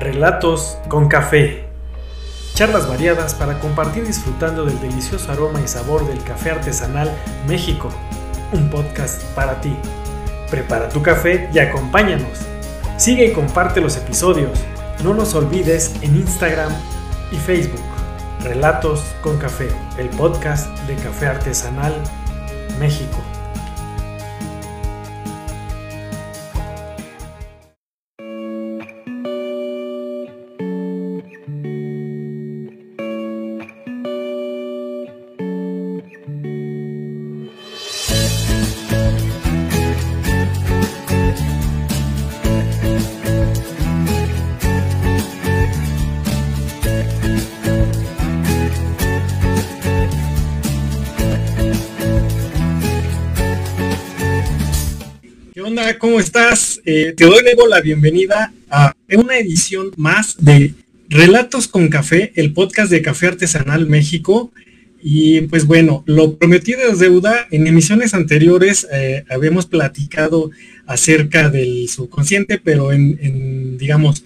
[0.00, 1.66] Relatos con café.
[2.54, 7.12] Charlas variadas para compartir disfrutando del delicioso aroma y sabor del café artesanal
[7.46, 7.90] México.
[8.52, 9.76] Un podcast para ti.
[10.50, 12.38] Prepara tu café y acompáñanos.
[12.96, 14.58] Sigue y comparte los episodios.
[15.04, 16.72] No nos olvides en Instagram
[17.30, 17.84] y Facebook.
[18.42, 21.92] Relatos con café, el podcast de Café Artesanal
[22.78, 23.18] México.
[56.92, 60.74] Eh, te doy luego la bienvenida a una edición más de
[61.08, 64.50] Relatos con Café, el podcast de Café Artesanal México.
[65.00, 67.46] Y pues bueno, lo prometido es deuda.
[67.52, 70.50] En emisiones anteriores eh, habíamos platicado
[70.84, 74.24] acerca del subconsciente, pero en, digamos,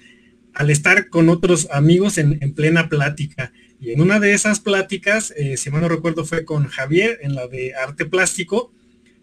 [0.54, 3.52] al estar con otros amigos en, plena plática.
[3.78, 7.34] Y en una de esas pláticas, eh, si mal no recuerdo, fue con Javier en
[7.34, 8.72] la de arte plástico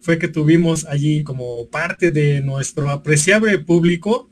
[0.02, 4.30] fue que tuvimos allí como parte de nuestro apreciable público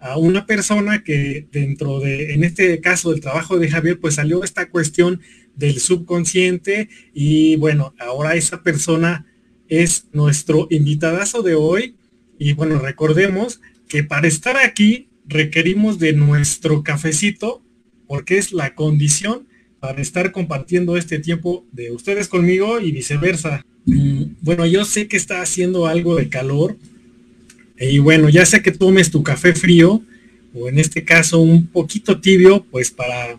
[0.00, 4.42] a una persona que dentro de, en este caso del trabajo de Javier, pues salió
[4.42, 5.20] esta cuestión
[5.56, 9.26] del subconsciente y bueno, ahora esa persona
[9.68, 11.96] es nuestro invitadazo de hoy.
[12.38, 17.62] Y bueno, recordemos que para estar aquí requerimos de nuestro cafecito
[18.06, 19.48] porque es la condición
[19.80, 23.64] para estar compartiendo este tiempo de ustedes conmigo y viceversa.
[23.86, 26.76] Mm, bueno, yo sé que está haciendo algo de calor
[27.78, 30.02] y bueno, ya sea que tomes tu café frío
[30.54, 33.38] o en este caso un poquito tibio, pues para,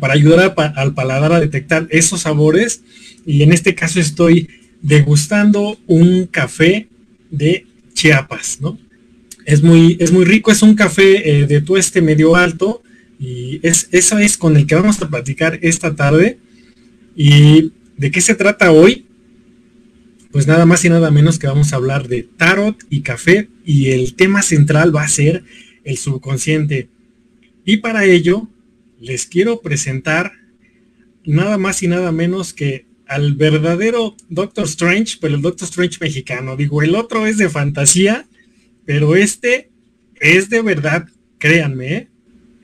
[0.00, 2.82] para ayudar al paladar a detectar esos sabores.
[3.26, 4.48] Y en este caso estoy
[4.80, 6.88] degustando un café
[7.30, 8.78] de Chiapas, ¿no?
[9.44, 12.82] Es muy, es muy rico, es un café eh, de tueste medio alto
[13.22, 16.38] y es, eso es con el que vamos a platicar esta tarde.
[17.14, 19.06] ¿Y de qué se trata hoy?
[20.32, 23.90] pues nada más y nada menos que vamos a hablar de tarot y café y
[23.90, 25.44] el tema central va a ser
[25.84, 26.88] el subconsciente.
[27.66, 28.48] Y para ello
[28.98, 30.32] les quiero presentar
[31.24, 36.56] nada más y nada menos que al verdadero Doctor Strange, pero el Doctor Strange mexicano.
[36.56, 38.26] Digo, el otro es de fantasía,
[38.86, 39.70] pero este
[40.18, 41.08] es de verdad,
[41.38, 41.94] créanme.
[41.94, 42.08] ¿eh?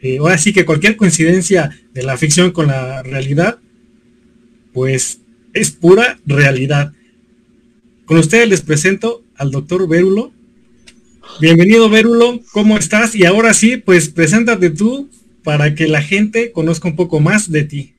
[0.00, 3.58] Eh, ahora sí que cualquier coincidencia de la ficción con la realidad,
[4.72, 5.20] pues
[5.54, 6.92] es pura realidad.
[8.04, 10.32] Con ustedes les presento al doctor Vérulo.
[11.40, 13.14] Bienvenido Vérulo, ¿cómo estás?
[13.14, 15.10] Y ahora sí, pues preséntate tú
[15.42, 17.94] para que la gente conozca un poco más de ti.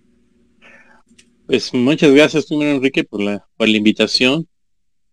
[1.45, 4.47] Pues muchas gracias primero Enrique por la, por la invitación.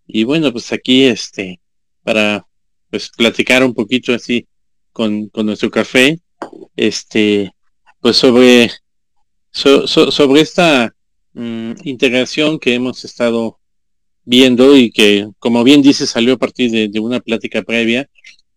[0.07, 1.61] Y bueno, pues aquí este,
[2.05, 2.47] para
[2.91, 4.47] pues platicar un poquito así
[4.93, 6.19] con, nuestro café,
[6.77, 7.53] este,
[8.01, 8.71] pues sobre,
[9.51, 10.95] sobre esta
[11.33, 13.59] mm, integración que hemos estado
[14.25, 18.09] viendo y que, como bien dice, salió a partir de, una plática previa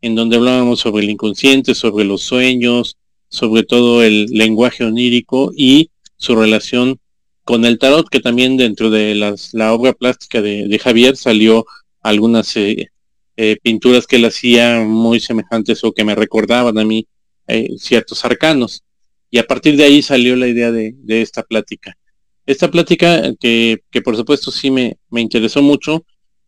[0.01, 2.97] en donde hablábamos sobre el inconsciente, sobre los sueños,
[3.29, 6.99] sobre todo el lenguaje onírico y su relación
[7.43, 11.65] con el tarot, que también dentro de las, la obra plástica de, Javier salió
[12.01, 12.89] algunas eh,
[13.37, 17.07] eh, pinturas que él hacía muy semejantes o que me recordaban a mí
[17.49, 18.83] eh, ciertos arcanos.
[19.31, 21.97] Y a partir de ahí salió la idea de, esta plática.
[22.45, 26.05] Esta plática que, por supuesto sí me, interesó mucho,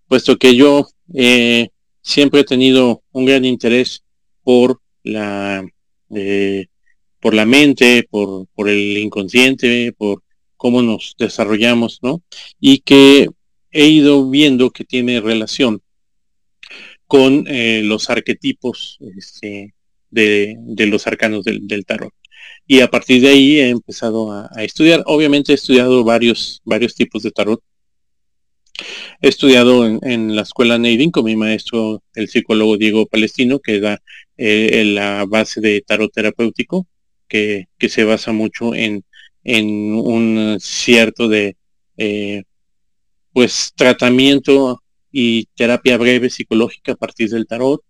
[0.08, 1.70] puesto que yo eh,
[2.02, 4.04] siempre he tenido un gran interés
[4.44, 5.64] por la,
[6.10, 6.66] eh,
[7.20, 10.24] por la mente, por, por el inconsciente, por
[10.58, 12.22] cómo nos desarrollamos, ¿no?
[12.60, 13.28] Y que
[13.72, 15.82] he ido viendo que tiene relación
[17.08, 19.74] con eh, los arquetipos este,
[20.12, 22.14] de, los arcanos del, del tarot
[22.68, 25.04] y a partir de ahí he empezado a, estudiar.
[25.06, 27.62] Obviamente he estudiado varios, varios tipos de tarot.
[29.22, 34.02] He estudiado en, la escuela Neidin con mi maestro, el psicólogo Diego Palestino, que da
[34.38, 36.88] eh, la base de tarot terapéutico,
[37.28, 39.04] que, se basa mucho en,
[39.44, 41.58] en un cierto de
[41.98, 42.44] eh,
[43.34, 44.82] pues tratamiento
[45.12, 47.82] y terapia breve psicológica a partir del tarot,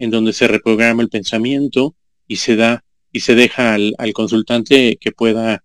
[0.00, 1.94] en donde se reprograma el pensamiento
[2.26, 5.64] y se da y se deja al, consultante que pueda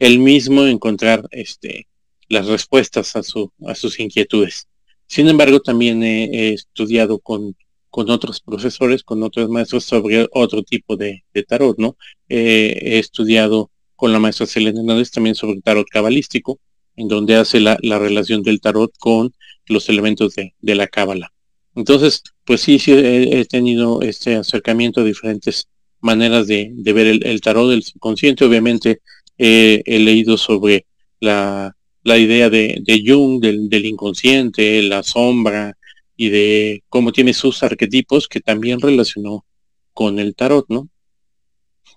[0.00, 1.86] él mismo encontrar este,
[2.28, 4.68] las respuestas a, su, a sus inquietudes.
[5.06, 7.56] Sin embargo, también he, estudiado con,
[7.90, 11.96] con otros profesores, con otros maestros sobre otro tipo de, tarot, ¿no?
[12.28, 16.58] he estudiado con la maestra Selena Hernández también sobre tarot cabalístico,
[16.96, 19.32] en donde hace la, relación del tarot con
[19.66, 21.32] los elementos de, la cábala.
[21.74, 25.68] Entonces, pues sí, sí he, tenido este acercamiento a diferentes
[26.00, 28.44] maneras de, ver el, tarot del subconsciente.
[28.44, 29.00] Obviamente
[29.38, 30.86] he leído sobre
[31.24, 31.74] la,
[32.04, 35.76] idea de, Jung, del, inconsciente, la sombra
[36.16, 39.44] y de cómo tiene sus arquetipos que también relacionó
[39.92, 40.88] con el tarot, ¿no?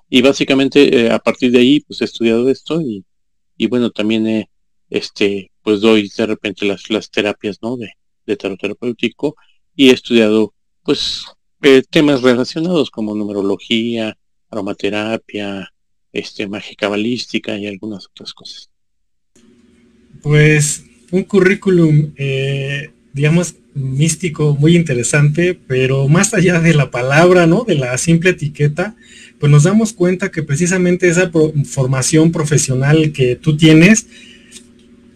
[0.09, 3.03] Y básicamente eh, a partir de ahí pues he estudiado esto y,
[3.57, 4.49] y bueno, también he
[4.89, 7.75] este, pues doy de repente las, las terapias, ¿no?
[7.75, 7.91] De,
[8.25, 9.35] de tarot terapéutico
[9.77, 10.53] y he estudiado,
[10.83, 11.23] pues,
[11.61, 14.17] eh, temas relacionados como numerología,
[14.49, 15.71] aromaterapia,
[16.11, 18.69] este, magia cabalística y algunas otras cosas.
[20.21, 27.63] Pues un currículum, eh, digamos, místico, muy interesante, pero más allá de la palabra, ¿no?
[27.63, 28.95] De la simple etiqueta,
[29.39, 31.31] pues nos damos cuenta que precisamente esa
[31.65, 34.07] formación profesional que tú tienes,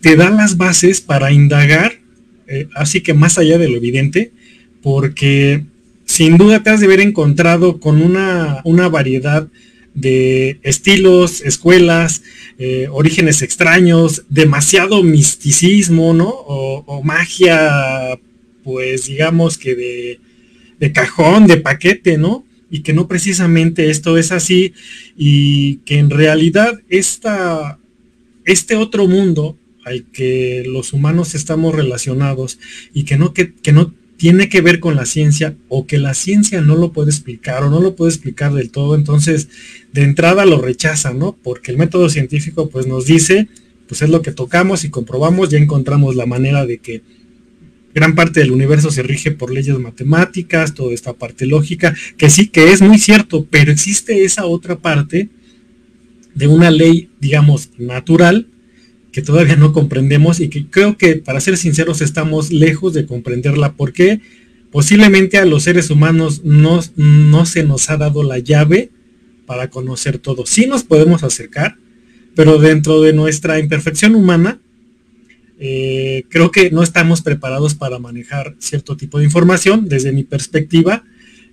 [0.02, 2.00] te da las bases para indagar,
[2.48, 4.32] eh, así que más allá de lo evidente,
[4.82, 5.64] porque
[6.06, 9.48] sin duda te has de haber encontrado con una, variedad
[9.94, 12.24] de estilos, escuelas,
[12.58, 16.30] eh, orígenes extraños, demasiado misticismo, ¿no?
[16.30, 18.20] O, magia,
[18.64, 20.20] pues digamos que de,
[20.80, 22.46] de, cajón, de paquete, ¿no?
[22.70, 24.74] Y que no precisamente esto es así
[25.18, 27.80] y que en realidad esta,
[28.46, 32.60] este otro mundo al que los humanos estamos relacionados
[32.94, 36.62] y que no, que, no tiene que ver con la ciencia o que la ciencia
[36.62, 39.50] no lo puede explicar o no lo puede explicar del todo, entonces
[39.94, 41.36] de entrada lo rechaza, ¿no?
[41.42, 43.48] Porque el método científico pues nos dice,
[43.88, 47.02] pues es lo que tocamos y comprobamos, ya encontramos la manera de que
[47.96, 52.46] gran parte del universo se rige por leyes matemáticas, toda esta parte lógica, que sí,
[52.46, 55.30] que es muy cierto, pero existe esa otra parte
[56.36, 58.46] de una ley, digamos, natural,
[59.12, 63.74] que todavía no comprendemos y que creo que, para ser sinceros, estamos lejos de comprenderla
[63.74, 64.22] porque
[64.72, 68.90] posiblemente a los seres humanos no, no se nos ha dado la llave
[69.46, 70.46] para conocer todo.
[70.46, 71.76] Sí nos podemos acercar,
[72.36, 74.62] pero dentro de nuestra imperfección humana,
[75.60, 81.04] eh, creo que no estamos preparados para manejar cierto tipo de información desde mi perspectiva.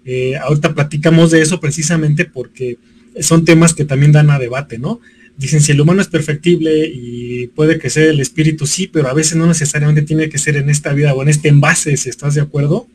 [0.04, 2.78] Eh, ahorita platicamos de eso precisamente porque
[3.20, 5.00] son temas que también dan a debate, ¿no?
[5.38, 9.14] Dicen si el humano es perfectible y puede que sea el espíritu, sí, pero a
[9.14, 12.34] veces no necesariamente tiene que ser en esta vida o en este envase, si estás
[12.34, 12.88] de acuerdo.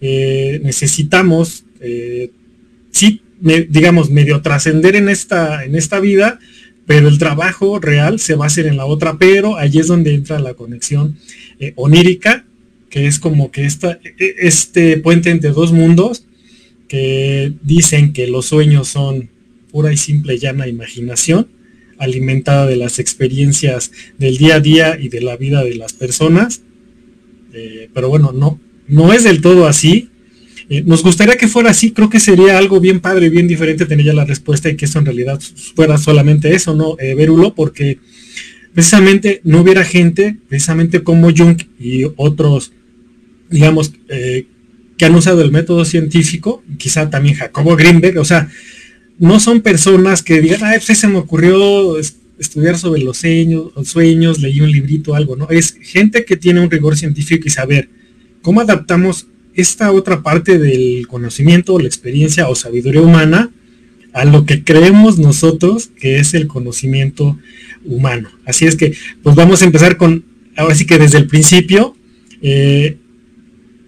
[0.00, 2.32] Eh, necesitamos, eh,
[2.90, 6.40] sí, digamos, medio trascender en esta, en esta vida,
[6.84, 10.14] pero el trabajo real se va a hacer en la otra, pero allí es donde
[10.14, 11.16] entra la conexión
[11.60, 12.44] eh, onírica,
[12.90, 16.24] que es como que esta, e, este puente entre dos mundos,
[16.88, 19.28] que dicen que los sueños son
[19.70, 21.46] pura y simple llana imaginación,
[21.98, 26.62] alimentada de las experiencias del día a día y de la vida de las personas.
[27.52, 30.10] Eh, pero bueno, no, no es del todo así.
[30.70, 34.06] Eh, nos gustaría que fuera así, creo que sería algo bien padre, bien diferente tener
[34.06, 35.40] ya la respuesta y que eso en realidad
[35.74, 36.96] fuera solamente eso, ¿no?
[36.98, 37.98] Eh, Verulo, porque
[38.74, 42.72] precisamente no hubiera gente, precisamente como Jung y otros,
[43.50, 43.92] digamos,
[44.98, 48.50] que han usado el método científico, quizá también Jacobo Greenberg, o sea,
[49.18, 51.98] no son personas que digan, ay, pues se me ocurrió
[52.38, 55.48] estudiar sobre los sueños, los sueños, leí un librito, algo, ¿no?
[55.50, 57.88] Es gente que tiene un rigor científico y saber
[58.42, 63.50] cómo adaptamos esta otra parte del conocimiento, la experiencia o sabiduría humana
[64.12, 67.36] a lo que creemos nosotros que es el conocimiento
[67.84, 68.30] humano.
[68.44, 70.24] Así es que, pues vamos a empezar con,
[70.56, 71.96] ahora sí que desde el principio,
[72.40, 72.98] eh,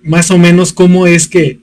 [0.02, 1.59] más o menos cómo es que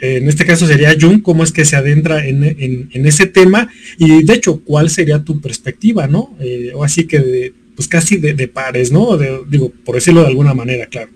[0.00, 4.34] en este caso sería Jung, cómo es que se adentra en, ese tema y de
[4.34, 6.36] hecho, ¿cuál sería tu perspectiva, no?
[6.40, 9.16] Eh, o así que, de, pues casi de, pares, ¿no?
[9.46, 11.10] digo, por decirlo de alguna manera, claro.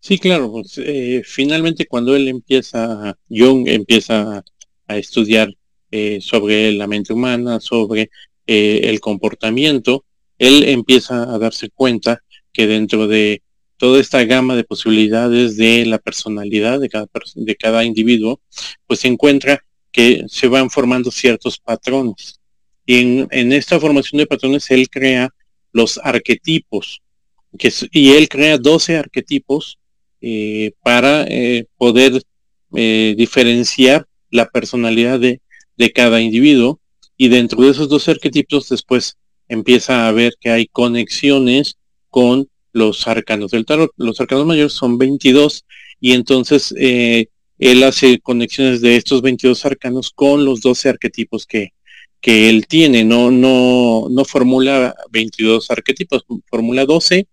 [0.00, 4.42] Sí, claro, pues, eh, finalmente cuando él empieza, Jung empieza
[4.88, 5.48] a estudiar
[5.90, 8.10] eh, sobre la mente humana, sobre
[8.46, 10.04] el comportamiento,
[10.38, 13.41] él empieza a darse cuenta que dentro de
[13.82, 18.40] toda esta gama de posibilidades de la personalidad de cada, de cada individuo,
[18.86, 22.38] pues se encuentra que se van formando ciertos patrones.
[22.86, 25.34] Y en, esta formación de patrones él crea
[25.72, 27.02] los arquetipos,
[27.58, 29.80] que y él crea 12 arquetipos
[30.20, 32.22] eh, para eh, poder
[32.76, 35.40] eh, diferenciar la personalidad de,
[35.76, 36.78] de cada individuo.
[37.16, 39.16] Y dentro de esos 12 arquetipos después
[39.48, 41.78] empieza a ver que hay conexiones
[42.10, 43.92] con los arcanos del tarot.
[43.96, 45.64] Los arcanos mayores son 22
[46.00, 51.72] y entonces eh, él hace conexiones de estos 22 arcanos con los 12 arquetipos que,
[52.20, 53.04] que él tiene.
[53.04, 57.26] No, no, no formula 22 arquetipos, formula 12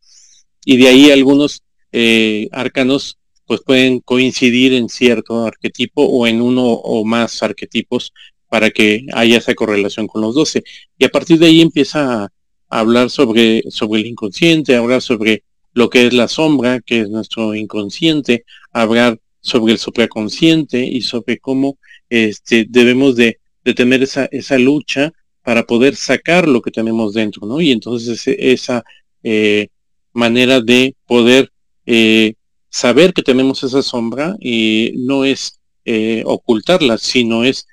[0.66, 6.64] y de ahí algunos eh, arcanos pues pueden coincidir en cierto arquetipo o en uno
[6.66, 8.14] o más arquetipos
[8.48, 10.64] para que haya esa correlación con los 12.
[10.98, 12.32] Y a partir de ahí empieza a,
[12.70, 17.56] hablar sobre, sobre el inconsciente, hablar sobre lo que es la sombra, que es nuestro
[17.56, 21.78] inconsciente, hablar sobre el supraconsciente y sobre cómo
[22.10, 23.40] este, debemos de,
[23.76, 25.12] tener esa, esa lucha
[25.44, 27.62] para poder sacar lo que tenemos dentro, ¿no?
[27.62, 28.84] Y entonces esa
[29.22, 29.68] eh,
[30.12, 31.52] manera de poder
[31.86, 32.34] eh,
[32.70, 37.68] saber que tenemos esa sombra y no es eh, ocultarla, sino es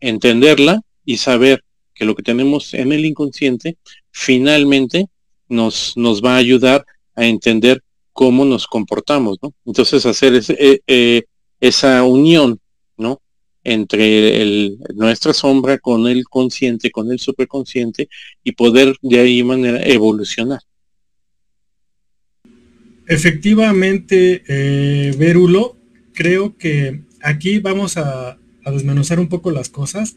[0.00, 1.62] entenderla y saber
[1.94, 3.76] que lo que tenemos en el inconsciente
[4.18, 5.06] finalmente
[5.48, 6.84] nos, nos va a ayudar
[7.14, 7.82] a entender
[8.12, 9.54] cómo nos comportamos, ¿no?
[9.64, 11.22] Entonces hacer eh, eh,
[11.60, 12.58] esa unión,
[12.96, 13.20] ¿no?
[13.62, 18.08] Entre nuestra sombra con el consciente, con el superconsciente
[18.42, 20.60] y poder de ahí manera evolucionar.
[23.06, 25.76] Efectivamente, eh, Verulo,
[26.12, 30.16] creo que aquí vamos a desmenuzar un poco las cosas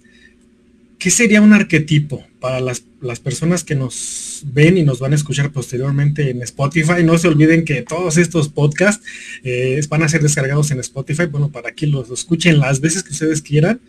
[1.02, 2.84] ¿qué sería un arquetipo para las,
[3.22, 7.04] personas que nos ven y nos van a escuchar posteriormente en Spotify?
[7.04, 9.04] No se olviden que todos estos podcasts
[9.44, 13.14] eh, van a ser descargados en Spotify, bueno, para que los escuchen las veces que
[13.14, 13.82] ustedes quieran.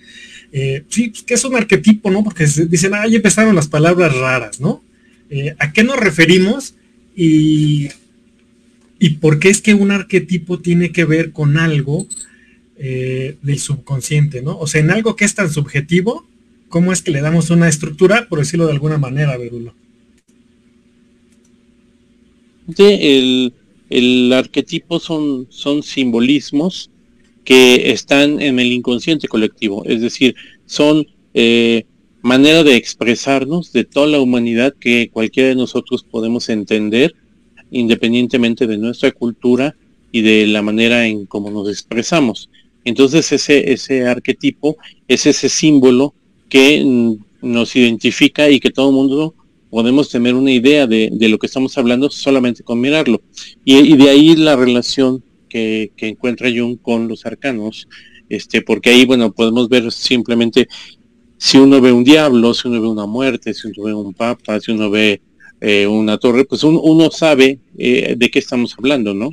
[0.53, 2.25] Eh, sí, pues, ¿qué es un arquetipo, no?
[2.25, 4.83] Porque dicen, ah, empezaron las palabras raras, ¿no?
[5.29, 6.77] Eh, ¿A qué nos referimos?
[7.15, 7.91] Y,
[8.99, 12.09] y por qué es que un arquetipo tiene que ver con algo
[12.79, 14.59] del subconsciente, ¿no?
[14.59, 16.27] O sea, en algo que es tan subjetivo,
[16.73, 19.75] cómo es que le damos una estructura, por decirlo de alguna manera, Verulo.
[22.79, 23.53] el,
[23.91, 26.91] el, arquetipo son, son simbolismos
[27.45, 31.85] que están en el inconsciente colectivo, es decir, son eh,
[32.23, 37.15] manera de expresarnos de toda la humanidad que cualquiera de nosotros podemos entender
[37.71, 39.77] independientemente de nuestra cultura
[40.11, 42.49] y de la manera en cómo nos expresamos.
[42.87, 46.15] Entonces ese, ese arquetipo es ese símbolo
[46.53, 46.85] que
[47.41, 49.35] nos identifica y que todo el mundo
[49.71, 53.23] podemos tener una idea de, lo que estamos hablando solamente con mirarlo.
[53.65, 57.89] Y, de ahí la relación que, encuentra Jung con los arcanos,
[58.29, 60.69] este, porque ahí, bueno, podemos ver simplemente
[61.39, 64.61] si uno ve un diablo, si uno ve una muerte, si uno ve un papa,
[64.61, 65.23] si uno ve
[65.63, 69.31] eh, una torre, pues uno, sabe eh, de qué estamos hablando, ¿no?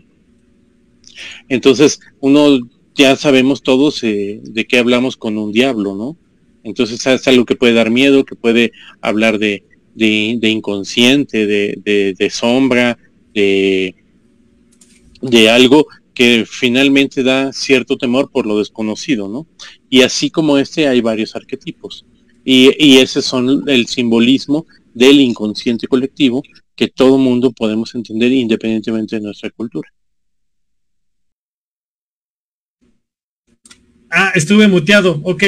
[1.49, 2.59] Entonces, uno
[2.95, 6.15] ya sabemos todos eh, de qué hablamos con un diablo, ¿no?
[6.69, 8.71] Entonces es algo que puede dar miedo, que puede
[9.01, 9.63] hablar de,
[9.95, 12.97] inconsciente, de, sombra,
[13.33, 13.95] de,
[15.21, 19.47] de algo que finalmente da cierto temor por lo desconocido, ¿no?
[19.89, 22.05] Y así como este hay varios arquetipos.
[22.43, 26.43] Y, y ese son el simbolismo del inconsciente colectivo
[26.75, 29.89] que todo mundo podemos entender independientemente de nuestra cultura.
[34.09, 35.43] Ah, estuve muteado, ok.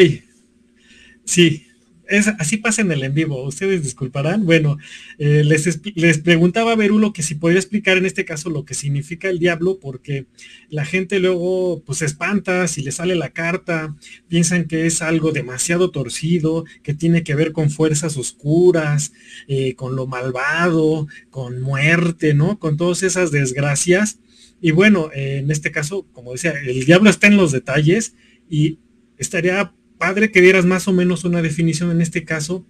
[1.25, 1.67] Sí,
[2.11, 4.45] es, así pasa en el en vivo, ustedes disculparán.
[4.45, 4.77] Bueno,
[5.17, 8.73] eh, les, les, preguntaba a Berulo que si podía explicar en este caso lo que
[8.73, 10.25] significa el diablo, porque
[10.69, 13.95] la gente luego pues se espanta si le sale la carta,
[14.27, 19.13] piensan que es algo demasiado torcido, que tiene que ver con fuerzas oscuras,
[19.47, 22.59] eh, con lo malvado, con muerte, ¿no?
[22.59, 24.19] Con todas esas desgracias.
[24.59, 28.15] Y bueno, eh, en este caso, como decía, el diablo está en los detalles
[28.49, 28.79] y
[29.17, 32.65] estaría padre que dieras más o menos una definición en este caso,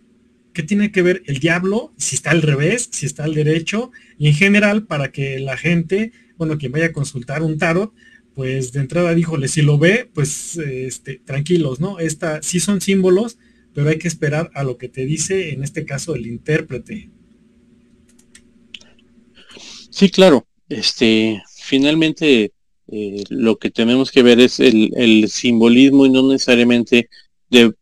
[0.54, 1.94] ¿qué tiene que ver el diablo?
[1.96, 6.12] Si está al revés, si está al derecho, y en general para que la gente,
[6.36, 7.94] bueno, quien vaya a consultar un tarot,
[8.36, 12.00] pues de entrada díjole, si lo ve, pues este, tranquilos, ¿no?
[12.00, 13.38] Esta sí son símbolos,
[13.74, 17.10] pero hay que esperar a lo que te dice, en este caso, el intérprete.
[19.90, 20.46] Sí, claro.
[20.68, 22.52] Este, finalmente,
[22.92, 27.10] eh, lo que tenemos que ver es el, simbolismo y no necesariamente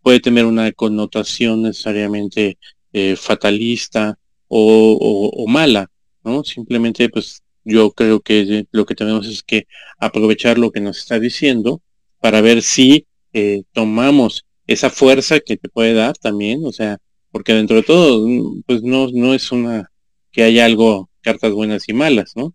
[0.02, 2.58] puede tener una connotación necesariamente
[2.94, 5.90] eh, fatalista o, mala,
[6.24, 6.44] ¿no?
[6.44, 9.68] Simplemente pues yo creo que lo que tenemos es que
[10.00, 11.82] aprovechar lo que nos está diciendo
[12.20, 17.00] para ver si eh, tomamos esa fuerza que te puede dar también, o sea,
[17.32, 18.28] porque dentro de todo,
[18.66, 19.92] pues no, no es una
[20.32, 22.54] que haya algo, cartas buenas y malas, ¿no?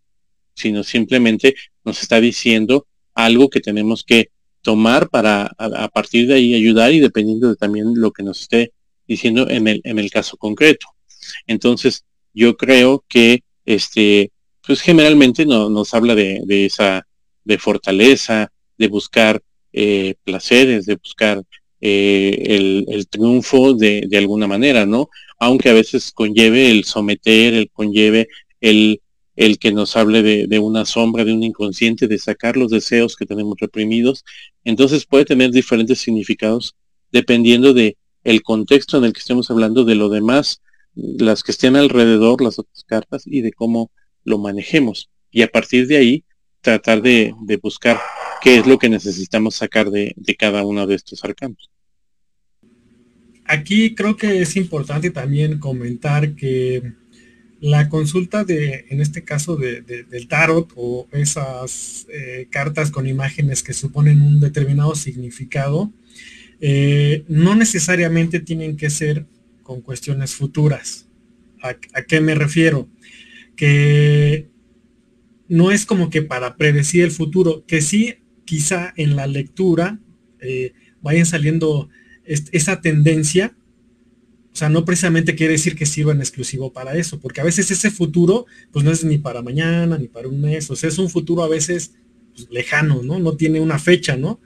[0.55, 4.31] Sino simplemente nos está diciendo algo que tenemos que
[4.63, 8.73] tomar para a, partir de ahí ayudar y dependiendo de también lo que nos esté
[9.07, 10.87] diciendo en el, en el caso concreto.
[11.47, 14.33] Entonces, yo creo que este
[14.67, 17.07] pues generalmente no, nos habla de, esa,
[17.45, 19.43] de fortaleza, de buscar
[19.73, 21.43] eh, placeres, de buscar
[21.81, 25.11] eh, el, triunfo de, de, alguna manera, ¿no?
[25.39, 28.29] Aunque a veces conlleve el someter, el conlleve
[28.61, 29.03] el,
[29.37, 33.27] el que nos hable de, una sombra, de un inconsciente, de sacar los deseos que
[33.27, 34.25] tenemos reprimidos.
[34.65, 36.77] Entonces puede tener diferentes significados
[37.11, 40.63] dependiendo de el contexto en el que estemos hablando, de lo demás,
[40.95, 43.91] las que estén alrededor, las otras cartas y de cómo
[44.25, 45.11] lo manejemos.
[45.31, 46.25] Y a partir de ahí,
[46.61, 48.01] tratar de, de buscar
[48.41, 51.71] qué es lo que necesitamos sacar de, de cada uno de estos arcanos.
[53.45, 56.95] Aquí creo que es importante también comentar que
[57.65, 63.63] la consulta de, en este caso de, del tarot o esas eh, cartas con imágenes
[63.63, 65.91] que suponen un determinado significado,
[66.61, 69.25] eh, no necesariamente tienen que ser
[69.63, 71.09] con cuestiones futuras.
[71.63, 72.87] ¿A, qué me refiero?
[73.57, 74.51] Que
[75.49, 80.01] no es como que para predecir el futuro, que sí quizá en la lectura
[80.39, 81.89] eh, vayan saliendo
[82.27, 83.57] esa tendencia
[84.55, 87.73] o sea, no precisamente quiere decir que sirva en exclusivo para eso, porque a veces
[87.73, 90.99] ese futuro, pues no es ni para mañana, ni para un mes, o sea, es
[90.99, 91.95] un futuro a veces
[92.37, 93.19] pues, lejano, ¿no?
[93.19, 94.41] No tiene una fecha, ¿no?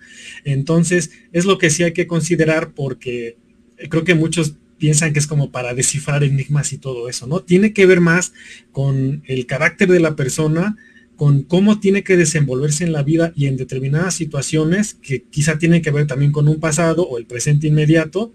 [0.45, 3.37] Entonces, es lo que sí hay que considerar porque
[3.91, 7.41] creo que muchos piensan que es como para descifrar enigmas y todo eso, ¿no?
[7.41, 8.33] Tiene que ver más
[8.73, 10.79] con el carácter de la persona,
[11.17, 15.83] con cómo tiene que desenvolverse en la vida y en determinadas situaciones que quizá tienen
[15.83, 18.33] que ver también con un pasado o el presente inmediato.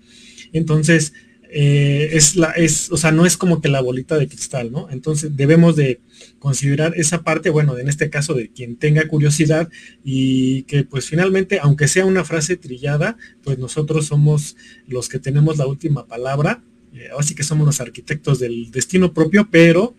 [0.52, 1.14] Entonces,
[1.56, 4.90] eh, es la, es, o sea, no es como que la bolita de cristal, ¿no?
[4.90, 6.02] Entonces debemos de
[6.40, 9.70] considerar esa parte, bueno, en este caso de quien tenga curiosidad
[10.04, 14.58] y que pues finalmente, aunque sea una frase trillada, pues nosotros somos
[14.88, 19.48] los que tenemos la última palabra, eh, así que somos los arquitectos del destino propio,
[19.52, 19.96] pero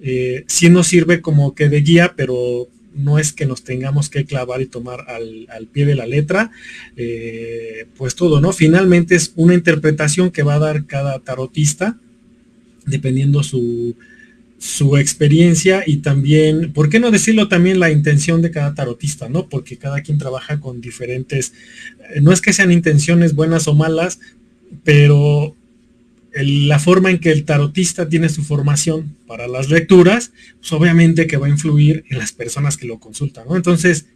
[0.00, 4.24] eh, sí nos sirve como que de guía, pero no es que nos tengamos que
[4.24, 6.50] clavar y tomar al, pie de la letra,
[6.96, 8.52] eh, pues todo, ¿no?
[8.52, 11.98] Finalmente es una interpretación que va a dar cada tarotista,
[12.86, 13.96] dependiendo su,
[14.58, 19.48] su experiencia y también, ¿por qué no decirlo también la intención de cada tarotista, ¿no?
[19.48, 21.52] Porque cada quien trabaja con diferentes,
[22.14, 24.18] eh, no es que sean intenciones buenas o malas,
[24.82, 25.54] pero
[26.42, 31.36] la forma en que el tarotista tiene su formación para las lecturas, pues obviamente que
[31.36, 33.56] va a influir en las personas que lo consultan, ¿no?
[33.56, 34.06] Entonces,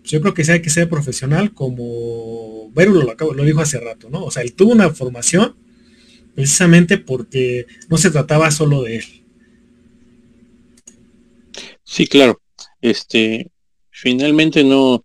[0.00, 3.78] pues yo creo que sí hay que ser profesional como Vérulo lo, lo dijo hace
[3.78, 4.24] rato, ¿no?
[4.24, 5.56] O sea, él tuvo una formación
[6.34, 9.04] precisamente porque no se trataba solo de él.
[11.84, 12.40] Sí, claro.
[12.80, 13.50] Este,
[13.90, 15.04] finalmente no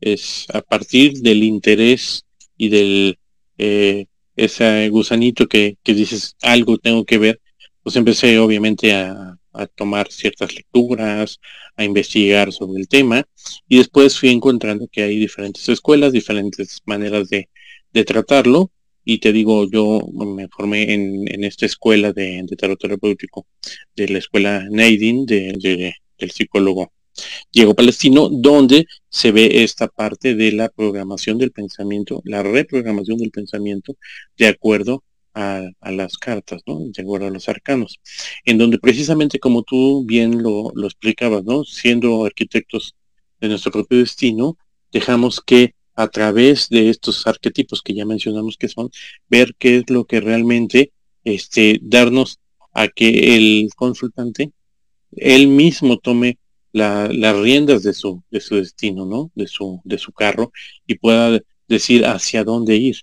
[0.00, 2.24] es a partir del interés
[2.56, 3.18] y del
[3.58, 7.40] eh, ese gusanito que, que dices algo tengo que ver,
[7.82, 9.38] pues empecé obviamente a,
[9.76, 11.38] tomar ciertas lecturas,
[11.76, 13.22] a investigar sobre el tema
[13.68, 17.50] y después fui encontrando que hay diferentes escuelas, diferentes maneras de,
[17.92, 18.70] de tratarlo
[19.04, 23.46] y te digo, yo me formé en, en esta escuela de, de tarot terapéutico,
[23.94, 26.92] de la escuela Neidin, de, del psicólogo
[27.52, 33.30] Diego Palestino, donde se ve esta parte de la programación del pensamiento, la reprogramación del
[33.30, 33.96] pensamiento
[34.36, 36.80] de acuerdo a, las cartas, ¿no?
[36.80, 38.00] De acuerdo a los arcanos,
[38.44, 41.64] en donde precisamente como tú bien lo, lo explicabas, ¿no?
[41.64, 42.94] Siendo arquitectos
[43.40, 44.56] de nuestro propio destino,
[44.92, 48.90] dejamos que a través de estos arquetipos que ya mencionamos que son,
[49.28, 50.92] ver qué es lo que realmente,
[51.24, 52.40] este, darnos
[52.72, 54.52] a que el consultante
[55.16, 56.38] él mismo tome
[56.72, 59.30] las riendas de su, de su destino, ¿no?
[59.34, 60.52] De su, de su carro
[60.86, 62.96] y pueda decir hacia dónde ir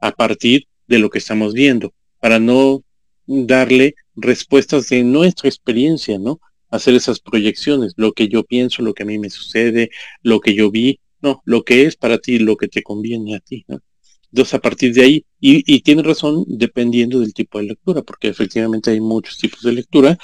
[0.00, 2.82] a partir de lo que estamos viendo, para no
[3.26, 6.40] darle respuestas de nuestra experiencia, ¿no?
[6.70, 9.90] Hacer esas proyecciones, lo que yo pienso, lo que a mí me sucede,
[10.22, 13.40] lo que yo vi, no, lo que es para ti, lo que te conviene a
[13.40, 13.80] ti, ¿no?
[14.30, 18.28] Entonces, a partir de ahí, y, y tiene razón dependiendo del tipo de lectura, porque
[18.28, 20.18] efectivamente hay muchos tipos de lectura,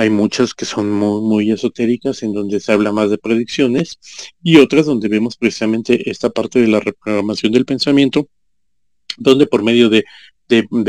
[0.00, 3.98] hay muchas que son muy, esotéricas, en donde se habla más de predicciones,
[4.42, 8.26] y otras donde vemos precisamente esta parte de la reprogramación del pensamiento,
[9.18, 10.04] donde por medio de,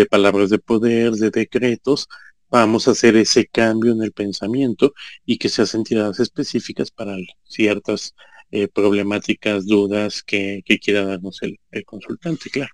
[0.10, 2.08] palabras de poder, de decretos,
[2.50, 4.94] vamos a hacer ese cambio en el pensamiento
[5.26, 8.16] y que se hacen tiradas específicas para ciertas
[8.50, 12.72] eh, problemáticas, dudas que, quiera darnos el consultante, claro.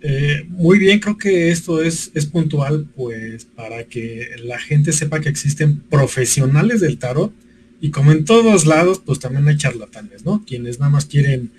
[0.00, 5.20] Eh, muy bien, creo que esto es, es puntual, pues, para que la gente sepa
[5.20, 7.32] que existen profesionales del tarot
[7.80, 10.44] y como en todos lados, pues también hay charlatanes, ¿no?
[10.46, 11.50] Quienes nada más quieren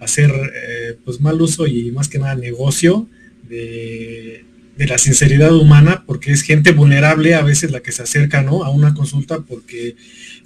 [0.00, 3.08] hacer, eh, pues, mal uso y más que nada negocio
[3.48, 4.44] de,
[4.76, 8.64] de la sinceridad humana, porque es gente vulnerable a veces la que se acerca, ¿no?
[8.64, 9.94] A una consulta porque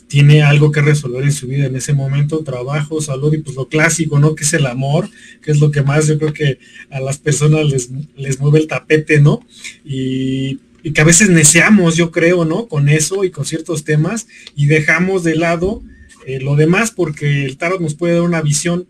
[0.08, 3.68] tiene algo que resolver en su vida en ese momento, trabajo, salud y pues lo
[3.68, 4.34] clásico, ¿no?
[4.34, 5.08] Que es el amor,
[5.42, 6.58] que es lo que más yo creo que
[6.90, 9.40] a las personas les, les mueve el tapete, ¿no?
[9.84, 10.60] Y,
[10.94, 12.66] que a veces neceamos, yo creo, ¿no?
[12.66, 15.82] Con eso y con ciertos temas y dejamos de lado
[16.26, 18.86] eh, lo demás porque el tarot nos puede dar una visión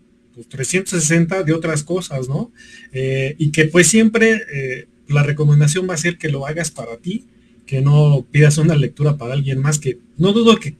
[0.48, 2.52] 360 pues, de otras cosas, ¿no?
[2.92, 6.98] Eh, y que pues siempre eh, la recomendación va a ser que lo hagas para
[6.98, 7.26] ti,
[7.66, 10.76] que no pidas una lectura para alguien más, que no dudo que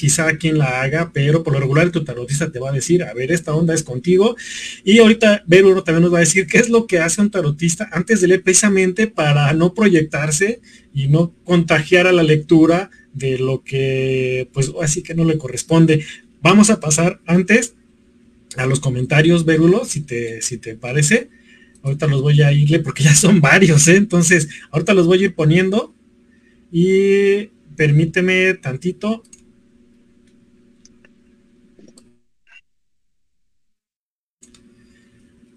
[0.00, 3.12] quizá quien la haga, pero por lo regular tu tarotista te va a decir, a
[3.12, 4.34] ver, esta onda es contigo.
[4.82, 7.86] Y ahorita Vero también nos va a decir qué es lo que hace un tarotista
[7.92, 10.62] antes de leer precisamente para no proyectarse
[10.94, 16.02] y no contagiar a la lectura de lo que pues así que no le corresponde.
[16.40, 17.74] Vamos a pasar antes
[18.56, 21.28] a los comentarios, Vérulo, si te, si te parece.
[21.82, 23.96] Ahorita los voy a irle porque ya son varios, ¿eh?
[23.96, 25.94] entonces ahorita los voy a ir poniendo
[26.72, 29.24] y permíteme tantito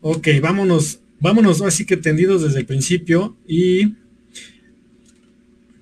[0.06, 3.94] Ok, vámonos, vámonos así que tendidos desde el principio y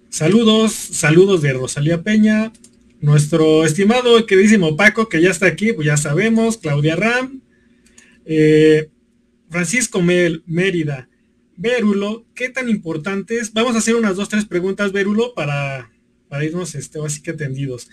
[0.09, 2.53] saludos, saludos de Rosalía Peña,
[2.99, 7.41] nuestro estimado y queridísimo Paco que ya está aquí, pues ya sabemos, Claudia Ram,
[8.25, 8.91] eh,
[9.49, 11.09] Francisco Mérida,
[11.57, 13.51] Vérulo, ¿qué tan importantes?
[13.53, 15.89] Vamos a hacer unas dos, tres preguntas, Vérulo, para,
[16.29, 17.89] para irnos este, así que tendidos.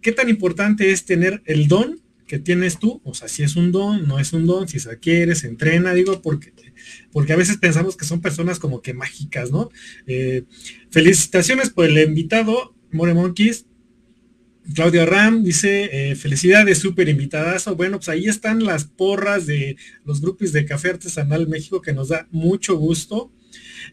[0.00, 2.01] ¿Qué tan importante es tener el don
[2.32, 4.88] que tienes tú, o sea, si es un don, no es un don, si se
[4.88, 6.54] adquiere, se entrena, digo, porque,
[7.12, 9.68] porque a veces pensamos que son personas como que mágicas, ¿no?
[10.06, 10.44] Eh,
[10.88, 13.66] felicitaciones por el invitado, More Monkeys.
[14.74, 17.76] Claudio Ram dice, eh, felicidades, súper invitadazo.
[17.76, 22.08] Bueno, pues ahí están las porras de los grupos de Café Artesanal México, que nos
[22.08, 23.30] da mucho gusto.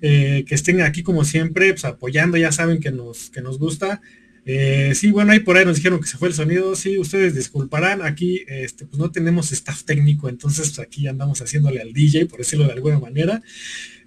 [0.02, 4.02] Eh, que estén aquí como siempre, pues apoyando, ya saben que nos, que nos gusta.
[4.46, 6.76] Eh, sí, bueno, ahí por ahí nos dijeron que se fue el sonido.
[6.76, 8.02] Sí, ustedes disculparán.
[8.02, 12.40] Aquí este, pues no tenemos staff técnico, entonces pues, aquí andamos haciéndole al DJ, por
[12.40, 13.42] decirlo de alguna manera.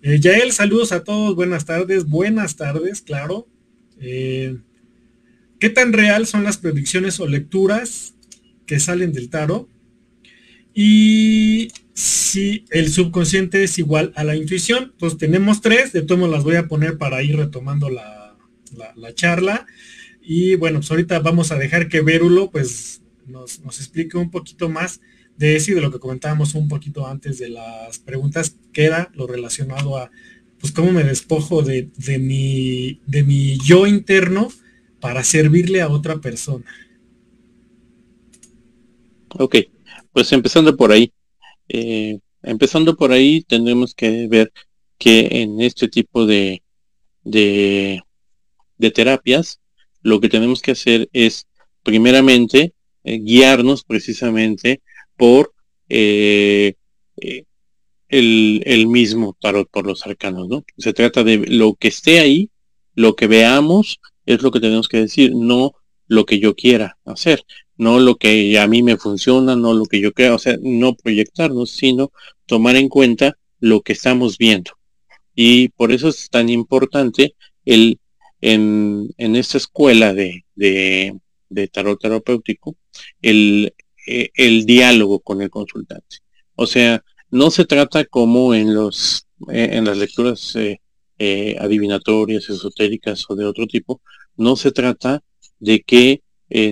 [0.03, 1.37] Eh, Yael, saludos a todos.
[1.37, 2.07] Buenas tardes.
[2.07, 3.47] Buenas tardes, claro.
[4.01, 4.57] Eh,
[5.61, 8.14] ¿Qué tan real son las predicciones o lecturas
[8.66, 9.68] que salen del tarot?
[10.75, 16.42] Y si el subconsciente es igual a la intuición, pues tenemos tres, de todos las
[16.42, 18.35] voy a poner para ir retomando la
[19.14, 19.66] charla.
[20.23, 25.01] Y bueno, pues ahorita vamos a dejar que Vérulo pues nos, explique un poquito más
[25.37, 29.11] de eso y de lo que comentábamos un poquito antes de las preguntas, que era
[29.15, 30.11] lo relacionado a
[30.61, 34.49] pues cómo me despojo de, mi, de mi yo interno
[35.01, 36.67] para servirle a otra persona.
[39.31, 39.57] Ok,
[40.13, 41.13] pues empezando por ahí.
[41.69, 44.53] Eh, empezando por ahí, tendremos que ver
[44.99, 46.63] que en este tipo de,
[47.25, 48.01] de,
[48.79, 49.59] de terapias
[50.03, 51.47] lo que tenemos que hacer es,
[51.83, 54.81] primeramente, eh, guiarnos precisamente
[55.17, 55.53] por
[55.88, 56.75] eh,
[57.17, 57.45] eh,
[58.09, 60.65] el, mismo tarot por los arcanos, ¿no?
[60.77, 62.51] Se trata de lo que esté ahí,
[62.95, 65.73] lo que veamos, es lo que tenemos que decir, no
[66.07, 67.45] lo que yo quiera hacer,
[67.77, 70.95] no lo que a mí me funciona, no lo que yo creo, o sea, no
[70.95, 72.12] proyectarnos, sino
[72.47, 74.73] tomar en cuenta lo que estamos viendo.
[75.35, 77.35] Y por eso es tan importante
[77.65, 77.99] el
[78.42, 82.76] en, en esta escuela de, de, tarot terapéutico
[83.22, 83.74] el,
[84.07, 86.18] eh, el diálogo con el consultante.
[86.57, 93.24] O sea, no se trata como en los eh, en las lecturas eh, adivinatorias, esotéricas
[93.28, 94.00] o de otro tipo,
[94.37, 95.22] no se trata
[95.61, 96.22] de que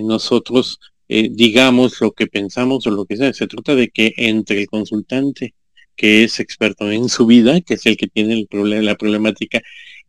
[0.03, 4.67] nosotros digamos lo que pensamos o lo que sea, se trata de que entre el
[4.67, 5.55] consultante
[5.95, 9.61] que es experto en su vida, que es el que tiene el problema, la problemática,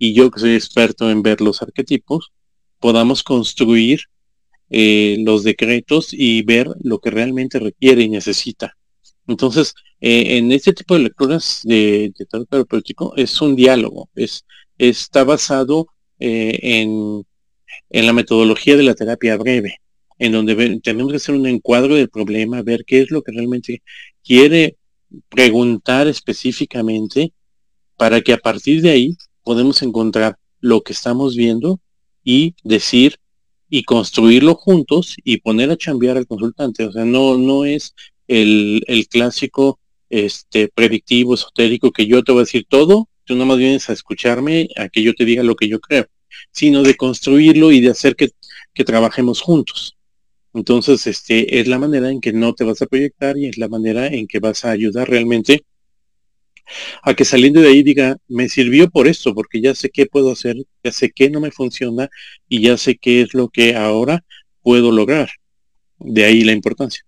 [0.02, 2.32] y yo que soy experto en ver los arquetipos,
[2.80, 4.00] podamos construir
[4.68, 8.76] eh, los decretos y ver lo que realmente requiere y necesita.
[9.28, 14.44] Entonces, eh, en este tipo de lecturas de, de terapéutico es un diálogo, es,
[14.76, 15.86] está basado
[16.18, 17.22] eh, en,
[17.90, 19.76] en la metodología de la terapia breve,
[20.18, 23.84] en donde tenemos que hacer un encuadro del problema, ver qué es lo que realmente
[24.24, 24.78] quiere
[25.28, 27.32] preguntar específicamente
[27.96, 31.80] para que a partir de ahí podemos encontrar lo que estamos viendo
[32.24, 33.18] y decir
[33.68, 36.84] y construirlo juntos y poner a chambear al consultante.
[36.84, 37.94] O sea, no, no es
[38.28, 39.78] el, el clásico
[40.10, 43.94] este predictivo, esotérico, que yo te voy a decir todo, tú no más vienes a
[43.94, 46.06] escucharme, a que yo te diga lo que yo creo,
[46.50, 48.28] sino de construirlo y de hacer que,
[48.74, 49.96] que trabajemos juntos.
[50.52, 53.68] Entonces, este es la manera en que no te vas a proyectar y es la
[53.68, 55.64] manera en que vas a ayudar realmente
[57.02, 60.32] a que saliendo de ahí diga, me sirvió por esto, porque ya sé qué puedo
[60.32, 62.08] hacer, ya sé qué no me funciona
[62.48, 64.24] y ya sé qué es lo que ahora
[64.62, 65.30] puedo lograr.
[65.98, 67.04] De ahí la importancia.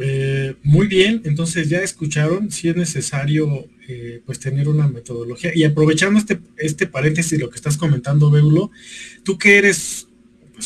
[0.00, 5.50] Eh, muy bien, entonces ya escucharon, si es necesario eh, pues tener una metodología.
[5.54, 8.70] Y aprovechando este, este paréntesis, lo que estás comentando, Beulo,
[9.24, 10.06] tú que eres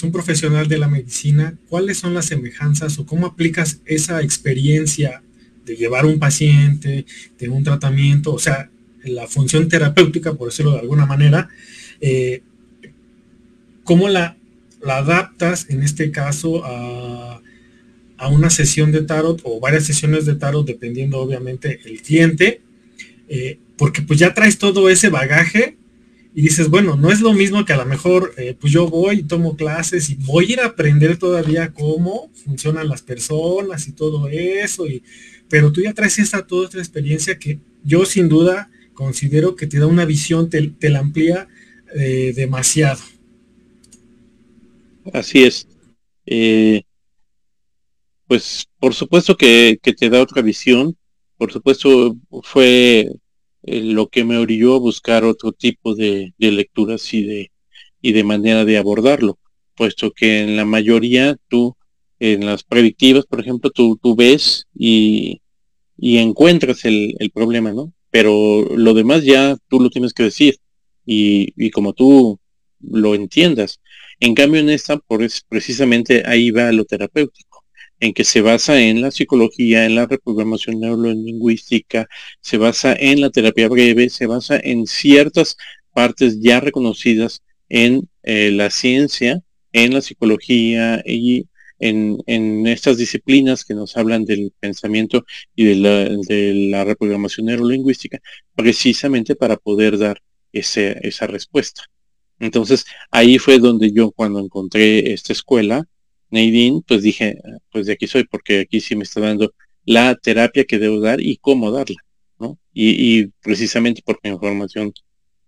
[0.02, 5.22] un profesional de la medicina, ¿cuáles son las semejanzas o cómo aplicas esa experiencia
[5.66, 7.04] de llevar un paciente,
[7.38, 8.70] de un tratamiento, o sea,
[9.04, 11.48] la función terapéutica, por decirlo de alguna manera,
[12.00, 12.42] eh,
[13.84, 14.36] cómo la,
[14.80, 17.42] la adaptas en este caso a
[18.22, 22.60] a una sesión de tarot o varias sesiones de tarot, dependiendo obviamente el cliente,
[23.28, 25.76] eh, porque pues ya traes todo ese bagaje
[26.34, 29.18] y dices, bueno, no es lo mismo que a lo mejor eh, pues yo voy
[29.18, 33.92] y tomo clases y voy a ir a aprender todavía cómo funcionan las personas y
[33.92, 35.02] todo eso, y,
[35.48, 39.78] pero tú ya traes esta toda esta experiencia que yo sin duda considero que te
[39.78, 41.48] da una visión, te, la amplía
[41.94, 43.00] eh, demasiado.
[45.12, 45.66] Así es
[48.32, 50.96] pues por supuesto que, te da otra visión,
[51.36, 53.10] por supuesto fue
[53.64, 57.52] eh, lo que me orilló a buscar otro tipo de, lecturas y de,
[58.00, 59.38] y de manera de abordarlo,
[59.76, 61.76] puesto que en la mayoría tú,
[62.18, 65.40] en las predictivas, por ejemplo, tú, tú ves y,
[65.96, 67.92] y encuentras el, el, problema, ¿no?
[68.10, 70.56] Pero lo demás ya tú lo tienes que decir
[71.06, 72.38] y, y como tú
[72.80, 73.80] lo entiendas.
[74.20, 77.51] En cambio en esta, por es, precisamente ahí va lo terapéutico
[78.02, 82.08] en que se basa en la psicología, en la reprogramación neurolingüística,
[82.40, 85.56] se basa en la terapia breve, se basa en ciertas
[85.94, 91.46] partes ya reconocidas en eh, la ciencia, en la psicología y
[91.78, 98.18] en, estas disciplinas que nos hablan del pensamiento y de la, de la reprogramación neurolingüística,
[98.56, 100.20] precisamente para poder dar
[100.52, 101.84] ese, esa respuesta.
[102.40, 105.86] Entonces, ahí fue donde yo cuando encontré esta escuela,
[106.32, 107.38] Nadine, pues dije,
[107.70, 109.52] pues de aquí soy, porque aquí sí me está dando
[109.84, 111.98] la terapia que debo dar y cómo darla,
[112.38, 112.58] ¿no?
[112.72, 114.92] Y, precisamente por mi información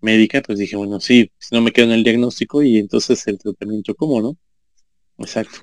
[0.01, 3.95] médica, pues dije, bueno, sí, no me quedo en el diagnóstico y entonces el tratamiento,
[3.95, 4.37] ¿cómo, no?
[5.19, 5.61] Exacto.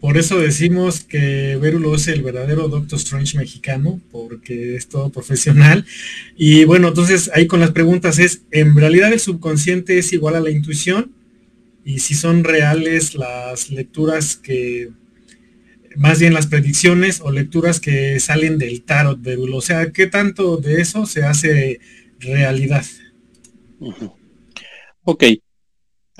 [0.00, 5.86] Por eso decimos que Verulo es el verdadero Doctor Strange mexicano, porque es todo profesional.
[6.36, 10.40] Y bueno, entonces ahí con las preguntas es, ¿en realidad el subconsciente es igual a
[10.40, 11.12] la intuición?
[11.84, 14.90] Y si son reales las lecturas que,
[15.96, 20.56] más bien las predicciones o lecturas que salen del tarot de O sea, ¿qué tanto
[20.56, 21.80] de eso se hace
[22.18, 22.84] realidad?
[25.04, 25.24] Ok,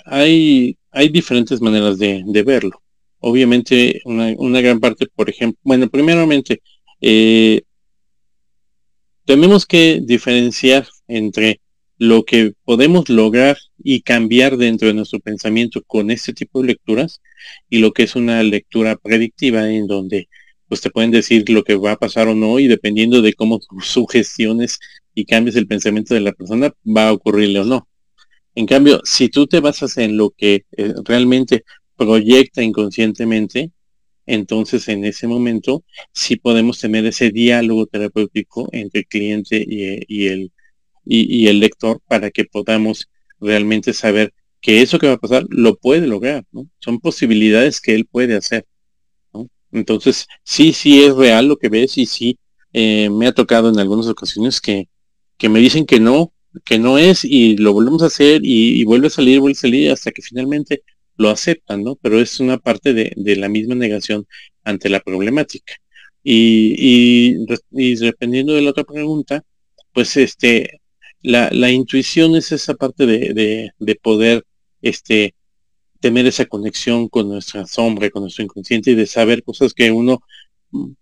[0.04, 2.82] hay, hay diferentes maneras de, verlo.
[3.20, 6.60] Obviamente, una, gran parte, por ejemplo, bueno, primeramente,
[7.00, 7.62] eh,
[9.24, 11.60] tenemos que diferenciar entre
[12.08, 17.20] lo que podemos lograr y cambiar dentro de nuestro pensamiento con este tipo de lecturas
[17.68, 20.28] y lo que es una lectura predictiva en donde
[20.68, 23.60] pues te pueden decir lo que va a pasar o no y dependiendo de cómo
[23.82, 24.78] sugestiones
[25.14, 27.88] y cambies el pensamiento de la persona va a ocurrirle o no.
[28.54, 31.64] En cambio, si tú te basas en lo que eh, realmente
[31.96, 33.72] proyecta inconscientemente,
[34.26, 40.28] entonces en ese momento sí podemos tener ese diálogo terapéutico entre el cliente y, y
[40.28, 40.52] el
[41.04, 43.08] y, el lector para que podamos
[43.40, 46.68] realmente saber que eso que va a pasar lo puede lograr, ¿no?
[46.80, 48.66] Son posibilidades que él puede hacer,
[49.32, 49.48] ¿no?
[49.72, 52.38] Entonces, sí, sí es real lo que ves y sí
[52.72, 54.88] eh, me ha tocado en algunas ocasiones que,
[55.38, 56.32] que me dicen que no,
[56.64, 59.90] que no es y lo volvemos a hacer y, vuelve a salir, vuelve a salir
[59.90, 60.82] hasta que finalmente
[61.16, 61.96] lo aceptan, ¿no?
[61.96, 64.26] Pero es una parte de, de la misma negación
[64.64, 65.74] ante la problemática.
[66.22, 69.44] Y, y, y dependiendo de la otra pregunta,
[69.92, 70.80] pues este,
[71.24, 74.44] la, la intuición es esa parte de, de, poder
[74.82, 75.34] este,
[75.98, 80.20] tener esa conexión con nuestra sombra, con nuestro inconsciente y de saber cosas que uno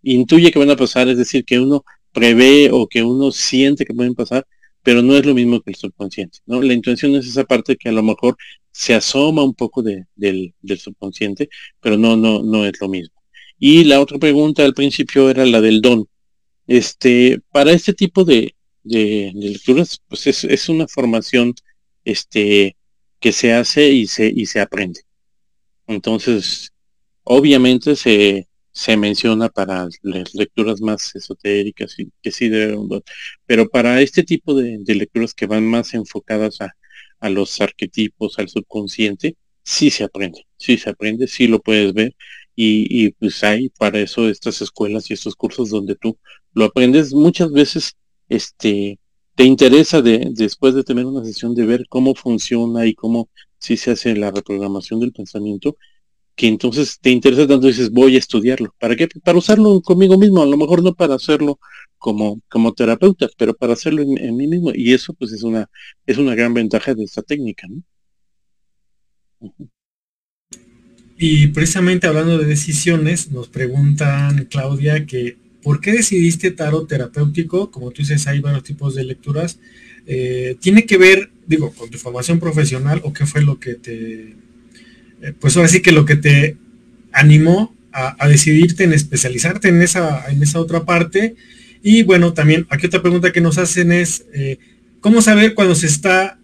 [0.03, 3.95] intuye que van a pasar, es decir, que uno prevé o que uno siente que
[3.95, 4.47] pueden pasar,
[4.85, 6.39] pero no es lo mismo que el subconsciente.
[6.47, 6.63] ¿no?
[6.63, 8.37] La intuición es esa parte que a lo mejor
[8.71, 11.49] se asoma un poco de, del, del, subconsciente,
[11.81, 13.15] pero no, no, no es lo mismo.
[13.59, 16.07] Y la otra pregunta al principio era la del don.
[16.69, 18.55] Este, para este tipo de,
[18.85, 21.55] de, lecturas, pues es, es, una formación
[22.05, 22.77] este,
[23.21, 25.01] que se hace y se, y se aprende.
[25.87, 26.73] Entonces,
[27.25, 32.89] obviamente se, se menciona para las lecturas más esotéricas y que sí deben,
[33.47, 36.75] pero para este tipo de, de, lecturas que van más enfocadas a,
[37.21, 42.15] a los arquetipos, al subconsciente, sí se aprende, sí se aprende, sí lo puedes ver
[42.57, 46.19] Y, pues hay para eso estas escuelas y estos cursos donde tú
[46.55, 47.97] lo aprendes muchas veces,
[48.33, 48.99] este,
[49.35, 53.77] te interesa de, después de tener una sesión de ver cómo funciona y cómo si
[53.77, 55.77] se hace la reprogramación del pensamiento,
[56.35, 58.75] que entonces te interesa tanto dices voy a estudiarlo.
[58.79, 59.07] ¿Para qué?
[59.23, 61.59] Para usarlo conmigo mismo, a lo mejor no para hacerlo
[61.99, 64.71] como, como terapeuta, pero para hacerlo en, mí mismo.
[64.75, 65.69] Y eso pues es una,
[66.07, 67.69] es una gran ventaja de esta técnica.
[71.19, 77.71] Y precisamente hablando de decisiones, nos preguntan, Claudia, que ¿por qué decidiste tarot terapéutico?
[77.71, 79.59] Como tú dices, hay varios tipos de lecturas.
[80.07, 84.35] Eh, ¿Tiene que ver, digo, con tu formación profesional o qué fue lo que te,
[85.23, 86.57] eh, pues ahora sí que lo que te
[87.13, 91.37] animó a, decidirte en especializarte en esa, en esa otra parte?
[91.83, 94.59] Y bueno, también aquí otra pregunta que nos hacen es, eh,
[95.01, 96.39] ¿cómo saber cuando se está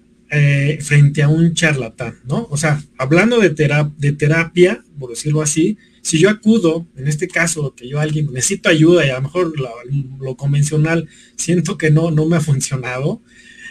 [0.80, 2.48] frente a un charlatán, ¿no?
[2.50, 7.74] O sea, hablando de, de terapia, por decirlo así, si yo acudo, en este caso,
[7.74, 12.26] que yo alguien necesito ayuda y a lo mejor lo, convencional siento que no, no
[12.26, 13.20] me ha funcionado,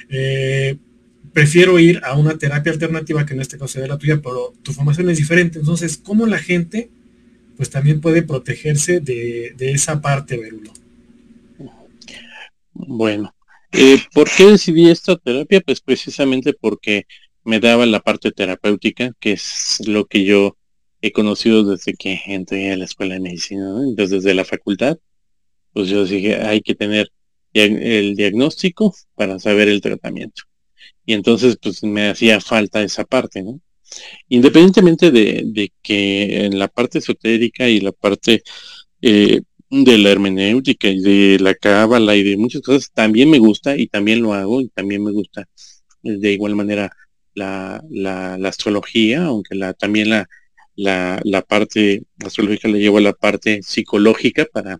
[0.10, 0.78] eh,
[1.34, 4.74] prefiero ir a una terapia alternativa que en este caso sea la tuya, pero tu
[4.74, 5.60] formación es diferente.
[5.60, 6.90] Entonces, ¿cómo la gente
[7.56, 10.72] pues también puede protegerse de, de esa parte, Verulo?
[12.74, 13.34] Bueno,
[13.72, 15.62] eh, ¿Por qué decidí esta terapia?
[15.62, 17.06] Pues precisamente porque
[17.44, 20.58] me daba la parte terapéutica, que es lo que yo
[21.02, 24.98] he conocido desde que entré a la escuela de medicina, desde la facultad.
[25.74, 27.12] Pues yo dije, hay que tener
[27.54, 30.44] el diagnóstico para saber el tratamiento.
[31.06, 33.62] Y entonces, pues me hacía falta esa parte, ¿no?
[34.30, 38.44] Independientemente de, de que en la parte esotérica y la parte
[39.02, 43.78] eh, de la hermenéutica y de la cábala y de muchas cosas también me gusta
[43.78, 45.48] y también lo hago y también me gusta
[46.04, 46.92] de igual manera
[47.34, 50.28] la, la, astrología, aunque la, también la,
[50.78, 54.80] la, la, parte astrológica le llevo a la parte psicológica para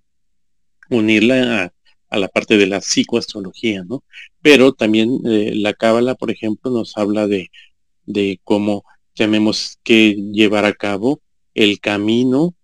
[0.90, 1.74] unirla
[2.10, 4.04] a, la parte de la psicoastrología, ¿no?
[4.42, 7.52] Pero también eh, la cábala, por ejemplo, nos habla de,
[8.06, 11.22] de cómo tenemos que llevar a cabo
[11.54, 12.56] el camino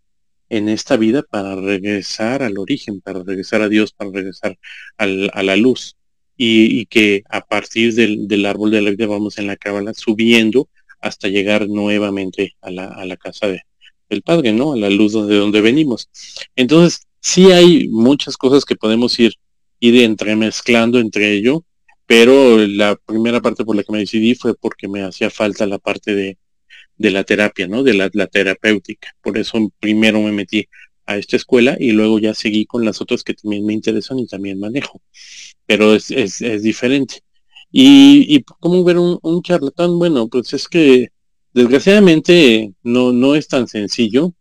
[0.50, 4.58] en esta vida para regresar al origen, para regresar a Dios, para regresar
[4.98, 5.98] a la luz.
[6.36, 10.67] Y, que a partir del, árbol de la vida vamos en la cábala subiendo
[11.04, 13.62] hasta llegar nuevamente a la, casa de,
[14.10, 14.74] del Padre, ¿no?
[14.74, 16.10] A la luz de donde venimos.
[16.56, 19.34] Entonces, sí hay muchas cosas que podemos ir,
[19.80, 21.66] ir entremezclando entre ello,
[22.06, 25.78] pero la primera parte por la que me decidí fue porque me hacía falta la
[25.78, 26.38] parte de,
[26.98, 27.84] de la terapia, ¿no?
[27.84, 29.10] De la, terapéutica.
[29.22, 30.68] Por eso primero me metí
[31.06, 34.28] a esta escuela y luego ya seguí con las otras que también me interesan y
[34.28, 35.02] también manejo.
[35.66, 37.24] Pero es, es, diferente.
[37.74, 41.10] Y, y cómo ver un, charlatán, bueno, pues es que
[41.54, 44.34] desgraciadamente no, no es tan sencillo.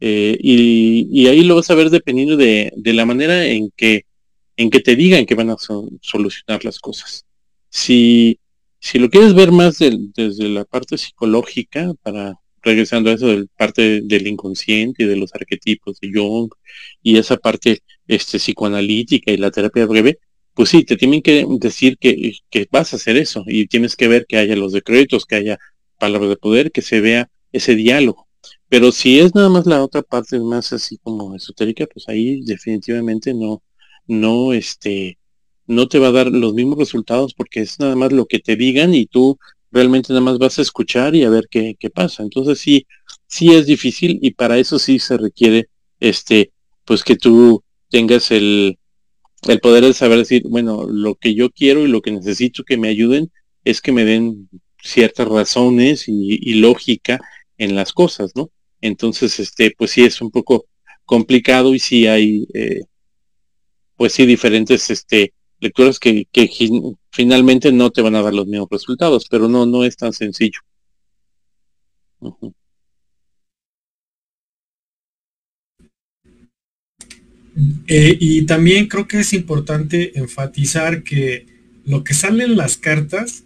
[0.00, 4.04] Eh, y, ahí lo vas a ver dependiendo de, de, la manera en que,
[4.56, 5.56] en que te digan que van a
[6.02, 7.24] solucionar las cosas.
[7.70, 8.38] Si,
[8.78, 14.00] si lo quieres ver más desde la parte psicológica, para regresando a eso del parte
[14.02, 16.50] del inconsciente y de los arquetipos de Jung
[17.02, 20.18] y esa parte este, psicoanalítica y la terapia breve,
[20.56, 24.08] pues sí, te tienen que decir que, que vas a hacer eso y tienes que
[24.08, 25.58] ver que haya los decretos, que haya
[25.98, 28.26] palabras de poder, que se vea ese diálogo.
[28.70, 33.34] Pero si es nada más la otra parte más así como esotérica, pues ahí definitivamente
[33.34, 33.62] no,
[34.06, 35.18] no, este,
[35.66, 38.56] no te va a dar los mismos resultados porque es nada más lo que te
[38.56, 39.38] digan y tú
[39.70, 42.22] realmente nada más vas a escuchar y a ver qué, qué pasa.
[42.22, 42.86] Entonces sí,
[43.26, 45.68] sí es difícil y para eso sí se requiere
[46.00, 46.50] este,
[46.86, 48.78] pues que tú tengas el,
[49.42, 52.76] el poder de saber decir, bueno, lo que yo quiero y lo que necesito que
[52.76, 53.30] me ayuden
[53.64, 54.48] es que me den
[54.82, 57.20] ciertas razones y, lógica
[57.58, 58.50] en las cosas, ¿no?
[58.80, 60.66] Entonces, este, pues sí es un poco
[61.04, 62.82] complicado y sí hay, eh,
[63.96, 66.26] pues sí, diferentes, este, lecturas que,
[67.10, 70.60] finalmente no te van a dar los mismos resultados, pero no, no es tan sencillo.
[77.86, 81.46] Eh, y también creo que es importante enfatizar que
[81.84, 83.44] lo que sale en las cartas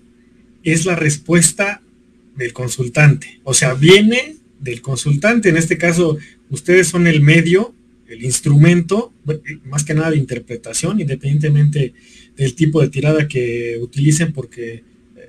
[0.63, 1.83] es la respuesta
[2.37, 3.41] del consultante.
[3.45, 5.49] O sea, viene del consultante.
[5.49, 6.19] En este caso,
[6.51, 7.75] ustedes son el medio
[8.11, 9.15] el instrumento,
[9.65, 11.95] más que nada de interpretación, independientemente
[12.37, 14.83] del tipo de tirada que utilicen, porque eh,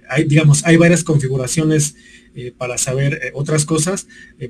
[0.09, 1.95] hay, digamos, hay varias configuraciones
[2.33, 4.07] eh, para saber eh, otras cosas.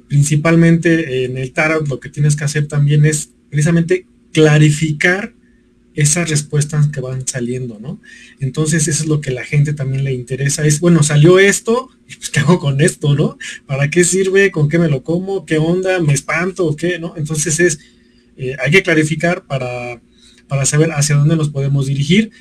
[0.08, 5.34] principalmente en el tarot lo que tienes que hacer también es precisamente clarificar
[5.94, 8.00] esas respuestas que van saliendo, ¿no?
[8.40, 12.30] Entonces eso es lo que la gente también le interesa, es, bueno, salió esto, pues,
[12.30, 13.38] ¿qué hago con esto, no?
[13.66, 14.52] ¿Para qué sirve?
[14.52, 15.46] ¿Con qué me lo como?
[15.46, 16.00] ¿Qué onda?
[16.00, 16.98] ¿Me espanto o qué?
[16.98, 17.16] ¿No?
[17.18, 17.80] Entonces es,
[18.38, 20.02] eh, hay que clarificar para,
[20.48, 22.32] para saber hacia dónde nos podemos dirigir,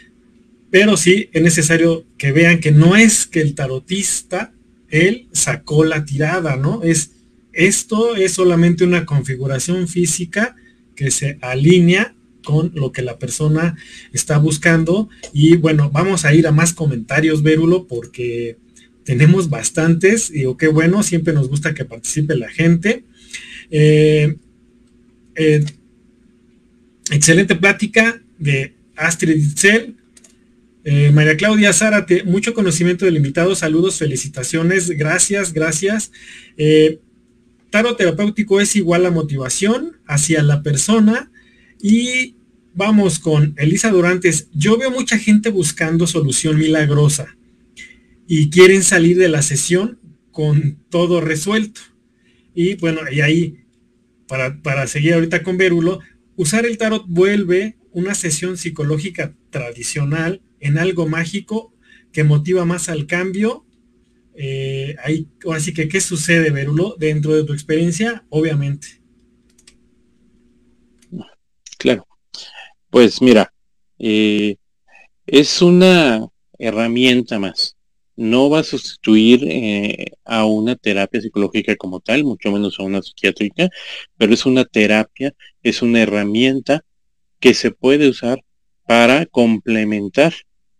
[0.70, 4.52] pero sí es necesario que vean que no es que el tarotista,
[4.88, 6.82] él sacó la tirada, ¿no?
[6.84, 7.12] Es,
[7.52, 10.54] esto es solamente una configuración física
[11.00, 13.74] que se alinea con lo que la persona
[14.12, 15.08] está buscando.
[15.32, 18.58] Y bueno, vamos a ir a más comentarios, Vérulo, porque
[19.02, 20.30] tenemos bastantes.
[20.30, 23.04] Y qué bueno, siempre nos gusta que participe la gente.
[23.70, 24.36] Eh,
[25.36, 25.64] eh,
[27.10, 29.96] excelente plática de Astrid Itzel.
[30.84, 36.12] Eh, María Claudia Zárate, mucho conocimiento del invitado, saludos, felicitaciones, gracias, gracias.
[37.70, 41.30] Taro terapéutico es igual a motivación hacia la persona
[41.80, 42.34] y
[42.74, 44.48] vamos con Elisa Durantes.
[44.52, 47.36] Yo veo mucha gente buscando solución milagrosa
[48.26, 50.00] y quieren salir de la sesión
[50.32, 51.80] con todo resuelto.
[52.54, 53.64] Y bueno, y ahí,
[54.26, 56.00] para, para seguir ahorita con Vérulo,
[56.36, 61.72] usar el tarot vuelve una sesión psicológica tradicional en algo mágico
[62.12, 63.64] que motiva más al cambio.
[64.42, 68.24] Eh, ahí, así que, ¿qué sucede, Verulo, dentro de tu experiencia?
[68.30, 69.02] Obviamente.
[71.76, 72.06] Claro.
[72.88, 73.52] Pues mira,
[73.98, 74.56] eh,
[75.26, 76.26] es una
[76.58, 77.76] herramienta más.
[78.16, 83.02] No va a sustituir eh, a una terapia psicológica como tal, mucho menos a una
[83.02, 83.68] psiquiátrica,
[84.16, 86.82] pero es una terapia, es una herramienta
[87.40, 88.42] que se puede usar
[88.86, 90.32] para complementar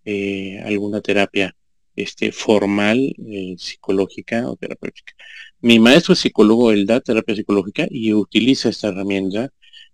[0.06, 1.54] eh, alguna terapia
[1.97, 3.14] este, formal,
[3.59, 5.14] psicológica o terapéutica.
[5.61, 9.51] Mi maestro es psicólogo, él da terapia psicológica y utiliza esta herramienta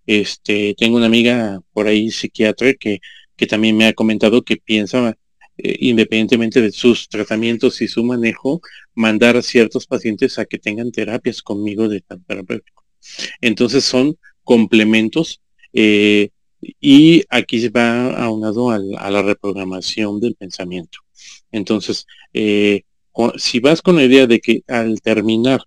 [0.07, 3.01] este, tengo una amiga por ahí psiquiatra que,
[3.36, 5.16] que también me ha comentado que piensa,
[5.59, 8.61] eh, independientemente de sus tratamientos y su manejo,
[8.94, 12.84] mandar a ciertos pacientes a que tengan terapias conmigo de terapéutico.
[13.40, 15.40] Entonces son complementos
[15.72, 16.30] eh,
[16.80, 21.01] y aquí se va aunado a, a la reprogramación del pensamiento.
[21.53, 22.82] Entonces, eh,
[23.36, 25.61] si vas con la idea de que al terminar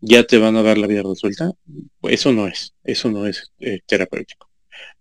[0.00, 1.52] ya te van a dar la vida resuelta,
[2.02, 4.50] eso no es, eso no es eh, terapéutico.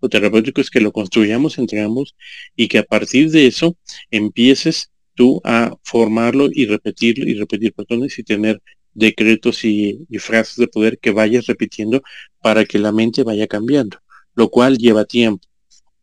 [0.02, 2.16] Lo terapéutico es que lo construyamos entre ambos
[2.56, 3.78] y que a partir de eso
[4.12, 8.62] empieces tú a formarlo y repetirlo y repetir patrones y tener
[8.94, 12.02] decretos y, frases de poder que vayas repitiendo
[12.42, 13.98] para que la mente vaya cambiando,
[14.36, 15.48] lo cual lleva tiempo.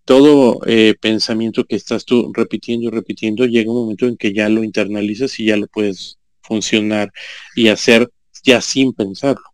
[0.09, 4.49] Todo eh, pensamiento que estás tú repitiendo y repitiendo llega un momento en que ya
[4.49, 7.13] lo internalizas y ya lo puedes funcionar
[7.55, 8.09] y hacer
[8.43, 9.45] ya sin pensarlo.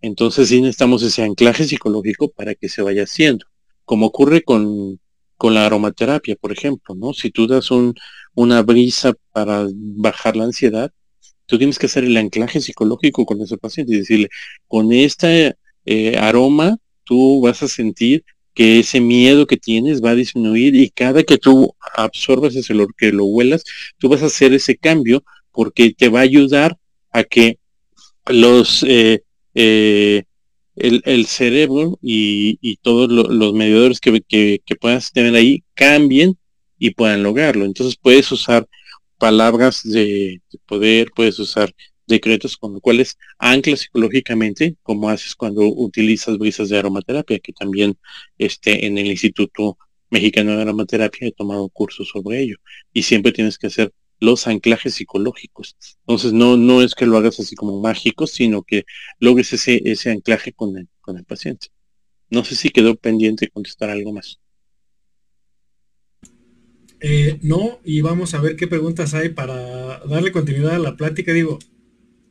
[0.00, 3.44] Entonces sí necesitamos ese anclaje psicológico para que se vaya haciendo,
[3.84, 4.98] como ocurre con,
[5.36, 7.12] con la aromaterapia, por ejemplo, ¿no?
[7.12, 7.94] Si tú das un,
[8.34, 10.90] una brisa para bajar la ansiedad,
[11.44, 14.30] tú tienes que hacer el anclaje psicológico con ese paciente y decirle,
[14.66, 18.24] con este eh, aroma tú vas a sentir
[18.54, 22.94] que ese miedo que tienes va a disminuir y cada que tú absorbas ese olor,
[22.96, 23.64] que lo huelas,
[23.98, 26.76] tú vas a hacer ese cambio porque te va a ayudar
[27.12, 27.58] a que
[28.26, 29.22] los eh,
[29.54, 30.24] eh,
[30.76, 36.38] el, cerebro y, todos los mediadores que, que, puedas tener ahí cambien
[36.78, 37.64] y puedan lograrlo.
[37.64, 38.66] Entonces puedes usar
[39.18, 41.74] palabras de, poder, puedes usar
[42.10, 47.96] decretos con los cuales anclas psicológicamente, como haces cuando utilizas brisas de aromaterapia, que también
[48.36, 49.78] este, en el Instituto
[50.10, 52.56] Mexicano de Aromaterapia he tomado cursos sobre ello.
[52.92, 55.76] Y siempre tienes que hacer los anclajes psicológicos.
[56.00, 58.84] Entonces no, no es que lo hagas así como mágico, sino que
[59.18, 61.68] logres ese, ese anclaje con el, con el paciente.
[62.28, 64.38] No sé si quedó pendiente contestar algo más.
[67.00, 71.32] Eh, no, y vamos a ver qué preguntas hay para darle continuidad a la plática.
[71.32, 71.58] Digo,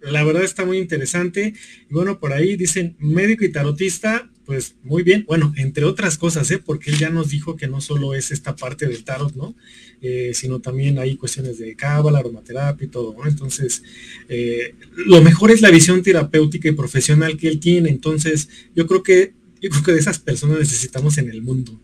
[0.02, 1.54] la verdad está muy interesante.
[1.90, 5.26] Y bueno, por ahí dicen médico y tarotista, pues muy bien.
[5.28, 6.58] Bueno, entre otras cosas, ¿eh?
[6.58, 9.56] porque él ya nos dijo que no solo es esta parte del tarot, ¿no?
[10.02, 13.28] Eh, sino también hay cuestiones de cábala, aromaterapia y todo, ¿no?
[13.28, 13.84] Entonces,
[14.28, 14.74] eh,
[15.06, 17.90] lo mejor es la visión terapéutica y profesional que él tiene.
[17.90, 21.80] Entonces, yo creo que yo creo que de esas personas necesitamos en el mundo.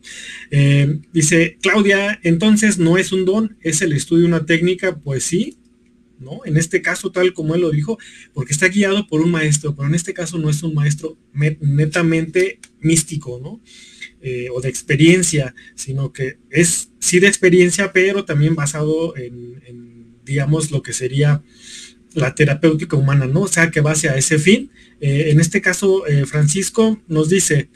[0.50, 5.58] Eh, dice Claudia, entonces no es un don, es el estudio una técnica, pues sí,
[6.20, 6.42] ¿no?
[6.46, 7.98] En este caso, tal como él lo dijo,
[8.34, 12.60] porque está guiado por un maestro, pero en este caso no es un maestro netamente
[12.80, 13.62] místico, ¿no?
[14.22, 20.72] Eh, o de experiencia, sino que es sí de experiencia, pero también basado en, digamos,
[20.72, 21.44] lo que sería
[22.14, 23.42] la terapéutica humana, ¿no?
[23.42, 24.72] O sea, que base a ese fin.
[25.02, 27.70] Eh, en este caso, eh, Francisco nos dice,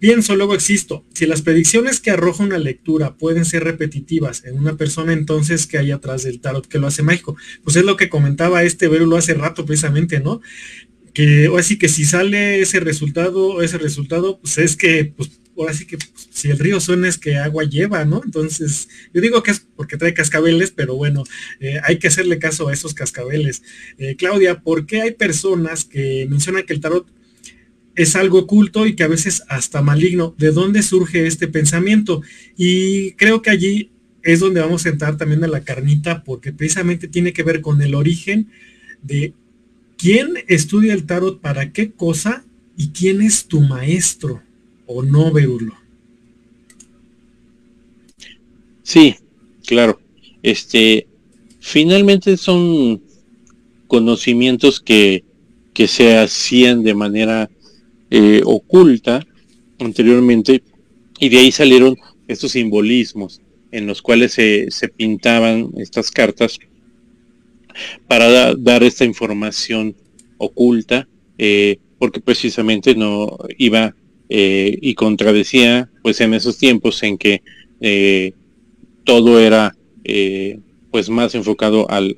[0.00, 1.04] Pienso, luego existo.
[1.12, 5.76] Si las predicciones que arroja una lectura pueden ser repetitivas en una persona, entonces ¿qué
[5.76, 7.36] hay atrás del tarot que lo hace mágico?
[7.62, 10.40] Pues es lo que comentaba este lo hace rato precisamente, ¿no?
[11.12, 15.74] Que o así que si sale ese resultado, ese resultado, pues es que, pues ahora
[15.74, 18.22] sí que pues, si el río suena es que agua lleva, ¿no?
[18.24, 21.24] Entonces, yo digo que es porque trae cascabeles, pero bueno,
[21.60, 23.62] eh, hay que hacerle caso a esos cascabeles.
[23.98, 27.06] Eh, Claudia, ¿por qué hay personas que mencionan que el tarot
[27.96, 30.34] es algo oculto y que a veces hasta maligno.
[30.38, 32.22] ¿De dónde surge este pensamiento?
[32.56, 33.90] Y creo que allí
[34.22, 37.80] es donde vamos a entrar también a la carnita, porque precisamente tiene que ver con
[37.82, 38.48] el origen
[39.02, 39.32] de
[39.96, 42.44] quién estudia el tarot para qué cosa
[42.76, 44.42] y quién es tu maestro
[44.86, 45.74] o no, Beulo.
[48.82, 49.16] Sí,
[49.66, 50.00] claro.
[50.42, 51.06] Este,
[51.60, 53.02] finalmente son
[53.86, 55.24] conocimientos que,
[55.74, 57.50] que se hacían de manera
[58.10, 59.24] eh, oculta
[59.78, 60.62] anteriormente
[61.18, 61.96] y de ahí salieron
[62.26, 63.40] estos simbolismos
[63.70, 66.58] en los cuales se, pintaban estas cartas
[68.08, 69.94] para dar esta información
[70.38, 71.06] oculta
[71.38, 73.94] eh, porque precisamente no iba
[74.28, 77.42] eh, y contradecía pues en esos tiempos en que
[79.04, 79.74] todo era
[80.90, 82.14] pues más enfocado al,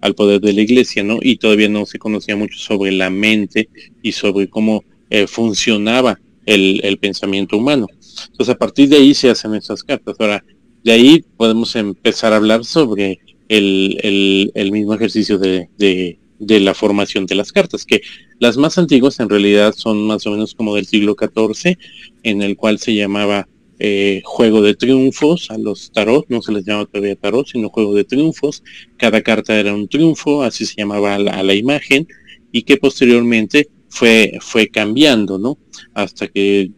[0.00, 1.18] al poder de la iglesia, ¿no?
[1.20, 3.68] Y todavía no se conocía mucho sobre la mente
[4.02, 7.86] y sobre cómo eh, funcionaba el, pensamiento humano.
[8.30, 10.16] Entonces a partir de ahí se hacen esas cartas.
[10.18, 10.44] Ahora,
[10.82, 17.52] de ahí podemos empezar a hablar sobre el, mismo ejercicio de, la formación de las
[17.52, 18.00] cartas, que
[18.38, 21.76] las más antiguas en realidad son más o menos como del siglo XIV,
[22.22, 23.48] en el cual se llamaba
[23.80, 27.94] eh, juego de triunfos a los tarot, no se les llama todavía tarot, sino juego
[27.94, 28.62] de triunfos.
[28.96, 32.08] Cada carta era un triunfo, así se llamaba a la imagen,
[32.50, 35.58] y que posteriormente fue, fue cambiando, ¿no?
[35.94, 36.70] Hasta que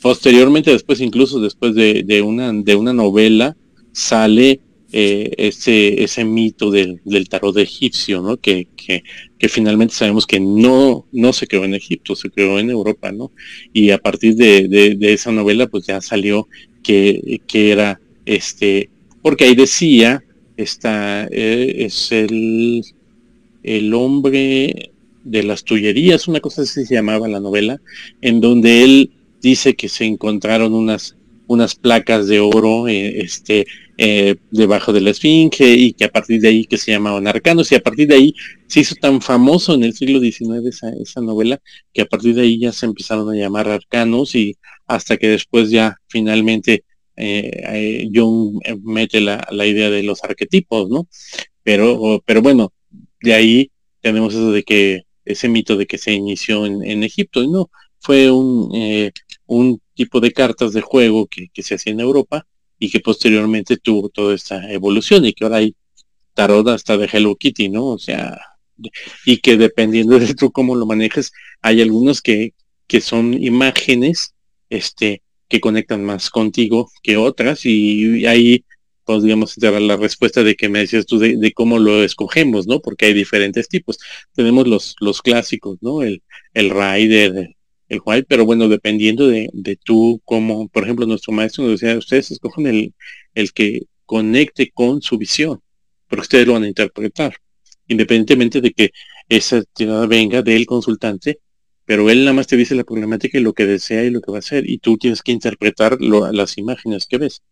[0.00, 3.56] posteriormente, después, incluso después de, una, de una novela,
[3.92, 4.60] sale
[4.92, 8.36] eh, ese, ese mito del, del, tarot egipcio, ¿no?
[8.36, 9.02] Que, que,
[9.48, 13.32] finalmente sabemos que no, no se creó en Egipto, se creó en Europa, ¿no?
[13.72, 16.48] Y a partir de, de, esa novela, pues ya salió
[16.82, 18.90] que, que, era este,
[19.22, 20.22] porque ahí decía,
[20.56, 22.82] esta, eh, es el,
[23.62, 24.92] el hombre,
[25.28, 27.80] de las tullerías, una cosa así se llamaba la novela,
[28.20, 29.10] en donde él
[29.40, 31.16] dice que se encontraron unas,
[31.46, 33.66] unas placas de oro eh, este,
[33.96, 37.70] eh, debajo de la esfinge y que a partir de ahí que se llamaban arcanos
[37.72, 38.34] y a partir de ahí
[38.66, 41.60] se hizo tan famoso en el siglo XIX esa, esa novela
[41.92, 44.56] que a partir de ahí ya se empezaron a llamar arcanos y
[44.86, 46.84] hasta que después ya finalmente
[47.16, 51.08] eh, Jung mete la, la, idea de los arquetipos, ¿no?
[51.64, 52.72] Pero, pero bueno,
[53.20, 53.70] de ahí
[54.00, 57.70] tenemos eso de que ese mito de que se inició en, Egipto, y no,
[58.00, 59.12] fue un, eh,
[59.46, 62.46] un tipo de cartas de juego que, se hacía en Europa
[62.78, 65.74] y que posteriormente tuvo toda esta evolución y que ahora hay
[66.34, 67.86] tarot hasta de Hello Kitty, ¿no?
[67.86, 68.38] O sea,
[69.26, 72.54] y que dependiendo de tú cómo lo manejes, hay algunos que,
[72.86, 74.34] que son imágenes,
[74.70, 78.64] este, que conectan más contigo que otras y ahí
[79.08, 82.80] podríamos dar la respuesta de que me decías tú de, cómo lo escogemos, ¿no?
[82.80, 83.98] Porque hay diferentes tipos.
[84.34, 86.02] Tenemos los, los clásicos, ¿no?
[86.02, 87.56] El, el rider,
[87.88, 91.96] el white, pero bueno, dependiendo de, de tú, como, por ejemplo, nuestro maestro nos decía,
[91.96, 92.94] ustedes escogen el,
[93.34, 95.58] el que conecte con su visión,
[96.06, 97.34] porque ustedes lo van a interpretar,
[97.86, 98.90] independientemente de que
[99.26, 101.38] esa tirada venga del consultante
[101.88, 104.30] pero él nada más te dice la problemática y lo que desea y lo que
[104.30, 107.42] va a hacer, y tú tienes que interpretar las imágenes que ves.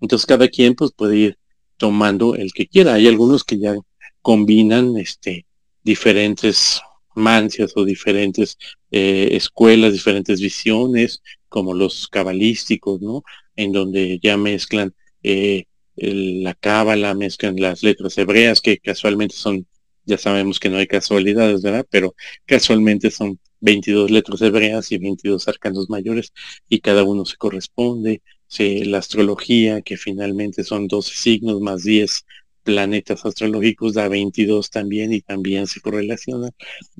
[0.00, 1.38] Entonces cada quien pues puede ir
[1.76, 2.94] tomando el que quiera.
[2.94, 3.74] Hay algunos que ya
[4.22, 5.46] combinan este
[5.82, 6.80] diferentes
[7.14, 8.56] mancias o diferentes
[8.90, 13.22] eh, escuelas, diferentes visiones, como los cabalísticos, ¿no?
[13.56, 15.64] En donde ya mezclan eh,
[15.96, 19.66] la cábala, mezclan las letras hebreas, que casualmente son,
[20.04, 21.86] ya sabemos que no hay casualidades, ¿verdad?
[21.90, 22.14] Pero
[22.46, 26.32] casualmente son 22 letras hebreas y 22 arcanos mayores
[26.68, 28.22] y cada uno se corresponde.
[28.58, 32.24] La astrología, que finalmente son 12 signos más 10
[32.62, 36.50] planetas astrológicos, da 22 también y también se correlaciona,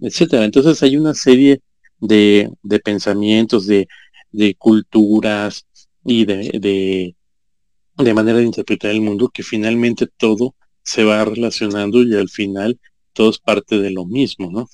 [0.01, 0.45] etcétera.
[0.45, 1.61] Entonces hay una serie
[2.01, 2.51] de,
[2.85, 3.87] pensamientos, de,
[4.57, 5.67] culturas
[6.05, 7.17] y de, de,
[7.97, 12.79] de manera de interpretar el mundo que finalmente todo se va relacionando y al final
[13.13, 14.69] todo es parte de lo mismo, ¿no?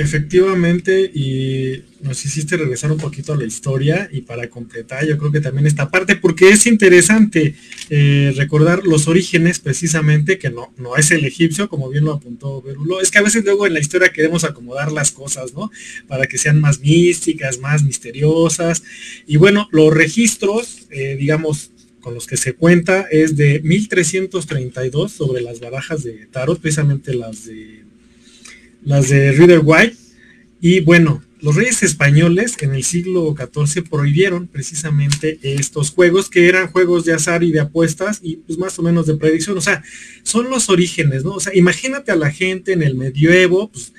[0.00, 5.30] Efectivamente, y nos hiciste regresar un poquito a la historia y para completar yo creo
[5.30, 7.54] que también esta parte, porque es interesante
[7.90, 12.62] eh, recordar los orígenes precisamente, que no, no es el egipcio, como bien lo apuntó
[12.62, 15.70] Berulo, es que a veces luego en la historia queremos acomodar las cosas, ¿no?
[16.08, 18.82] Para que sean más místicas, más misteriosas.
[19.26, 25.42] Y bueno, los registros, eh, digamos, con los que se cuenta es de 1332 sobre
[25.42, 27.79] las barajas de tarot, precisamente las de
[28.82, 29.96] las de Rider White.
[30.60, 36.70] Y bueno, los reyes españoles en el siglo XIV prohibieron precisamente estos juegos que eran
[36.70, 39.56] juegos de azar y de apuestas y pues más o menos de predicción.
[39.56, 39.82] O sea,
[40.22, 41.32] son los orígenes, ¿no?
[41.32, 43.92] O sea, imagínate a la gente en el medioevo, pues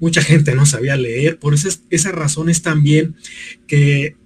[0.00, 3.16] mucha gente no sabía leer, por eso es, esa razón es también
[3.66, 4.16] que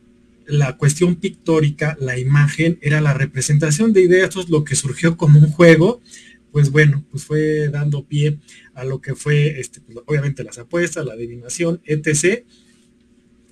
[0.47, 5.51] la cuestión pictórica, la imagen, era la representación de ideas, lo que surgió como un
[5.51, 6.03] juego,
[6.51, 8.39] pues bueno, pues fue dando pie
[8.75, 12.45] a lo que fue, este, pues, obviamente las apuestas, la adivinación, etc.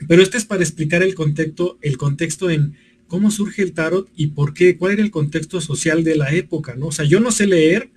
[0.09, 2.75] Pero esto es para explicar el contexto, el contexto en
[3.07, 6.77] cómo surge el tarot y por qué, cuál era el contexto social de la época,
[6.77, 6.87] ¿no?
[6.87, 7.91] O sea, yo no sé leer,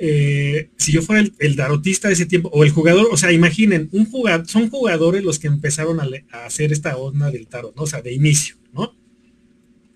[0.00, 3.88] eh, si yo fuera el, tarotista de ese tiempo, o el jugador, o sea, imaginen,
[3.92, 7.82] un jugador, son jugadores los que empezaron a, a, hacer esta onda del tarot, ¿no?
[7.82, 8.96] O sea, de inicio, ¿no?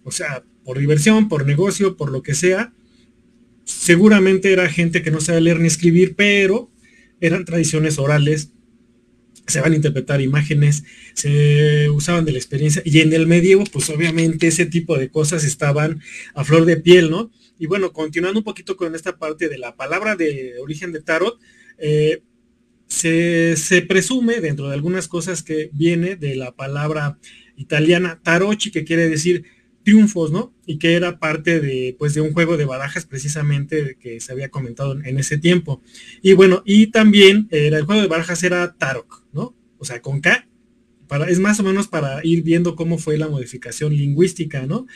[0.05, 2.73] O sea, por diversión, por negocio, por lo que sea,
[3.69, 6.71] seguramente era gente que no sabe leer ni escribir, pero
[7.21, 8.53] eran tradiciones orales,
[9.47, 13.91] se van a interpretar imágenes, se usaban de la experiencia, y en el medievo, pues
[13.91, 16.01] obviamente ese tipo de cosas estaban
[16.35, 17.31] a flor de piel, ¿no?
[17.59, 21.39] Y bueno, continuando un poquito con esta parte de la palabra de origen de tarot,
[21.79, 22.23] eh,
[22.87, 27.19] se, se, presume dentro de algunas cosas que viene de la palabra
[27.57, 29.45] italiana tarocchi, que quiere decir
[29.89, 30.55] triunfos, ¿no?
[30.67, 34.51] Y que era parte de, pues, de un juego de barajas precisamente que se había
[34.51, 35.81] comentado en, ese tiempo.
[36.21, 39.57] Y bueno, y también era el juego de barajas era Tarok, ¿no?
[39.79, 40.47] O sea, con K.
[41.07, 44.87] Para, es más o menos para ir viendo cómo fue la modificación lingüística, ¿no?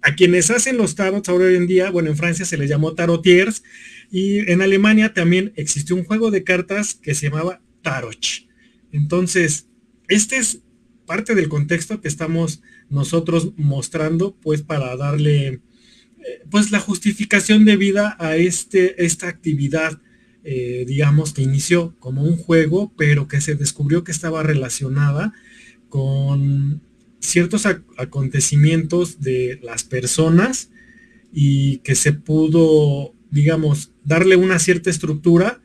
[0.00, 2.94] A quienes hacen los tarots ahora hoy en día, bueno, en Francia se les llamó
[2.94, 3.64] tarotiers
[4.12, 8.46] y en Alemania también existió un juego de cartas que se llamaba Taroch.
[8.92, 9.66] Entonces,
[10.06, 10.62] este es
[11.04, 15.60] parte del contexto que estamos nosotros mostrando, pues para darle eh,
[16.50, 20.00] pues la justificación de vida a este, esta actividad,
[20.44, 25.32] eh, digamos, que inició como un juego, pero que se descubrió que estaba relacionada
[25.88, 26.80] con
[27.20, 30.70] ciertos acontecimientos de las personas
[31.32, 35.60] y que se pudo, digamos, darle una cierta estructura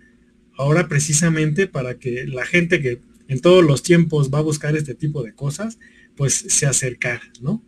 [0.58, 4.96] ahora precisamente para que la gente que en todos los tiempos va a buscar este
[4.96, 5.80] tipo de cosas,
[6.22, 7.64] pues se acercar, ¿no?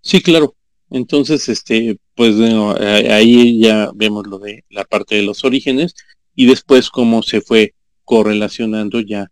[0.00, 0.54] Sí, claro.
[0.88, 2.36] Entonces, este, pues
[3.10, 5.96] ahí ya vemos lo de la parte de los orígenes
[6.36, 7.74] y después cómo se fue
[8.04, 9.26] correlacionando ya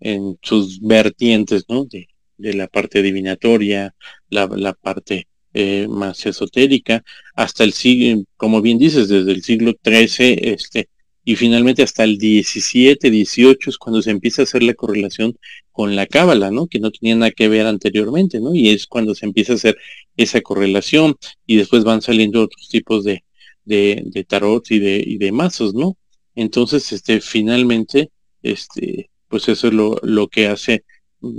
[0.00, 1.84] en sus vertientes, ¿no?
[1.84, 3.94] De, la parte divinatoria,
[4.30, 9.74] la, la parte eh, más esotérica, hasta el siglo, como bien dices, desde el siglo
[9.84, 10.88] XIII, este,
[11.28, 15.36] y finalmente hasta el 17, 18 es cuando se empieza a hacer la correlación
[15.72, 16.68] con la cábala, ¿no?
[16.68, 18.54] Que no tenía nada que ver anteriormente, ¿no?
[18.54, 19.76] Y es cuando se empieza a hacer
[20.16, 23.24] esa correlación y después van saliendo otros tipos de,
[23.64, 25.96] de, de tarot y de, y de mazos, ¿no?
[26.36, 28.10] Entonces, este, finalmente,
[28.44, 30.84] este, pues eso es lo, lo que hace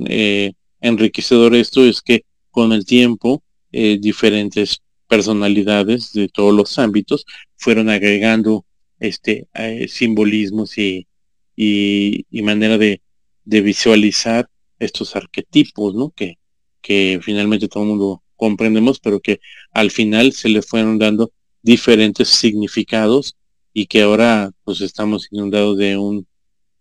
[0.07, 7.25] eh, enriquecedor esto, es que con el tiempo eh, diferentes personalidades de todos los ámbitos
[7.55, 8.65] fueron agregando
[8.99, 11.07] este eh, simbolismos y,
[11.55, 13.01] y, manera de,
[13.45, 16.11] visualizar estos arquetipos, ¿no?
[16.11, 16.37] Que,
[16.81, 19.39] que finalmente todo el mundo comprendemos, pero que
[19.71, 21.31] al final se le fueron dando
[21.61, 23.35] diferentes significados
[23.73, 26.27] y que ahora pues estamos inundados de un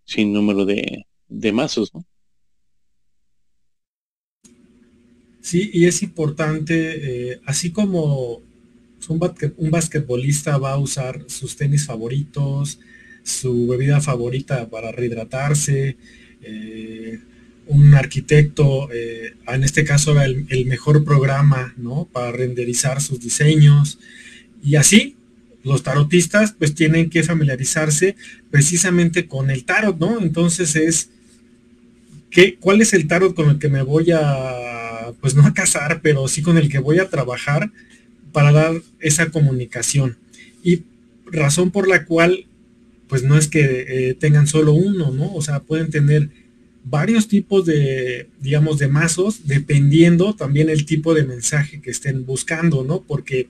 [0.04, 1.92] sinnúmero de, de mazos.
[5.40, 8.42] Sí, y es importante, eh, así como
[9.08, 9.20] un,
[9.56, 12.78] un, basquetbolista va a usar sus tenis favoritos,
[13.22, 15.96] su bebida favorita para rehidratarse,
[16.42, 17.18] eh,
[17.66, 22.08] un arquitecto, eh, en este caso el, el, mejor programa, ¿no?
[22.12, 23.98] Para renderizar sus diseños.
[24.62, 25.16] Y así,
[25.64, 28.14] los tarotistas pues tienen que familiarizarse
[28.50, 30.20] precisamente con el tarot, ¿no?
[30.20, 31.10] Entonces es,
[32.30, 34.66] ¿qué, ¿cuál es el tarot con el que me voy a
[35.20, 37.70] pues no a casar, pero sí con el que voy a trabajar
[38.36, 40.18] para dar esa comunicación.
[40.62, 40.82] Y
[41.24, 42.44] razón por la cual,
[43.08, 45.32] pues no es que eh, tengan solo uno, ¿no?
[45.32, 46.28] O sea, pueden tener
[46.84, 52.84] varios tipos de, digamos, de mazos, dependiendo también el tipo de mensaje que estén buscando,
[52.84, 53.04] ¿no?
[53.04, 53.48] Porque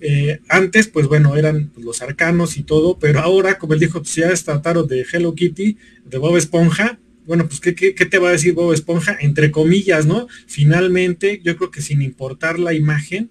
[0.00, 4.14] eh, antes, pues bueno, eran los arcanos y todo, pero ahora, como él dijo, pues
[4.14, 6.96] ya está de Hello Kitty, de Bob Esponja,
[7.26, 9.18] bueno, pues ¿qué, ¿qué, te va a decir Bob Esponja?
[9.20, 10.28] Entre comillas, ¿no?
[10.46, 13.28] Finalmente, yo creo que sin importar la imagen,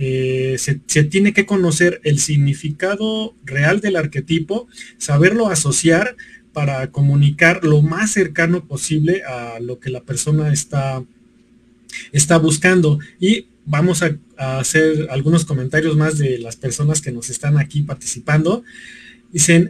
[0.00, 6.16] eh, se, tiene que conocer el significado real del arquetipo, saberlo asociar
[6.52, 11.04] para comunicar lo más cercano posible a lo que la persona está,
[12.12, 13.00] está buscando.
[13.20, 18.62] Y vamos a, hacer algunos comentarios más de las personas que nos están aquí participando.
[19.32, 19.68] Dicen,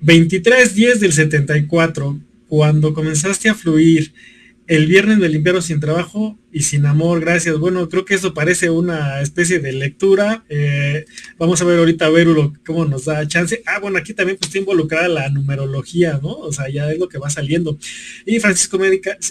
[0.00, 4.12] 23 10 del 74, cuando comenzaste a fluir,
[4.70, 7.58] el viernes me limpiaron sin trabajo y sin amor, gracias.
[7.58, 10.44] Bueno, creo que eso parece una especie de lectura.
[10.48, 11.06] Eh,
[11.36, 12.28] vamos a ver ahorita a ver
[12.64, 13.64] cómo nos da chance.
[13.66, 16.38] Ah, bueno, aquí también pues, está involucrada la numerología, ¿no?
[16.38, 17.78] O sea, ya es lo que va saliendo.
[18.24, 18.78] Y Francisco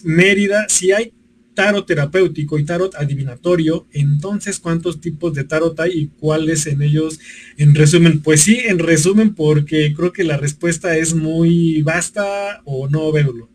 [0.04, 1.14] Mérida, si hay
[1.54, 7.18] tarot terapéutico y tarot adivinatorio, entonces ¿cuántos tipos de tarot hay y cuáles en ellos
[7.56, 8.22] en resumen?
[8.22, 13.50] Pues sí, en resumen, porque creo que la respuesta es muy vasta o no, verlo.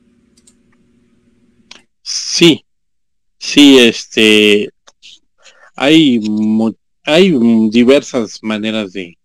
[2.05, 2.65] Sí,
[3.39, 4.71] sí, este,
[5.75, 6.21] hay,
[7.05, 7.33] hay
[7.71, 9.17] diversas maneras de,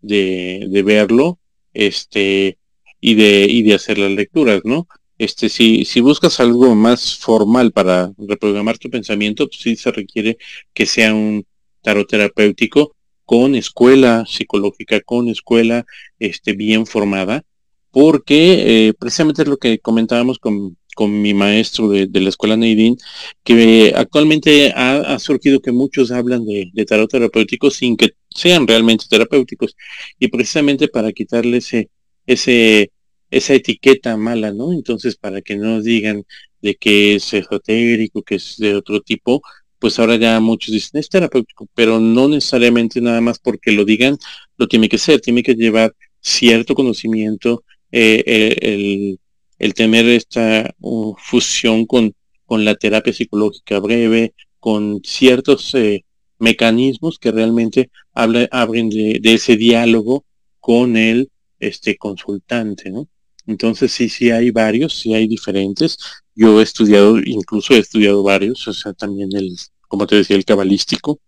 [0.00, 1.38] de, verlo,
[1.74, 2.58] este,
[3.00, 4.86] y de, y de hacer las lecturas, ¿no?
[5.20, 10.38] este, si, si buscas algo más formal para reprogramar tu pensamiento, pues sí se requiere
[10.72, 11.44] que sea un
[11.82, 15.84] tarot terapéutico con escuela psicológica, con escuela
[16.18, 17.42] este, bien formada,
[17.90, 22.98] porque eh, precisamente es lo que comentábamos con, con mi maestro de, la escuela Neidin,
[23.42, 29.74] que actualmente ha, surgido que muchos hablan de, tarot terapéutico sin que sean realmente terapéuticos,
[30.18, 31.88] y precisamente para quitarle ese,
[32.26, 32.90] ese
[33.30, 34.72] esa etiqueta mala, ¿no?
[34.74, 36.24] Entonces, para que no digan
[36.60, 39.40] de que es esotérico, que es de otro tipo,
[39.78, 44.18] pues ahora ya muchos dicen es terapéutico, pero no necesariamente nada más porque lo digan,
[44.58, 49.20] lo tiene que ser, tiene que llevar cierto conocimiento, eh, eh, el,
[49.60, 52.14] el, tener esta uh, fusión con,
[52.46, 56.04] con la terapia psicológica breve, con ciertos eh,
[56.38, 60.24] mecanismos que realmente habla, abren de, de, ese diálogo
[60.58, 61.30] con el
[61.60, 63.08] este consultante, ¿no?
[63.46, 65.98] Entonces sí, sí hay varios, sí hay diferentes.
[66.34, 69.56] Yo he estudiado, incluso he estudiado varios, o sea, también el,
[69.88, 71.20] como te decía, el cabalístico,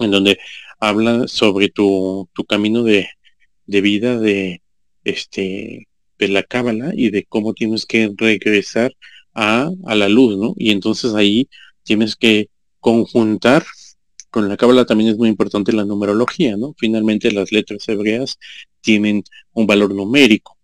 [0.00, 0.38] en donde
[0.80, 3.08] habla sobre tu, tu camino de,
[3.66, 4.62] de vida, de
[5.04, 5.87] este,
[6.18, 8.94] de la cábala y de cómo tienes que regresar
[9.34, 10.54] a, a la luz, ¿no?
[10.56, 11.48] Y entonces ahí
[11.84, 12.48] tienes que
[12.80, 13.64] conjuntar
[14.30, 16.74] con la cábala también es muy importante la numerología, ¿no?
[16.78, 18.38] Finalmente las letras hebreas
[18.80, 20.56] tienen un valor numérico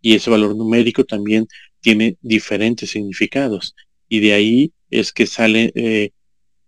[0.00, 1.46] y ese valor numérico también
[1.80, 3.74] tiene diferentes significados
[4.08, 6.10] y de ahí es que sale eh,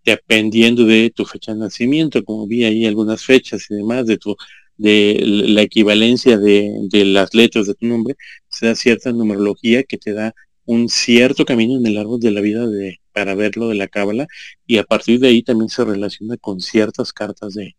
[0.04, 4.36] dependiendo de tu fecha de nacimiento, como vi ahí algunas fechas y demás, de tu
[4.82, 8.16] de la equivalencia de, de las letras de tu nombre,
[8.48, 12.40] se da cierta numerología que te da un cierto camino en el árbol de la
[12.40, 14.26] vida de, para verlo de la cábala
[14.66, 17.76] y a partir de ahí también se relaciona con ciertas cartas de,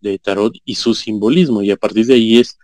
[0.00, 2.58] de tarot y su simbolismo y a partir de ahí es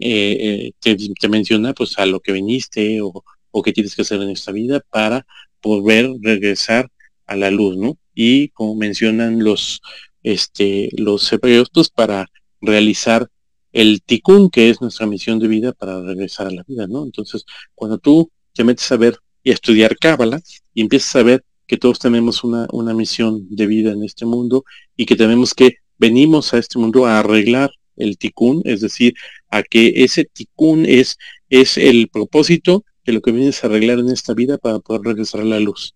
[0.00, 4.20] eh, eh, te, menciona pues a lo que viniste o, o qué tienes que hacer
[4.22, 5.26] en esta vida para
[5.60, 6.90] poder regresar
[7.26, 7.98] a la luz, ¿no?
[8.14, 9.80] Y como mencionan los,
[10.22, 12.30] este, los hebreos, pues para
[12.66, 13.28] realizar
[13.72, 17.04] el tikkun, que es nuestra misión de vida para regresar a la vida, ¿no?
[17.04, 17.44] Entonces,
[17.74, 20.40] cuando tú te metes a ver y a estudiar Cábala
[20.72, 24.64] y empiezas a ver que todos tenemos una, una misión de vida en este mundo
[24.96, 29.14] y que tenemos que venimos a este mundo a arreglar el ticún, es decir,
[29.48, 31.16] a que ese ticún es,
[31.48, 35.42] es el propósito de lo que vienes a arreglar en esta vida para poder regresar
[35.42, 35.94] a la luz,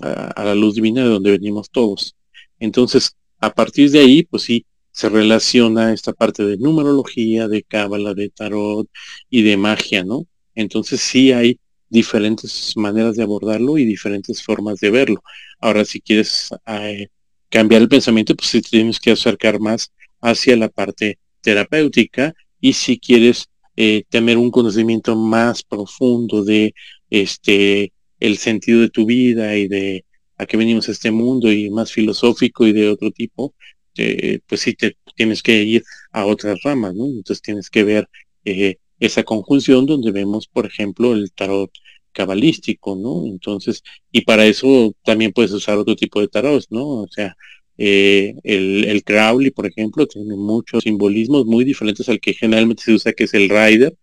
[0.00, 2.16] a, la luz divina de donde venimos todos.
[2.58, 4.66] Entonces, a partir de ahí, pues sí,
[5.00, 8.86] se relaciona esta parte de numerología, de cábala, de tarot
[9.30, 10.26] y de magia, ¿no?
[10.54, 15.22] Entonces sí hay diferentes maneras de abordarlo y diferentes formas de verlo.
[15.58, 17.08] Ahora, si quieres eh,
[17.48, 19.90] cambiar el pensamiento, pues sí tienes que acercar más
[20.20, 23.46] hacia la parte terapéutica y si quieres
[23.76, 26.74] eh, tener un conocimiento más profundo de
[27.08, 27.90] este
[28.20, 30.04] el sentido de tu vida y de
[30.36, 33.54] a qué venimos a este mundo y más filosófico y de otro tipo,
[34.00, 37.06] eh, pues sí te tienes que ir a otras ramas, ¿no?
[37.06, 38.08] Entonces tienes que ver
[38.44, 41.70] eh, esa conjunción donde vemos, por ejemplo, el tarot
[42.12, 43.26] cabalístico, ¿no?
[43.26, 43.82] Entonces,
[44.12, 46.86] y para eso también puedes usar otro tipo de tarot, ¿no?
[47.02, 47.36] O sea,
[47.78, 52.92] eh, el, el, Crowley, por ejemplo, tiene muchos simbolismos muy diferentes al que generalmente se
[52.92, 53.96] usa, que es el Rider.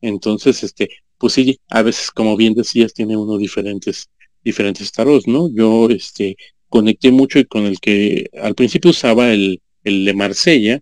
[0.00, 0.88] Entonces, este,
[1.18, 4.08] pues sí, a veces, como bien decías, tiene uno diferentes,
[4.42, 5.50] diferentes tarots, ¿no?
[5.54, 6.36] Yo, este,
[6.70, 10.80] conecté mucho y con el que al principio usaba el, el de Marsella,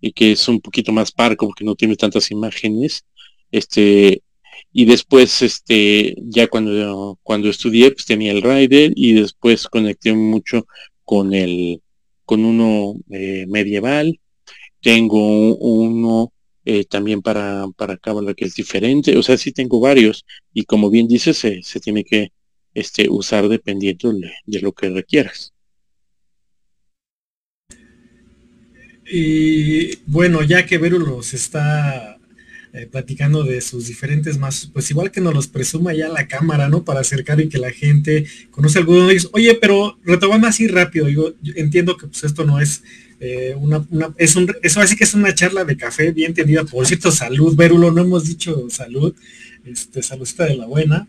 [0.00, 3.04] y que es un poquito más parco porque no tiene tantas imágenes,
[3.50, 4.22] este,
[4.72, 10.66] y después, este, ya cuando, cuando estudié, pues tenía el Rider, y después conecté mucho
[11.04, 11.82] con el,
[12.24, 14.18] con uno eh, medieval,
[14.80, 16.32] tengo uno
[16.64, 20.90] eh, también para, para Cábala que es diferente, o sea, sí tengo varios y como
[20.90, 22.32] bien dices, se, se tiene que
[22.74, 25.52] este, usar dependiendo de, lo que requieras.
[29.06, 32.18] Y bueno, ya que Vero los está
[32.72, 36.68] eh, platicando de sus diferentes más, pues igual que nos los presuma ya la cámara,
[36.68, 36.84] ¿no?
[36.84, 39.28] Para acercar y que la gente conoce alguno de ellos.
[39.32, 42.82] Oye, pero retomando así rápido, yo, entiendo que pues esto no es
[43.20, 46.64] eh, una, es un, eso así que es una charla de café bien entendida.
[46.64, 49.14] Por cierto, salud, Verulo, no hemos dicho salud,
[49.64, 51.06] este, saludita de la buena.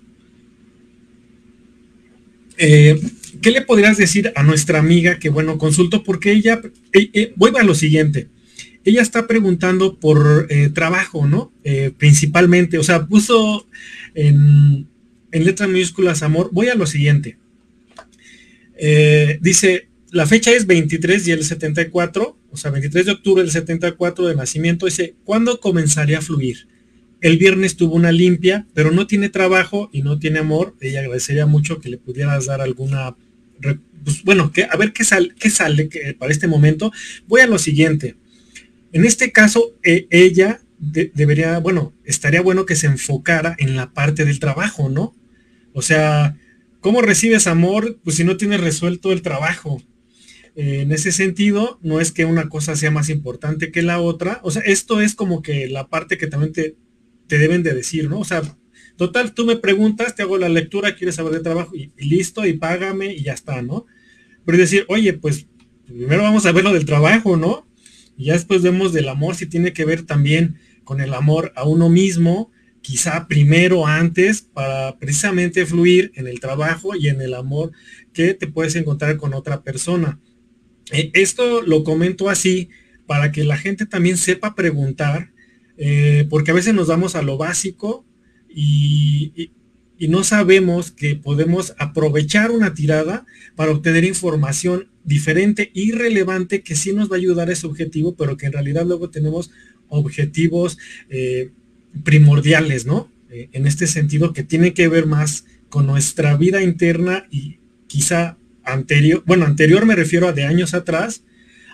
[2.58, 3.00] Eh,
[3.42, 6.62] ¿Qué le podrías decir a nuestra amiga que, bueno, consultó porque ella,
[6.94, 8.30] eh, voy a lo siguiente,
[8.84, 11.52] ella está preguntando por trabajo, ¿no?
[11.98, 13.68] principalmente, o sea, puso
[14.14, 14.88] en,
[15.32, 17.38] en letras minúsculas amor, voy a lo siguiente.
[19.42, 24.28] dice, la fecha es 23 y el 74, o sea, 23 de octubre del 74
[24.28, 24.86] de nacimiento.
[24.86, 26.68] Dice, ¿cuándo comenzaría a fluir?
[27.26, 30.76] El viernes tuvo una limpia, pero no tiene trabajo y no tiene amor.
[30.80, 33.16] Ella agradecería mucho que le pudieras dar alguna,
[34.04, 36.92] pues, bueno, que, a ver qué, sale qué sale para este momento.
[37.26, 38.16] Voy a lo siguiente.
[38.92, 44.24] En este caso, e, ella debería, bueno, estaría bueno que se enfocara en la parte
[44.24, 45.16] del trabajo, ¿no?
[45.74, 46.38] O sea,
[46.80, 47.98] ¿cómo recibes amor?
[48.04, 49.82] Pues si no tienes resuelto el trabajo
[50.56, 54.42] en ese sentido, no es que una cosa sea más importante que la otra.
[54.44, 56.76] O sea, esto es como que la parte que también te,
[57.28, 58.20] deben de decir, ¿no?
[58.20, 58.42] O sea,
[58.98, 62.54] total, tú me preguntas, te hago la lectura, quieres saber de trabajo y, listo, y
[62.54, 63.86] págame y ya está, ¿no?
[64.46, 65.48] Pero decir, oye, pues
[65.86, 67.68] primero vamos a ver lo del trabajo, ¿no?
[68.18, 71.64] Y ya después vemos del amor si tiene que ver también con el amor a
[71.64, 72.52] uno mismo,
[72.82, 77.72] quizá primero antes para precisamente fluir en el trabajo y en el amor
[78.14, 80.20] que te puedes encontrar con otra persona.
[80.92, 82.70] Eh, esto lo comento así
[83.08, 85.32] para que la gente también sepa preguntar,
[85.78, 88.06] eh, porque a veces nos damos a lo básico
[88.50, 89.52] y,
[90.10, 96.92] no sabemos que podemos aprovechar una tirada para obtener información diferente y relevante que sí
[96.92, 99.52] nos va a ayudar a ese objetivo, pero que en realidad luego tenemos
[99.88, 100.78] objetivos
[101.10, 101.52] eh,
[102.04, 103.10] primordiales, ¿no?
[103.30, 109.24] en este sentido, que tiene que ver más con nuestra vida interna y quizá anterior,
[109.26, 111.24] bueno, anterior me refiero a de años atrás,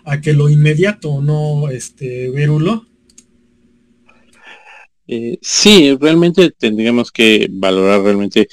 [0.06, 2.88] a que lo inmediato, ¿no, este, Verulo?
[5.14, 8.48] Eh, sí, realmente tendríamos que valorar realmente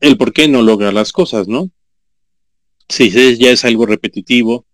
[0.00, 1.70] el por qué no logra las cosas, ¿no?
[2.88, 4.66] Si ya es algo repetitivo,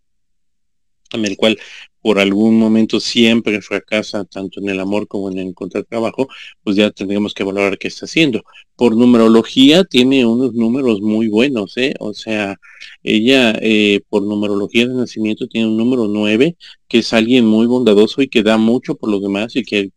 [1.10, 1.58] en el cual
[2.02, 6.28] por algún momento siempre fracasa tanto en el amor como en encontrar trabajo,
[6.64, 8.42] pues ya tendríamos que valorar qué está haciendo.
[8.76, 11.94] Por numerología tiene unos números muy buenos, ¿eh?
[12.00, 12.58] O sea,
[13.04, 16.56] ella eh, por numerología de nacimiento tiene un número 9,
[16.88, 19.90] que es alguien muy bondadoso y que da mucho por los demás y que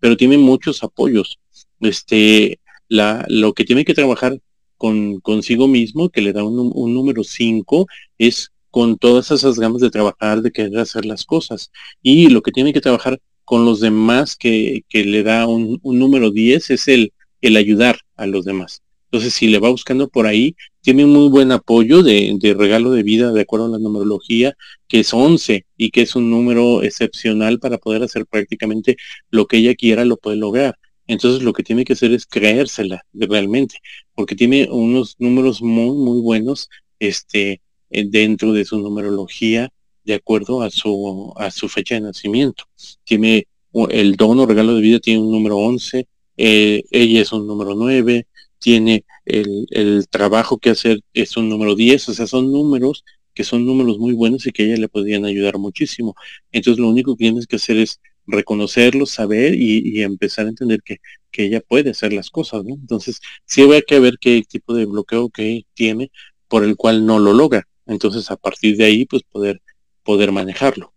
[0.00, 1.38] pero tiene muchos apoyos.
[1.80, 4.40] Este, la, lo que tiene que trabajar
[4.76, 7.86] con consigo mismo, que le da un, un número 5,
[8.18, 11.70] es con todas esas ganas de trabajar, de querer hacer las cosas.
[12.02, 16.68] Y lo que tiene que trabajar con los demás que, le da un, número 10
[16.68, 18.82] es el, el ayudar a los demás.
[19.06, 23.02] Entonces, si le va buscando por ahí, tiene un muy buen apoyo de, regalo de
[23.02, 24.54] vida de acuerdo a la numerología,
[24.88, 28.98] que es 11 y que es un número excepcional para poder hacer prácticamente
[29.30, 30.78] lo que ella quiera, lo puede lograr.
[31.06, 33.78] Entonces, lo que tiene que hacer es creérsela realmente,
[34.14, 36.68] porque tiene unos números muy, muy buenos,
[36.98, 39.70] este, dentro de su numerología
[40.04, 42.64] de acuerdo a su, a su fecha de nacimiento.
[43.04, 43.48] Tiene
[43.90, 46.06] el don o regalo de vida tiene un número 11,
[46.36, 48.26] eh, ella es un número 9,
[48.58, 53.44] tiene el, el, trabajo que hacer es un número 10, o sea, son números que
[53.44, 56.14] son números muy buenos y que a ella le podrían ayudar muchísimo.
[56.52, 60.98] Entonces lo único que tienes que hacer es reconocerlo, saber y, empezar a entender que,
[61.30, 62.74] que, ella puede hacer las cosas, ¿no?
[62.74, 66.10] Entonces, sí hay que ver qué tipo de bloqueo que tiene
[66.48, 67.68] por el cual no lo logra.
[67.86, 69.60] Entonces, a partir de ahí, pues poder,
[70.02, 70.92] poder manejarlo.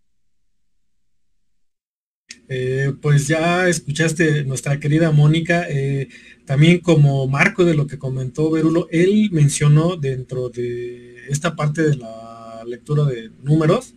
[2.47, 6.09] Eh, pues ya escuchaste nuestra querida Mónica, eh,
[6.45, 11.97] también como marco de lo que comentó Verulo, él mencionó dentro de esta parte de
[11.97, 13.93] la lectura de números,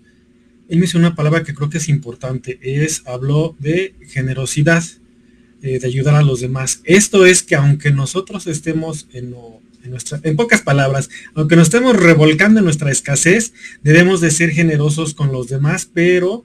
[0.68, 4.82] él mencionó una palabra que creo que es importante, es, habló de generosidad.
[5.62, 6.80] eh, de ayudar a los demás.
[6.82, 9.32] Esto es que aunque nosotros estemos en,
[9.84, 13.52] en pocas palabras, aunque nos estemos revolcando en nuestra escasez,
[13.82, 16.44] debemos de ser generosos con los demás, pero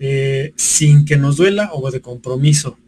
[0.00, 2.78] eh, sin que nos duela o de compromiso.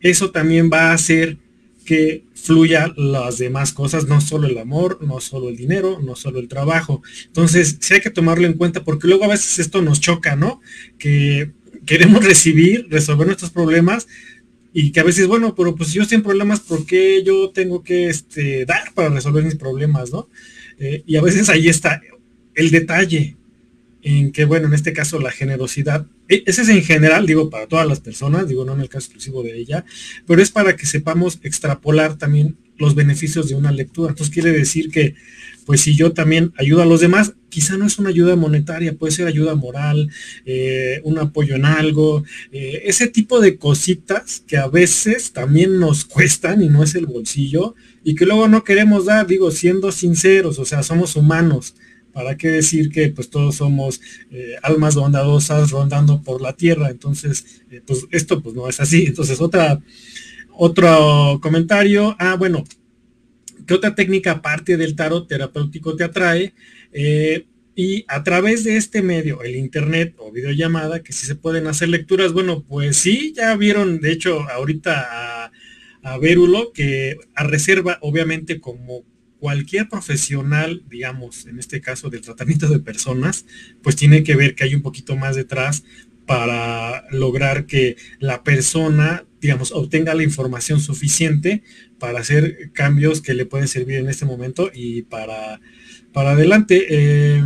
[0.00, 1.38] Eso también va a hacer
[1.84, 6.38] que fluya las demás cosas, no solo el amor, no solo el dinero, no solo
[6.38, 7.02] el trabajo.
[7.26, 10.60] Entonces, sí hay que tomarlo en cuenta porque luego a veces esto nos choca, ¿no?
[10.98, 11.52] Que
[11.86, 14.06] queremos recibir, resolver nuestros problemas
[14.72, 17.82] y que a veces, bueno, pero pues si yo estoy problemas, ¿por qué yo tengo
[17.82, 20.28] que este, dar para resolver mis problemas, ¿no?
[20.78, 22.00] Eh, y a veces ahí está
[22.54, 23.36] el detalle
[24.02, 27.66] en que, bueno, en este caso la generosidad, e, ese es en general, digo, para
[27.66, 29.84] todas las personas, digo, no en el caso exclusivo de ella,
[30.26, 34.10] pero es para que sepamos extrapolar también los beneficios de una lectura.
[34.10, 35.14] Entonces quiere decir que,
[35.66, 39.12] pues si yo también ayudo a los demás, quizá no es una ayuda monetaria, puede
[39.12, 40.08] ser ayuda moral,
[40.46, 46.04] eh, un apoyo en algo, eh, ese tipo de cositas que a veces también nos
[46.06, 50.58] cuestan y no es el bolsillo y que luego no queremos dar, digo, siendo sinceros,
[50.58, 51.74] o sea, somos humanos.
[52.12, 54.00] ¿Para qué decir que pues todos somos
[54.32, 56.90] eh, almas bondadosas rondando por la tierra?
[56.90, 59.04] Entonces, pues esto pues no es así.
[59.06, 59.80] Entonces, otra,
[60.50, 62.16] otro comentario.
[62.18, 62.64] Ah, bueno,
[63.66, 66.54] ¿qué otra técnica aparte del tarot terapéutico te atrae?
[66.92, 71.66] Eh, y a través de este medio, el internet o videollamada, que si se pueden
[71.66, 75.52] hacer lecturas, bueno, pues sí, ya vieron, de hecho, ahorita a,
[76.02, 79.04] a Vérulo, que a reserva, obviamente, como
[79.38, 83.46] cualquier profesional, digamos, en este caso del tratamiento de personas,
[83.82, 85.82] pues tiene que ver que hay un poquito más detrás
[86.26, 91.64] para lograr que la persona, digamos, obtenga la información suficiente
[92.00, 95.60] para hacer cambios que le pueden servir en este momento y para
[96.12, 96.86] para adelante.
[96.88, 97.42] Eh,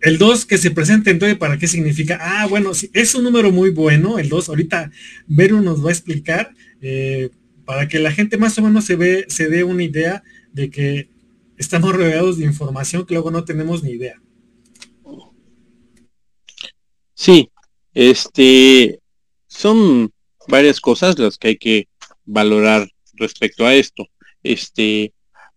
[0.00, 2.18] el 2 que se presenta entonces, ¿para qué significa?
[2.20, 4.48] Ah, bueno, sí, es un número muy bueno, el 2.
[4.48, 4.90] Ahorita
[5.26, 7.30] Vero nos va a explicar eh,
[7.64, 10.22] para que la gente más o menos se, ve, se dé una idea
[10.52, 11.08] de que
[11.56, 14.20] estamos rodeados de información que luego no tenemos ni idea.
[17.14, 17.50] Sí,
[17.94, 19.00] este,
[19.48, 20.12] son
[20.46, 21.88] varias cosas las que hay que
[22.26, 24.06] valorar respecto a esto.
[24.42, 25.12] Este,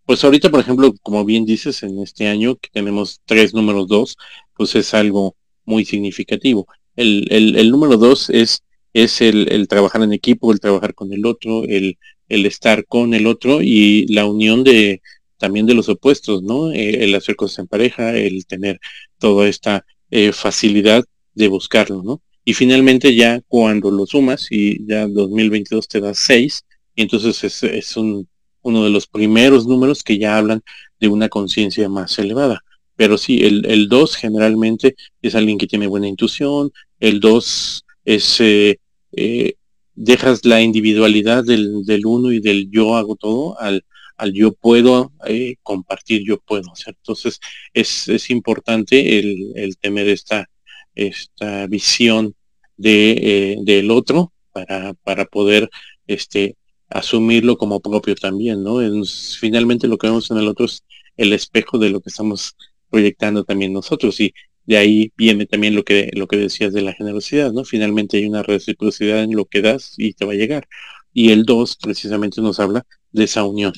[0.05, 4.18] pues ahorita, por ejemplo, como bien dices, en este año que tenemos tres números dos,
[4.55, 5.36] pues es algo
[5.66, 6.68] muy significativo.
[6.95, 11.64] El, el, número dos es, es el, trabajar en equipo, el trabajar con el otro,
[11.66, 11.97] el,
[12.28, 15.01] el estar con el otro y la unión de
[15.38, 16.72] también de los opuestos, ¿no?
[16.72, 18.80] Eh, el hacer cosas en pareja, el tener
[19.18, 22.22] toda esta eh, facilidad de buscarlo, ¿no?
[22.43, 26.66] Y finalmente ya cuando lo sumas y ya 2022 te da seis,
[27.02, 28.28] entonces es, es un,
[28.62, 30.62] uno de los primeros números que ya hablan
[31.00, 32.62] de una conciencia más elevada.
[32.95, 38.80] Pero sí, el 2 generalmente es alguien que tiene buena intuición, el 2 es, eh,
[39.14, 39.54] eh,
[39.95, 43.86] dejas la individualidad del, del uno y del yo hago todo al,
[44.18, 46.74] al yo puedo eh, compartir, yo puedo.
[46.86, 47.39] Entonces
[47.74, 50.50] es, es importante el, el, tener esta,
[50.95, 52.36] esta visión
[52.78, 55.70] de, del otro para, para poder
[56.08, 56.56] este,
[56.90, 58.82] asumirlo como propio también, ¿no?
[58.82, 60.84] Es, finalmente lo que vemos en el otro es
[61.18, 62.56] el espejo de lo que estamos
[62.90, 64.34] proyectando también nosotros y
[64.66, 67.64] de ahí viene también lo que lo que decías de la generosidad, ¿no?
[67.66, 70.68] Finalmente hay una reciprocidad en lo que das y te va a llegar.
[71.14, 73.74] Y el 2 precisamente nos habla de esa unión.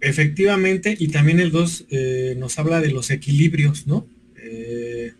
[0.00, 4.06] Efectivamente, y también el 2 eh, nos habla de los equilibrios, ¿no?
[4.42, 5.12] Eh,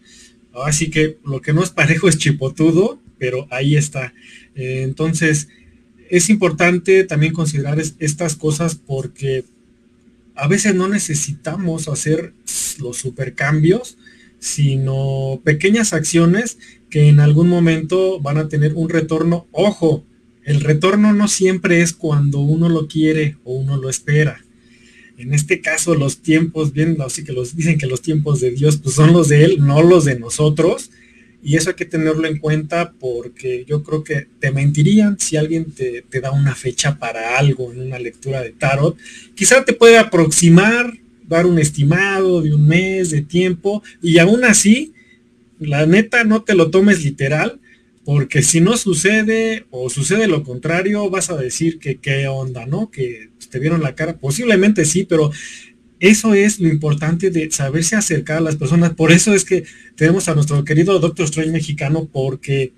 [0.65, 4.13] así que lo que no es parejo es chipotudo pero ahí está.
[4.57, 5.47] Eh, entonces,
[6.09, 9.45] es importante también considerar estas cosas porque
[10.35, 12.33] a veces no necesitamos hacer
[12.81, 13.97] los supercambios,
[14.41, 16.59] sino pequeñas acciones
[16.89, 19.47] que en algún momento van a tener un retorno.
[19.53, 20.05] Ojo,
[20.45, 24.43] el retorno no siempre es cuando uno lo quiere o uno lo espera.
[25.19, 28.79] En este caso, los tiempos, bien, así que los dicen que los tiempos de Dios
[28.79, 30.91] pues son los de Él, no los de nosotros.
[31.43, 35.73] Y eso hay que tenerlo en cuenta porque yo creo que te mentirían si alguien
[35.73, 38.97] te, da una fecha para algo en una lectura de tarot.
[39.35, 40.93] Quizá te puede aproximar,
[41.27, 44.93] dar un estimado de un mes de tiempo y aún así,
[45.59, 47.61] la neta no te lo tomes literal
[48.05, 52.91] porque si no sucede o sucede lo contrario, vas a decir que qué onda, ¿no?
[52.91, 54.17] Que te vieron la cara.
[54.17, 55.31] Posiblemente sí, pero
[56.01, 58.95] eso es lo importante de saberse acercar a las personas.
[58.95, 62.73] Por eso es que tenemos a nuestro querido Doctor Strange mexicano, porque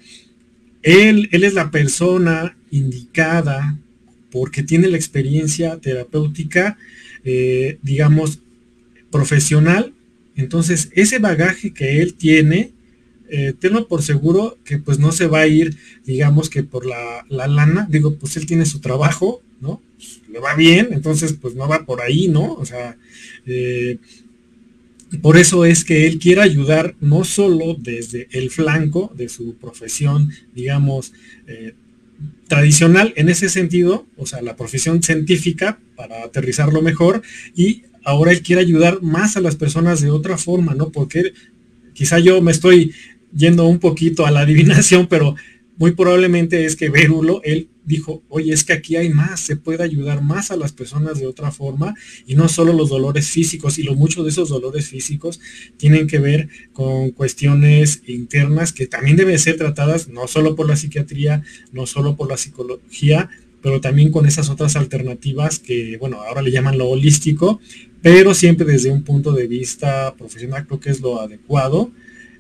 [0.82, 3.78] él, él es la persona indicada,
[4.30, 6.76] porque tiene la experiencia terapéutica,
[7.22, 8.40] eh, digamos,
[9.10, 9.92] profesional.
[10.34, 12.72] Entonces, ese bagaje que él tiene,
[13.28, 17.24] eh, tenlo por seguro que pues no se va a ir, digamos que por la,
[17.28, 19.80] lana, digo, pues él tiene su trabajo, ¿no?
[20.30, 22.54] Le va bien, entonces pues no va por ahí, ¿no?
[22.54, 22.96] O sea,
[23.46, 23.98] eh,
[25.22, 30.32] por eso es que él quiere ayudar no solo desde el flanco de su profesión,
[30.54, 31.12] digamos,
[31.46, 31.74] eh,
[32.48, 37.22] tradicional en ese sentido, o sea, la profesión científica para aterrizarlo mejor
[37.54, 40.90] y ahora él quiere ayudar más a las personas de otra forma, ¿no?
[40.90, 41.32] Porque
[41.94, 42.92] quizá yo me estoy
[43.34, 45.36] yendo un poquito a la adivinación, pero
[45.76, 49.82] muy probablemente es que Vérulo, él dijo, oye, es que aquí hay más, se puede
[49.82, 51.94] ayudar más a las personas de otra forma
[52.26, 55.40] y no solo los dolores físicos, y lo mucho de esos dolores físicos
[55.76, 60.76] tienen que ver con cuestiones internas que también deben ser tratadas no solo por la
[60.76, 63.28] psiquiatría, no solo por la psicología,
[63.62, 67.60] pero también con esas otras alternativas que, bueno, ahora le llaman lo holístico,
[68.02, 71.92] pero siempre desde un punto de vista profesional creo que es lo adecuado.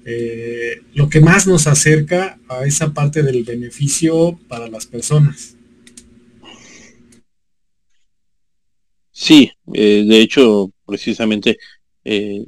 [0.04, 5.56] Eh, lo que más nos acerca a esa parte del beneficio para las personas.
[9.10, 11.56] Sí, eh, de hecho, precisamente,
[12.04, 12.44] eh,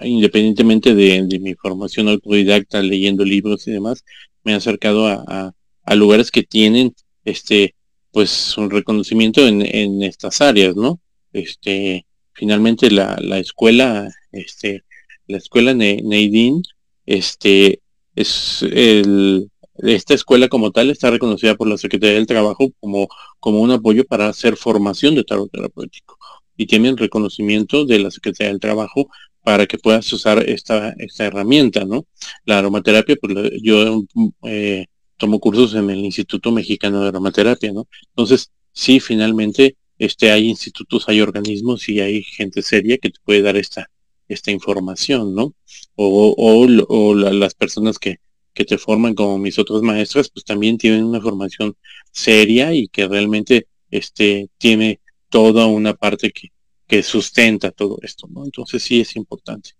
[0.00, 4.04] independientemente de, mi formación autodidacta, leyendo libros y demás,
[4.44, 7.74] me he acercado a, a lugares que tienen este
[8.12, 11.00] pues un reconocimiento en, en estas áreas, ¿no?
[11.32, 14.84] Este, finalmente la, la escuela, este,
[15.26, 16.62] la escuela Neidin,
[17.06, 17.80] este,
[18.14, 23.08] es el, esta escuela como tal está reconocida por la Secretaría del Trabajo como,
[23.40, 26.18] como un apoyo para hacer formación de tarot terapéutico.
[26.56, 29.08] Y tienen reconocimiento de la Secretaría del Trabajo
[29.42, 32.06] para que puedas usar esta, esta herramienta, ¿no?
[32.44, 34.04] La aromaterapia, pues yo
[34.44, 34.86] eh,
[35.16, 37.88] tomo cursos en el Instituto Mexicano de Aromaterapia, ¿no?
[38.10, 43.42] Entonces, sí, finalmente, este, hay institutos, hay organismos y hay gente seria que te puede
[43.42, 43.90] dar esta,
[44.28, 45.54] esta información, ¿no?
[45.94, 48.16] O, o, las personas que,
[48.54, 51.76] que te forman como mis otras maestras, pues también tienen una formación
[52.10, 56.48] seria y que realmente este, tiene toda una parte que,
[56.86, 58.44] que sustenta todo esto, ¿no?
[58.44, 59.72] Entonces sí es importante.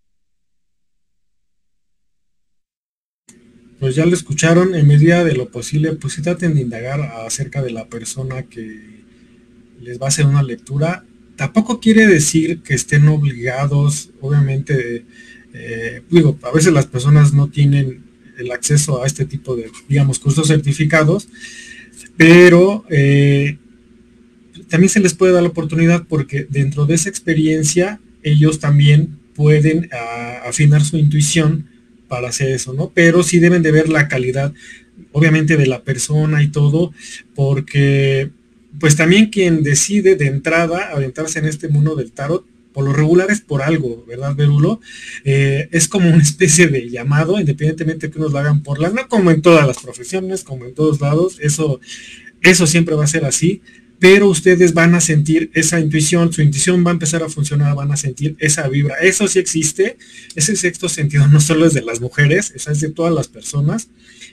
[3.82, 7.60] pues ya lo escucharon, en medida de lo posible, pues si traten de indagar acerca
[7.62, 9.02] de la persona que
[9.80, 11.04] les va a hacer una lectura.
[11.34, 15.04] Tampoco quiere decir que estén obligados, obviamente,
[15.54, 18.02] eh, digo, a veces las personas no tienen
[18.38, 21.28] el acceso a este tipo de, digamos, cursos certificados,
[22.16, 23.58] pero eh,
[24.68, 29.88] también se les puede dar la oportunidad porque dentro de esa experiencia ellos también pueden
[29.92, 31.66] ah, afinar su intuición
[32.08, 32.90] para hacer eso, ¿no?
[32.94, 34.52] Pero sí deben de ver la calidad,
[35.12, 36.92] obviamente, de la persona y todo,
[37.34, 38.30] porque
[38.78, 43.30] pues también quien decide de entrada aventarse en este mundo del tarot, por lo regular
[43.30, 44.80] es por algo, ¿verdad, Berulo?
[45.24, 49.08] Eh, es como una especie de llamado, independientemente que nos lo hagan por la, no
[49.08, 51.80] como en todas las profesiones, como en todos lados, eso,
[52.40, 53.62] eso siempre va a ser así,
[54.02, 57.92] pero ustedes van a sentir esa intuición, su intuición va a empezar a funcionar, van
[57.92, 58.96] a sentir esa vibra.
[58.96, 59.96] Eso sí existe,
[60.34, 63.90] ese sexto sentido no solo es de las mujeres, es de todas las personas.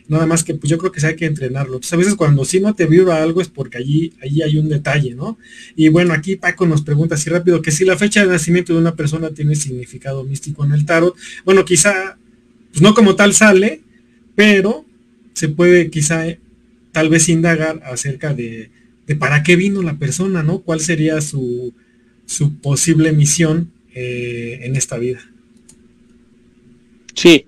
[0.07, 1.75] Nada más que pues yo creo que hay que entrenarlo.
[1.75, 4.69] Entonces a veces cuando sí no te vibra algo es porque allí, allí hay un
[4.69, 5.37] detalle, ¿no?
[5.75, 8.79] Y bueno, aquí Paco nos pregunta así rápido que si la fecha de nacimiento de
[8.79, 11.15] una persona tiene significado místico en el tarot,
[11.45, 12.17] bueno, quizá,
[12.71, 13.83] pues no como tal sale,
[14.33, 14.83] pero
[15.33, 16.25] se puede quizá
[16.91, 18.71] tal vez indagar acerca de,
[19.09, 20.59] de para qué vino la persona, ¿no?
[20.59, 21.73] ¿Cuál sería su,
[22.27, 25.19] su posible misión eh, en esta vida?
[27.15, 27.47] Sí,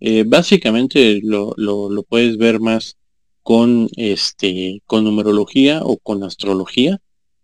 [0.00, 2.96] eh, básicamente lo, lo, puedes ver más
[3.42, 6.98] con este con numerología o con astrología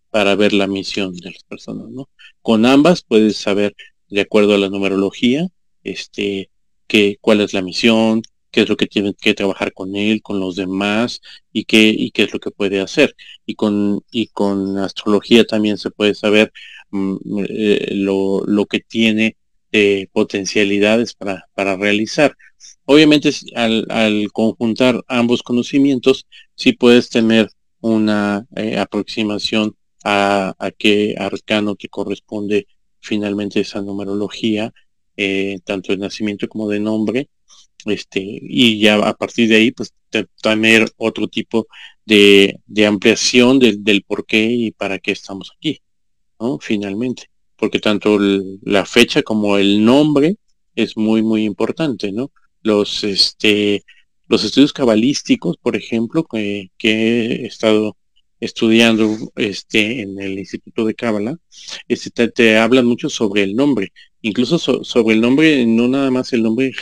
[0.09, 2.09] para ver la misión de las personas, ¿no?
[2.41, 3.77] Con ambas puedes saber
[4.09, 5.47] de acuerdo a la numerología,
[5.85, 6.49] este,
[6.87, 10.41] que, cuál es la misión, qué es lo que tiene que trabajar con él, con
[10.41, 11.21] los demás
[11.53, 13.15] y qué, y qué es lo que puede hacer.
[13.47, 16.53] Y con, y con astrología también se puede saber
[16.91, 17.17] mm,
[17.49, 19.37] eh, lo, lo, que tiene
[19.73, 22.37] de potencialidades para, para realizar.
[22.85, 27.51] Obviamente al, al, conjuntar ambos conocimientos, sí puedes tener
[27.81, 32.67] una eh, aproximación a, a, qué arcano te corresponde
[33.01, 34.73] finalmente esa numerología,
[35.17, 37.29] eh, tanto de nacimiento como de nombre,
[37.87, 39.93] este, y ya a partir de ahí, pues
[40.43, 41.67] tener otro tipo
[42.05, 45.81] de, de ampliación del, del, por qué y para qué estamos aquí,
[46.41, 46.59] ¿no?
[46.61, 48.19] Finalmente, porque tanto
[48.63, 50.37] la fecha como el nombre
[50.75, 52.31] es muy, muy importante, ¿no?
[52.63, 53.85] Los, este,
[54.29, 57.97] los estudios cabalísticos, por ejemplo, que, que he estado
[58.41, 61.39] estudiando este en el Instituto de Cábala,
[61.89, 63.93] este, te, te, hablan mucho sobre el nombre,
[64.23, 66.73] incluso sobre el nombre, no nada más el nombre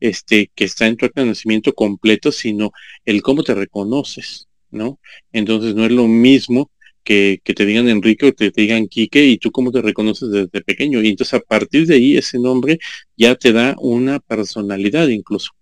[0.00, 2.72] este, que está en tu conocimiento completo, sino
[3.04, 5.00] el cómo te reconoces, ¿no?
[5.32, 6.70] Entonces no es lo mismo
[7.04, 11.02] que, te digan Enrique o te, digan Quique y tú cómo te reconoces desde pequeño.
[11.02, 12.78] Y entonces a partir de ahí ese nombre
[13.16, 15.52] ya te da una personalidad incluso.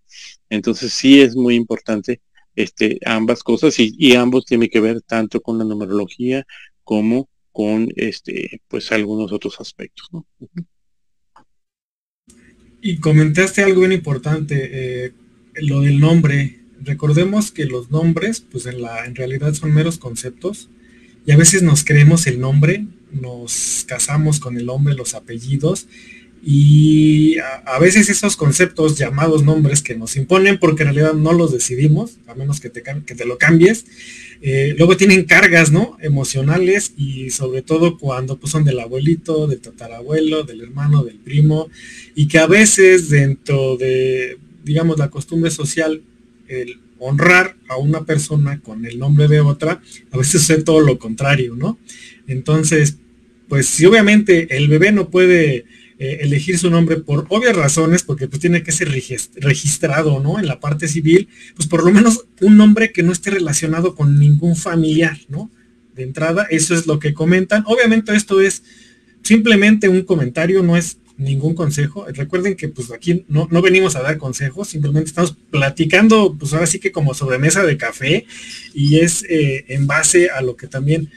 [0.50, 2.20] Entonces sí es muy importante
[2.56, 6.46] este, ambas cosas y, y ambos tienen que ver tanto con la numerología
[6.84, 10.08] como con este, pues algunos otros aspectos.
[10.12, 10.26] ¿no?
[12.82, 14.70] Y comentaste algo bien importante,
[15.06, 15.12] eh,
[15.56, 16.60] lo del nombre.
[16.82, 20.68] Recordemos que los nombres, pues en, la, en realidad son meros conceptos
[21.26, 25.88] y a veces nos creemos el nombre, nos casamos con el nombre, los apellidos
[26.48, 31.50] y a, veces esos conceptos llamados nombres que nos imponen porque en realidad no los
[31.50, 33.84] decidimos, a menos que te, que te lo cambies,
[34.42, 35.96] eh, luego tienen cargas, ¿no?
[36.00, 41.68] Emocionales y sobre todo cuando pues, son del abuelito, del tatarabuelo, del hermano, del primo,
[42.14, 46.00] y que a veces dentro de, digamos, la costumbre social,
[46.46, 49.82] el honrar a una persona con el nombre de otra,
[50.12, 51.76] a veces es todo lo contrario, ¿no?
[52.28, 52.98] Entonces,
[53.48, 55.64] pues si obviamente el bebé no puede
[55.98, 60.38] eh, elegir su nombre por obvias razones, porque pues tiene que ser registrado, ¿no?
[60.38, 64.18] En la parte civil, pues por lo menos un nombre que no esté relacionado con
[64.18, 65.50] ningún familiar, ¿no?
[65.94, 67.64] De entrada, eso es lo que comentan.
[67.66, 68.62] Obviamente esto es
[69.22, 72.06] simplemente un comentario, no es ningún consejo.
[72.08, 76.66] Recuerden que pues aquí no, no venimos a dar consejos, simplemente estamos platicando, pues ahora
[76.66, 78.26] sí que como sobremesa de café
[78.74, 81.10] y es eh, en base a lo que también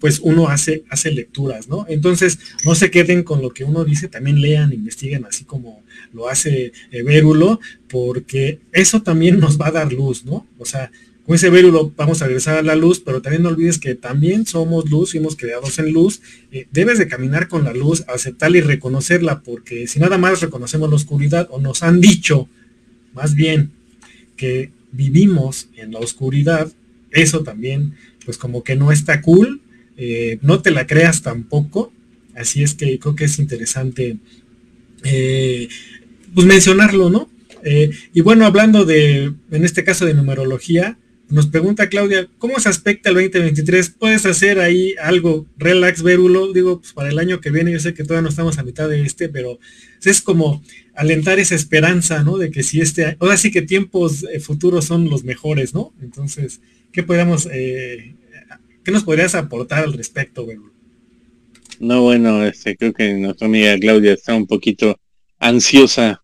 [0.00, 1.86] pues uno hace, hace lecturas, ¿no?
[1.88, 6.28] Entonces, no se queden con lo que uno dice, también lean, investiguen, así como lo
[6.28, 10.46] hace eh, Vérulo, porque eso también nos va a dar luz, ¿no?
[10.58, 10.90] O sea,
[11.26, 14.46] con ese Vérulo vamos a regresar a la luz, pero también no olvides que también
[14.46, 16.20] somos luz, fuimos creados en luz,
[16.52, 20.90] eh, debes de caminar con la luz, aceptarla y reconocerla, porque si nada más reconocemos
[20.90, 22.48] la oscuridad, o nos han dicho,
[23.14, 23.72] más bien,
[24.36, 26.70] que vivimos en la oscuridad,
[27.10, 27.94] eso también,
[28.24, 29.62] pues como que no está cool,
[29.96, 31.92] eh, no te la creas tampoco,
[32.34, 34.16] así es que creo que es interesante
[35.04, 35.68] eh,
[36.34, 37.30] pues mencionarlo, ¿no?
[37.62, 40.98] Eh, y bueno, hablando de, en este caso de numerología,
[41.28, 43.94] nos pregunta Claudia, ¿cómo se aspecta el 2023?
[43.98, 46.52] ¿Puedes hacer ahí algo relax, Vérulo?
[46.52, 48.88] Digo, pues para el año que viene, yo sé que todavía no estamos a mitad
[48.88, 49.58] de este, pero
[50.04, 50.62] es como
[50.94, 52.36] alentar esa esperanza, ¿no?
[52.36, 55.94] De que si este, ahora sí que tiempos futuros son los mejores, ¿no?
[56.02, 56.60] Entonces,
[56.92, 57.48] ¿qué podemos
[58.84, 60.58] ¿Qué nos podrías aportar al respecto, güey?
[61.80, 64.96] No, bueno, este, creo que nuestra amiga Claudia está un poquito
[65.38, 66.22] ansiosa,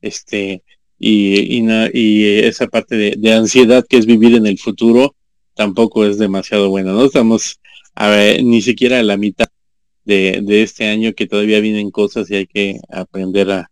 [0.00, 0.62] este,
[0.98, 5.16] y, y, esa parte de, ansiedad que es vivir en el futuro
[5.54, 6.92] tampoco es demasiado buena.
[6.92, 7.60] No estamos
[7.94, 9.48] a ni siquiera a la mitad
[10.04, 13.68] de, este año que todavía vienen cosas y hay que aprender a,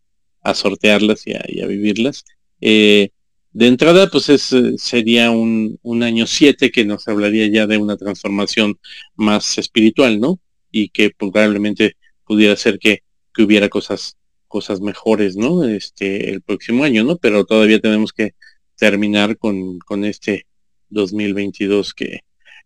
[0.55, 2.25] sortearlas y a, vivirlas.
[2.61, 3.11] Eh,
[3.53, 7.79] de entrada, pues es, eh, sería un, un año 7 que nos hablaría ya de
[7.79, 8.79] una transformación
[9.17, 10.39] más espiritual, ¿no?
[10.71, 13.03] Y que probablemente pudiera ser que,
[13.35, 14.17] que hubiera cosas,
[14.49, 15.65] cosas mejores, ¿no?
[15.65, 17.17] Este, el próximo año, ¿no?
[17.19, 18.35] Pero todavía tenemos que
[18.77, 20.47] terminar con, con este
[20.91, 22.21] 2022 que,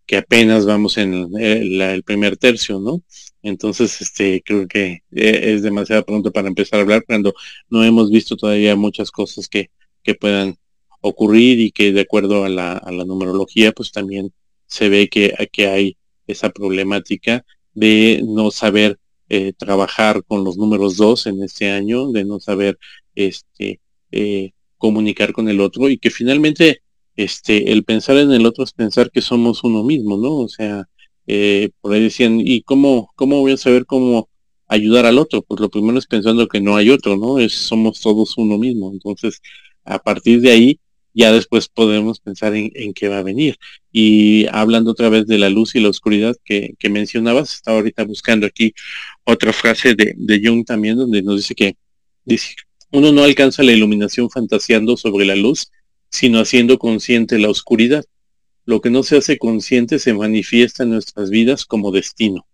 [0.07, 3.03] que apenas vamos en el, el, primer tercio, ¿no?
[3.43, 7.35] Entonces, este, creo que eh, es demasiado pronto para empezar a hablar cuando
[7.71, 9.71] no hemos visto todavía muchas cosas que,
[10.03, 10.57] que puedan
[11.05, 14.33] ocurrir y que de acuerdo a la, a la numerología, pues también
[14.67, 17.45] se ve que, que hay esa problemática
[17.75, 18.99] de no saber
[19.29, 22.79] eh, trabajar con los números dos en este año, de no saber
[23.15, 23.81] este,
[24.13, 26.81] eh, comunicar con el otro y que finalmente
[27.17, 30.37] este, el pensar en el otro es pensar que somos uno mismo, ¿no?
[30.39, 30.89] O sea,
[31.27, 34.31] eh, por ahí decían, ¿y cómo, cómo voy a saber cómo
[34.69, 35.43] ayudar al otro?
[35.43, 37.39] Pues lo primero es pensando que no hay otro, ¿no?
[37.39, 38.91] Es, somos todos uno mismo.
[38.91, 39.41] Entonces,
[39.85, 40.81] a partir de ahí,
[41.15, 43.57] ya después podemos pensar en, qué va a venir.
[43.93, 48.47] Y hablando otra vez de la luz y la oscuridad que, mencionabas, estaba ahorita buscando
[48.47, 48.75] aquí
[49.25, 51.77] otra frase de, de Jung también, donde nos dice que
[52.25, 52.57] dice,
[52.91, 55.71] uno no alcanza la iluminación fantaseando sobre la luz,
[56.11, 58.05] sino haciendo consciente la oscuridad.
[58.67, 62.47] Lo que no se hace consciente se manifiesta en nuestras vidas como destino.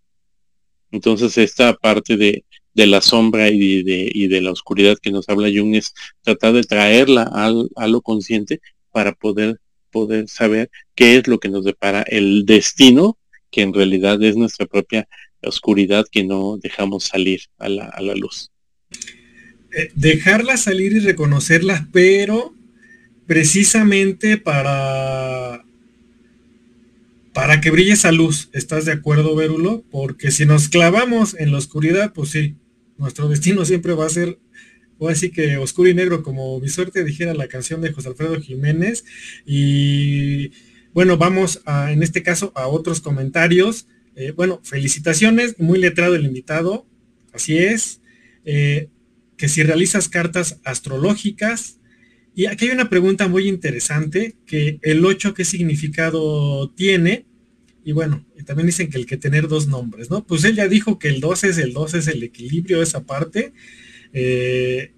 [0.91, 2.45] Entonces esta parte de,
[2.75, 6.53] de la sombra y de, y de la oscuridad que nos habla Jung es tratar
[6.53, 8.61] de traerla al, a lo consciente
[8.93, 9.61] para poder,
[9.91, 13.19] poder saber qué es lo que nos depara el destino,
[13.51, 15.09] que en realidad es nuestra propia
[15.43, 18.51] oscuridad que no dejamos salir a la, a la luz.
[19.73, 22.55] Eh, dejarla salir y reconocerla, pero
[23.27, 25.65] precisamente para
[27.33, 28.49] para que brille esa luz.
[28.53, 29.85] ¿Estás de acuerdo, Vérulo?
[29.91, 32.57] Porque si nos clavamos en la oscuridad, pues sí,
[33.01, 34.39] nuestro destino siempre va a ser
[34.99, 38.39] o así que oscuro y negro como mi suerte, dijera la canción de José Alfredo
[38.39, 39.03] Jiménez.
[39.47, 40.53] Y
[40.93, 43.87] bueno, vamos a, en este caso a otros comentarios.
[44.15, 46.87] Eh, bueno, felicitaciones, muy letrado el invitado,
[47.33, 48.03] así es.
[48.45, 48.89] Eh,
[49.39, 51.81] que si realizas cartas astrológicas,
[52.35, 57.25] y aquí hay una pregunta muy interesante, que el 8, ¿qué significado tiene?
[57.85, 60.27] Y bueno, también dicen que el que tener dos nombres, ¿no?
[60.27, 63.53] Pues él ya dijo que el 12 es el 12, es el equilibrio, esa parte.
[64.13, 64.93] Eh,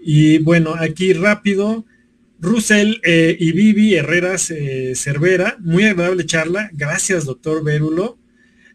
[0.00, 1.84] y bueno, aquí rápido,
[2.40, 6.70] Russell eh, y Vivi Herreras eh, Cervera, muy agradable charla.
[6.72, 8.18] Gracias, doctor Vérulo.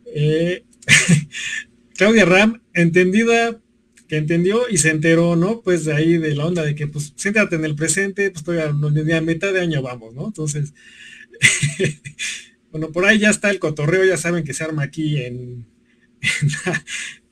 [1.95, 3.59] Claudia Ram, entendida,
[4.07, 5.61] que entendió y se enteró, ¿no?
[5.61, 9.17] Pues de ahí de la onda de que, pues, siéntate en el presente, pues todavía
[9.17, 10.27] a, mitad de año vamos, ¿no?
[10.27, 10.73] Entonces,
[12.73, 15.67] bueno, por ahí ya está el cotorreo, ya saben que se arma aquí en,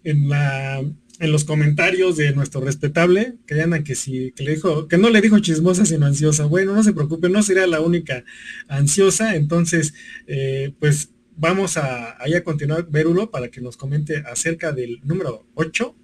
[0.03, 0.83] en la
[1.21, 5.09] en los comentarios de nuestro respetable, que andan que si, que le dijo, que no
[5.11, 6.45] le dijo chismosa sino ansiosa.
[6.45, 8.23] Bueno, no se preocupe, no sería la única
[8.67, 9.35] ansiosa.
[9.35, 9.93] Entonces,
[10.25, 15.45] eh, pues vamos a, ahí a continuar, Verulo, para que nos comente acerca del número
[15.53, 15.95] 8,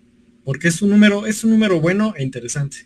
[0.43, 2.85] porque es un número, es un número bueno e interesante.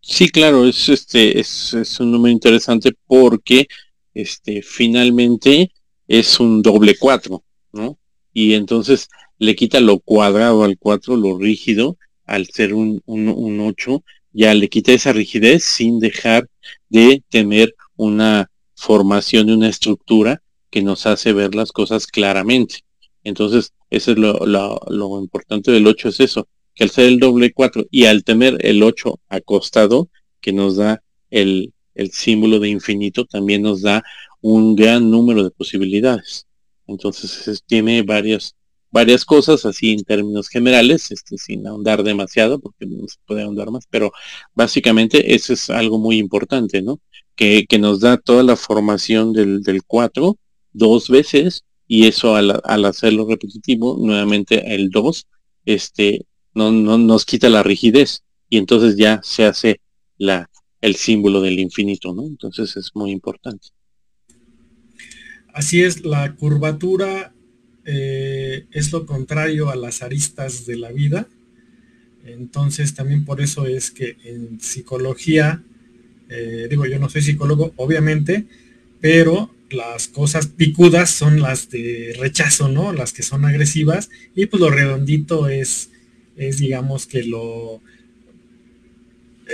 [0.00, 3.66] Sí, claro, es este, es, es un número interesante porque
[4.14, 5.72] este finalmente
[6.08, 7.98] es un doble cuatro, ¿no?
[8.32, 9.08] Y entonces
[9.38, 14.68] le quita lo cuadrado al 4, lo rígido, al ser un, un, 8, ya le
[14.68, 16.48] quita esa rigidez sin dejar
[16.88, 22.84] de tener una formación de una estructura que nos hace ver las cosas claramente.
[23.24, 27.52] Entonces, eso es lo, lo, importante del 8 es eso, que al ser el doble
[27.52, 30.08] 4 y al tener el 8 acostado,
[30.40, 34.02] que nos da el, el símbolo de infinito, también nos da
[34.40, 36.46] un gran número de posibilidades.
[36.86, 38.54] Entonces, tiene varias
[38.92, 43.70] varias cosas así en términos generales, este, sin ahondar demasiado, porque no se puede ahondar
[43.70, 44.12] más, pero
[44.54, 47.00] básicamente eso es algo muy importante, ¿no?
[47.34, 50.36] Que, que nos da toda la formación del, del 4
[50.74, 55.26] dos veces y eso al, al, hacerlo repetitivo, nuevamente el 2,
[55.64, 59.80] este, no, no, nos quita la rigidez y entonces ya se hace
[60.18, 60.50] la,
[60.82, 62.26] el símbolo del infinito, ¿no?
[62.26, 63.68] Entonces es muy importante.
[65.54, 67.32] Así es, la curvatura
[67.84, 71.28] eh, es lo contrario a las aristas de la vida.
[72.26, 75.62] Entonces también por eso es que en psicología,
[76.28, 78.46] eh, digo yo no soy psicólogo, obviamente,
[79.00, 82.92] pero las cosas picudas son las de rechazo, ¿no?
[82.92, 85.90] Las que son agresivas y pues lo redondito es,
[86.36, 87.80] es digamos que lo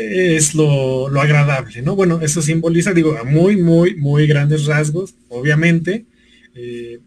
[0.01, 1.97] es lo, lo agradable, ¿no?
[1.97, 6.07] Bueno, eso simboliza, digo, a muy, muy, muy grandes rasgos, obviamente,
[6.55, 6.99] eh,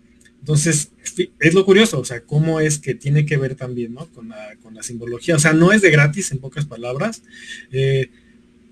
[0.41, 0.89] entonces,
[1.39, 4.07] es lo curioso, o sea, cómo es que tiene que ver también, ¿no?
[4.07, 5.35] Con la, con la simbología.
[5.35, 7.21] O sea, no es de gratis, en pocas palabras.
[7.71, 8.09] Eh,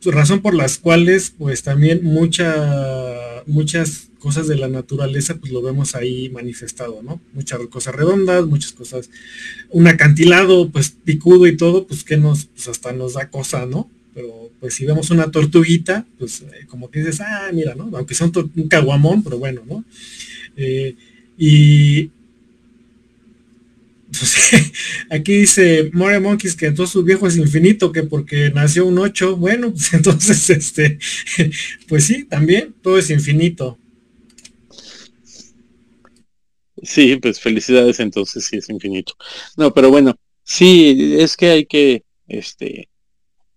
[0.03, 5.93] razón por las cuales, pues también mucha, muchas cosas de la naturaleza, pues lo vemos
[5.93, 7.21] ahí manifestado, ¿no?
[7.33, 9.11] Muchas cosas redondas, muchas cosas,
[9.69, 13.91] un acantilado, pues picudo y todo, pues que nos, pues hasta nos da cosa, ¿no?
[14.13, 17.89] Pero pues si vemos una tortuguita, pues eh, como que dices, ah, mira, ¿no?
[17.95, 19.83] Aunque sea un, un caguamón, pero bueno, ¿no?
[20.57, 20.95] Eh,
[21.37, 22.11] y
[25.09, 29.37] aquí dice More Monkeys que entonces su viejo es infinito, que porque nació un 8,
[29.37, 30.99] bueno, pues entonces este,
[31.87, 33.77] pues sí, también todo es infinito.
[36.81, 39.13] Sí, pues felicidades entonces sí es infinito.
[39.57, 42.88] No, pero bueno, sí, es que hay que este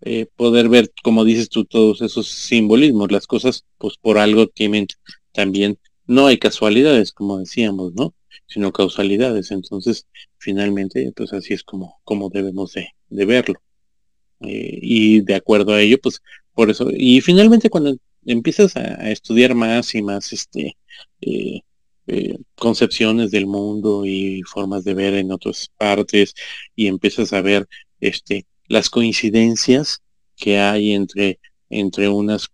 [0.02, 4.86] eh, poder ver, como dices tú, todos esos simbolismos, las cosas pues por algo tienen
[5.32, 8.14] también no hay casualidades, como decíamos, ¿no?
[8.46, 9.50] Sino causalidades.
[9.50, 10.06] Entonces,
[10.38, 13.60] finalmente, pues así es como, como debemos de, verlo.
[14.40, 16.20] Eh, y de acuerdo a ello, pues
[16.54, 17.96] por eso, y finalmente cuando
[18.26, 20.76] empiezas a, estudiar más y más este
[21.20, 21.60] eh,
[22.06, 26.34] eh, concepciones del mundo y formas de ver en otras partes
[26.76, 27.66] y empiezas a ver
[28.00, 30.02] este las coincidencias
[30.36, 31.38] que hay entre
[31.70, 32.48] entre unas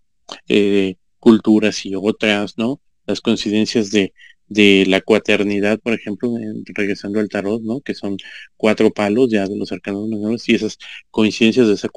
[1.20, 2.80] culturas y otras, ¿no?
[3.06, 4.12] las coincidencias de,
[4.48, 6.34] de la cuaternidad, por ejemplo,
[6.74, 7.80] regresando al tarot, ¿no?
[7.80, 8.18] Que son
[8.56, 10.78] cuatro palos ya de los arcanos menores y esas
[11.10, 11.88] coincidencias de esa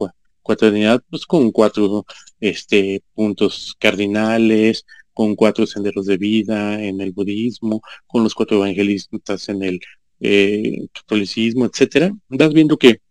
[0.42, 2.06] cuaternidad, pues con cuatro
[2.40, 9.50] este, puntos cardinales, con cuatro senderos de vida en el budismo, con los cuatro evangelistas
[9.50, 9.80] en el
[10.22, 13.02] eh, catolicismo, etcétera, vas viendo que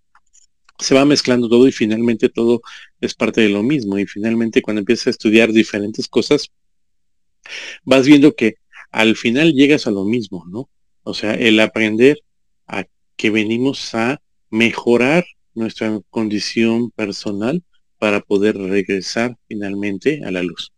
[0.80, 2.62] se va mezclando todo y finalmente todo
[3.00, 6.50] es parte de lo mismo y finalmente cuando empiezas a estudiar diferentes cosas
[7.84, 8.54] vas viendo que
[8.90, 10.68] al final llegas a lo mismo, ¿no?
[11.02, 12.18] O sea, el aprender
[12.66, 12.84] a
[13.16, 14.20] que venimos a
[14.50, 15.24] mejorar
[15.54, 17.62] nuestra condición personal
[17.98, 20.72] para poder regresar finalmente a la luz.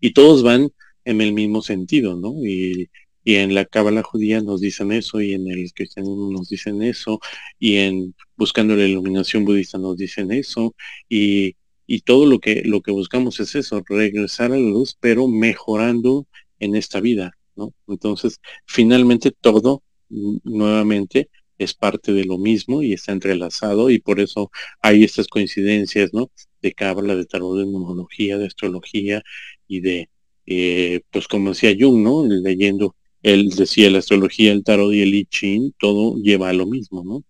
[0.00, 0.70] Y todos van
[1.04, 2.34] en el mismo sentido, ¿no?
[2.44, 2.90] Y,
[3.26, 7.20] en la cábala judía nos dicen eso, y en el cristianismo nos dicen eso,
[7.58, 10.74] y en buscando la iluminación budista nos dicen eso,
[11.08, 11.56] y,
[11.86, 16.26] y todo lo que, lo que buscamos es eso, regresar a la luz, pero mejorando
[16.58, 17.72] en esta vida, ¿no?
[17.88, 21.28] Entonces, finalmente todo nuevamente
[21.58, 24.50] es parte de lo mismo y está entrelazado y por eso
[24.80, 26.30] hay estas coincidencias, ¿no?
[26.62, 29.22] De cábala, de tarot, de numerología, de astrología
[29.68, 30.08] y de,
[30.46, 32.26] eh, pues como decía Jung, ¿no?
[32.26, 36.66] Leyendo, él decía la astrología, el tarot y el I Ching, todo lleva a lo
[36.66, 37.24] mismo, ¿no?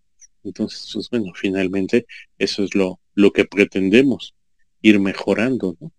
[0.45, 2.07] Entonces, pues bueno, finalmente
[2.39, 4.35] eso es lo, lo que pretendemos,
[4.83, 5.93] ir mejorando, ¿no?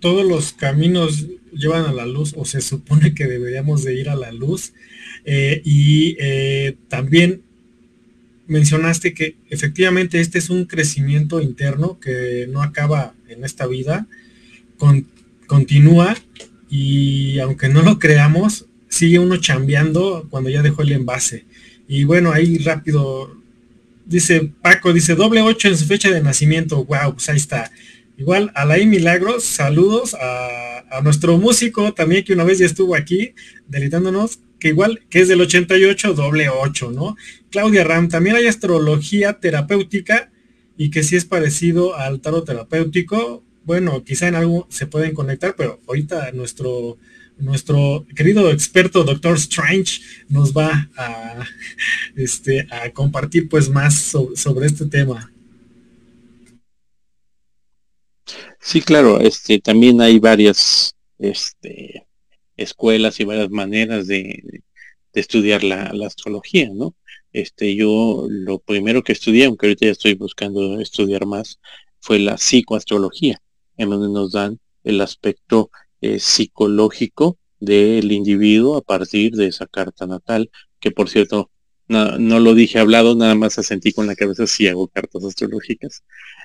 [0.00, 4.16] Todos los caminos llevan a la luz o se supone que deberíamos de ir a
[4.16, 4.72] la luz
[5.26, 7.42] eh, y eh, también
[8.46, 14.08] mencionaste que efectivamente este es un crecimiento interno que no acaba en esta vida,
[15.46, 16.16] continúa
[16.68, 21.44] y aunque no lo creamos, sigue uno chambeando cuando ya dejó el envase.
[21.92, 23.36] Y bueno, ahí rápido,
[24.06, 27.72] dice Paco, dice doble 8 en su fecha de nacimiento, wow, pues ahí está.
[28.16, 33.34] Igual, Alain Milagros, saludos a, nuestro músico también que una vez ya estuvo aquí,
[33.66, 37.16] delitándonos que igual, que es del 88, doble 8, ¿no?
[37.50, 40.30] Claudia Ram, también hay astrología terapéutica
[40.76, 43.42] y que sí es parecido al tarot terapéutico.
[43.64, 46.98] Bueno, quizá en algo se pueden conectar, pero ahorita nuestro,
[47.40, 51.44] nuestro querido experto Doctor Strange nos va a,
[52.16, 55.32] este, a compartir pues más sobre este tema.
[58.60, 62.06] Sí, claro, este también hay varias este
[62.56, 64.62] escuelas y varias maneras de,
[65.12, 66.94] estudiar la, astrología, ¿no?
[67.32, 71.58] Este, yo lo primero que estudié, aunque ahorita ya estoy buscando estudiar más,
[72.00, 73.40] fue la psicoastrología,
[73.76, 75.70] en donde nos dan el aspecto
[76.00, 80.50] eh, psicológico del individuo a partir de esa carta natal,
[80.80, 81.50] que por cierto,
[81.88, 86.04] no, lo dije hablado, nada más sentí con la cabeza si hago cartas astrológicas.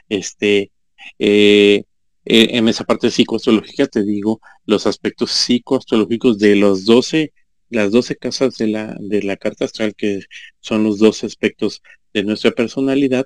[0.10, 0.72] Este,
[1.20, 1.84] eh,
[2.26, 7.34] eh, en esa parte psicoastrológica te digo los aspectos psicoastrológicos de los 12,
[7.70, 10.22] las 12 casas de la, de la carta astral, que
[10.60, 11.82] son los 12 aspectos
[12.14, 13.26] de nuestra personalidad,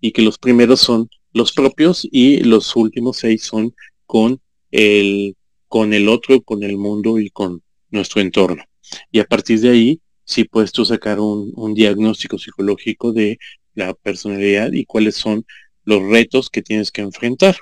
[0.00, 3.74] y que los primeros son los propios y los últimos seis son
[4.06, 4.40] con
[4.70, 5.36] el,
[5.72, 8.62] con el otro, con el mundo y con nuestro entorno.
[9.10, 13.38] Y a partir de ahí, sí puedes tú sacar un, un diagnóstico psicológico de
[13.74, 15.46] la personalidad y cuáles son
[15.84, 17.56] los retos que tienes que enfrentar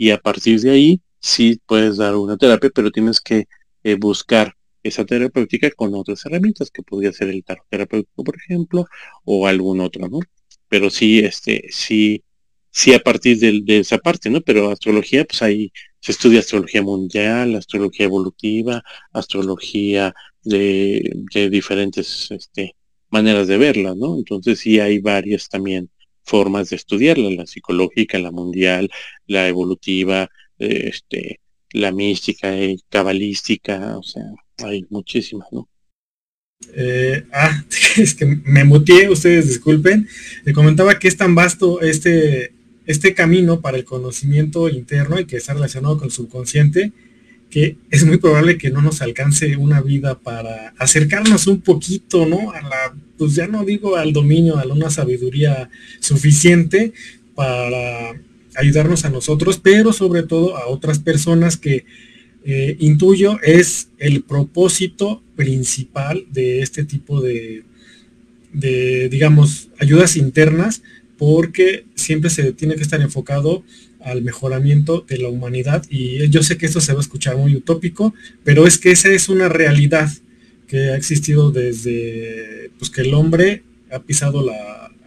[0.00, 3.44] y a partir de ahí sí puedes dar una terapia, pero tienes que
[3.84, 8.86] eh, buscar esa terapéutica con otras herramientas, que podría ser el tarot terapéutico, por ejemplo,
[9.24, 10.20] o algún otro, ¿no?
[10.68, 12.24] Pero sí, este, sí,
[12.70, 14.40] sí a partir de, esa parte, ¿no?
[14.40, 15.70] Pero astrología, pues ahí
[16.00, 18.82] se estudia astrología mundial, astrología evolutiva,
[19.12, 22.74] astrología de, diferentes este,
[23.10, 24.16] maneras de verla, ¿no?
[24.16, 25.90] Entonces sí hay varias también
[26.24, 28.90] formas de estudiarla, la psicológica, la mundial,
[29.26, 30.28] la evolutiva,
[30.58, 31.40] este,
[31.72, 34.24] la mística, y eh, cabalística, o sea,
[34.58, 35.68] hay muchísimas, ¿no?
[36.74, 37.64] Eh, ah,
[37.96, 40.08] es que me muteé, ustedes disculpen.
[40.44, 42.52] Le comentaba que es tan vasto este,
[42.90, 46.92] este camino para el conocimiento interno y que está relacionado con el subconsciente,
[47.48, 52.50] que es muy probable que no nos alcance una vida para acercarnos un poquito, ¿no?
[52.50, 56.92] A la, pues ya no digo al dominio, a una sabiduría suficiente
[57.36, 58.12] para
[58.56, 61.84] ayudarnos a nosotros, pero sobre todo a otras personas que
[62.44, 67.62] eh, intuyo es el propósito principal de este tipo de,
[68.52, 70.82] de, digamos, ayudas internas,
[71.20, 73.62] porque siempre se tiene que estar enfocado
[74.00, 75.84] al mejoramiento de la humanidad.
[75.90, 79.10] Y yo sé que esto se va a escuchar muy utópico, pero es que esa
[79.10, 80.10] es una realidad
[80.66, 84.50] que ha existido desde pues, que el hombre ha pisado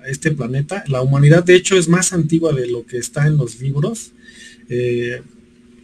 [0.06, 0.84] este planeta.
[0.88, 4.11] La humanidad, de hecho, es más antigua de lo que está en los libros.
[4.69, 5.19] Eh,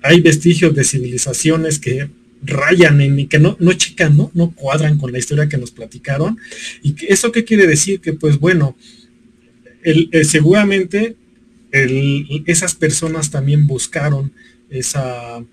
[0.03, 2.07] hay vestigios de civilizaciones que
[2.43, 4.29] rayan en que no, no checan, ¿no?
[4.35, 6.37] no cuadran con la historia que nos platicaron.
[6.83, 7.99] ¿Y eso qué quiere decir?
[7.99, 8.77] Que pues bueno,
[9.83, 11.15] eh, seguramente
[11.71, 14.31] esas personas también buscaron
[14.69, 15.43] esa,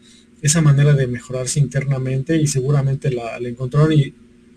[0.43, 4.15] esa manera de mejorarse internamente y seguramente la, encontraron y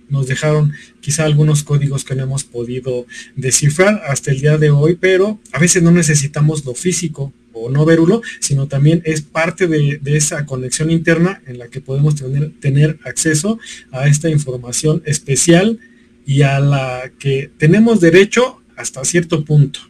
[0.10, 3.06] nos dejaron quizá algunos códigos que no hemos podido
[3.36, 7.86] descifrar hasta el día de hoy, pero a veces no necesitamos lo físico o no
[7.86, 13.00] verlo, sino también es parte de, esa conexión interna en la que podemos tener, tener
[13.04, 13.60] acceso
[13.92, 15.80] a esta información especial
[16.26, 19.82] y a la que tenemos derecho hasta cierto punto.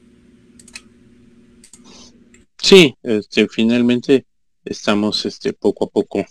[2.57, 4.25] Sí, este, finalmente
[4.65, 6.25] estamos este, poco a poco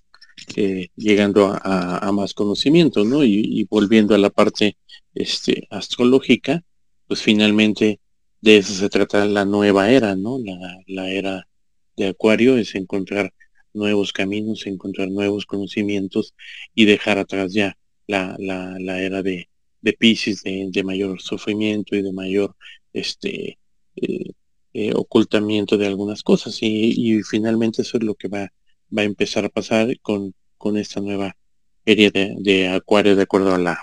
[0.56, 3.22] eh, llegando a, más conocimiento, ¿no?
[3.24, 4.76] Y, volviendo a la parte
[5.14, 6.64] este, astrológica,
[7.06, 8.01] pues finalmente
[8.40, 10.39] de eso se trata la nueva era, ¿no?
[10.86, 11.48] La, era
[11.97, 13.32] de Acuario es encontrar
[13.72, 16.35] nuevos caminos, encontrar nuevos conocimientos
[16.74, 17.76] y dejar atrás ya
[18.09, 19.48] la, la, era de,
[19.81, 22.57] de Pisces, de, mayor sufrimiento y de mayor
[22.93, 23.59] este,
[23.97, 24.33] eh,
[24.73, 28.53] eh, ocultamiento de algunas cosas y, finalmente eso es lo que va,
[28.97, 31.37] va a empezar a pasar con, con esta nueva
[31.85, 33.79] era de, acuario de acuerdo a la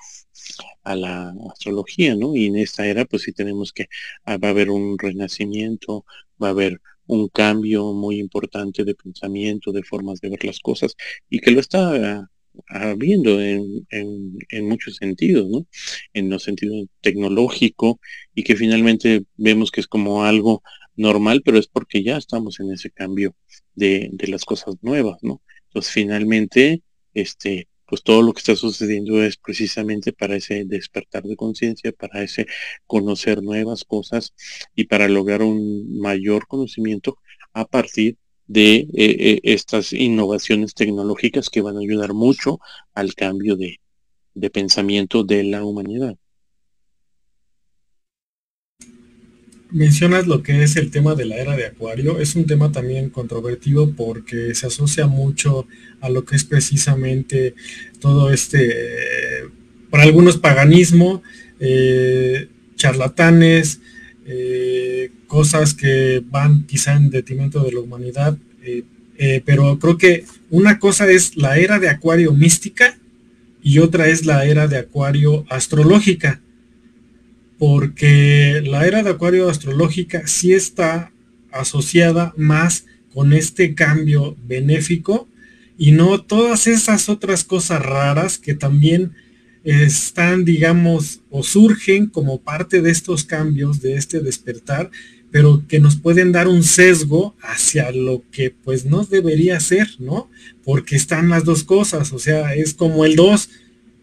[0.83, 2.35] a la astrología, ¿no?
[2.35, 3.87] Y en esta era pues sí tenemos que
[4.25, 6.05] ah, va a haber un renacimiento,
[6.41, 10.95] va a haber un cambio muy importante de pensamiento, de formas de ver las cosas
[11.29, 12.29] y que lo está
[12.67, 15.65] habiendo en, en, en, muchos sentidos, ¿no?
[16.13, 17.99] En los sentidos tecnológico
[18.33, 20.63] y que finalmente vemos que es como algo
[20.95, 23.35] normal, pero es porque ya estamos en ese cambio
[23.75, 25.41] de, de las cosas nuevas, ¿no?
[25.67, 26.83] Entonces finalmente,
[27.13, 32.23] este, pues todo lo que está sucediendo es precisamente para ese despertar de conciencia, para
[32.23, 32.47] ese
[32.87, 34.33] conocer nuevas cosas
[34.75, 37.17] y para lograr un mayor conocimiento
[37.53, 38.17] a partir
[38.47, 42.59] de eh, eh, estas innovaciones tecnológicas que van a ayudar mucho
[42.93, 43.79] al cambio de,
[44.51, 46.15] pensamiento de la humanidad.
[49.71, 52.19] Mencionas lo que es el tema de la era de Acuario.
[52.19, 55.67] Es un tema también controvertido porque se asocia mucho
[56.01, 57.55] a lo que es precisamente
[57.99, 59.49] todo este,
[59.89, 61.23] para algunos paganismo,
[61.59, 63.81] eh, charlatanes,
[65.27, 68.83] cosas que van quizá en detrimento de la humanidad, eh,
[69.17, 72.97] eh, pero creo que una cosa es la era de Acuario mística
[73.61, 76.41] y otra es la era de Acuario astrológica,
[77.57, 81.11] porque la era de Acuario astrológica sí está
[81.51, 85.27] asociada más con este cambio benéfico
[85.77, 89.13] y no todas esas otras cosas raras que también
[89.65, 94.91] están, digamos, o surgen como parte de estos cambios, de este despertar,
[95.31, 100.29] pero que nos pueden dar un sesgo hacia lo que pues no debería ser, ¿no?
[100.63, 103.49] Porque están las dos cosas, o sea, es como el 2,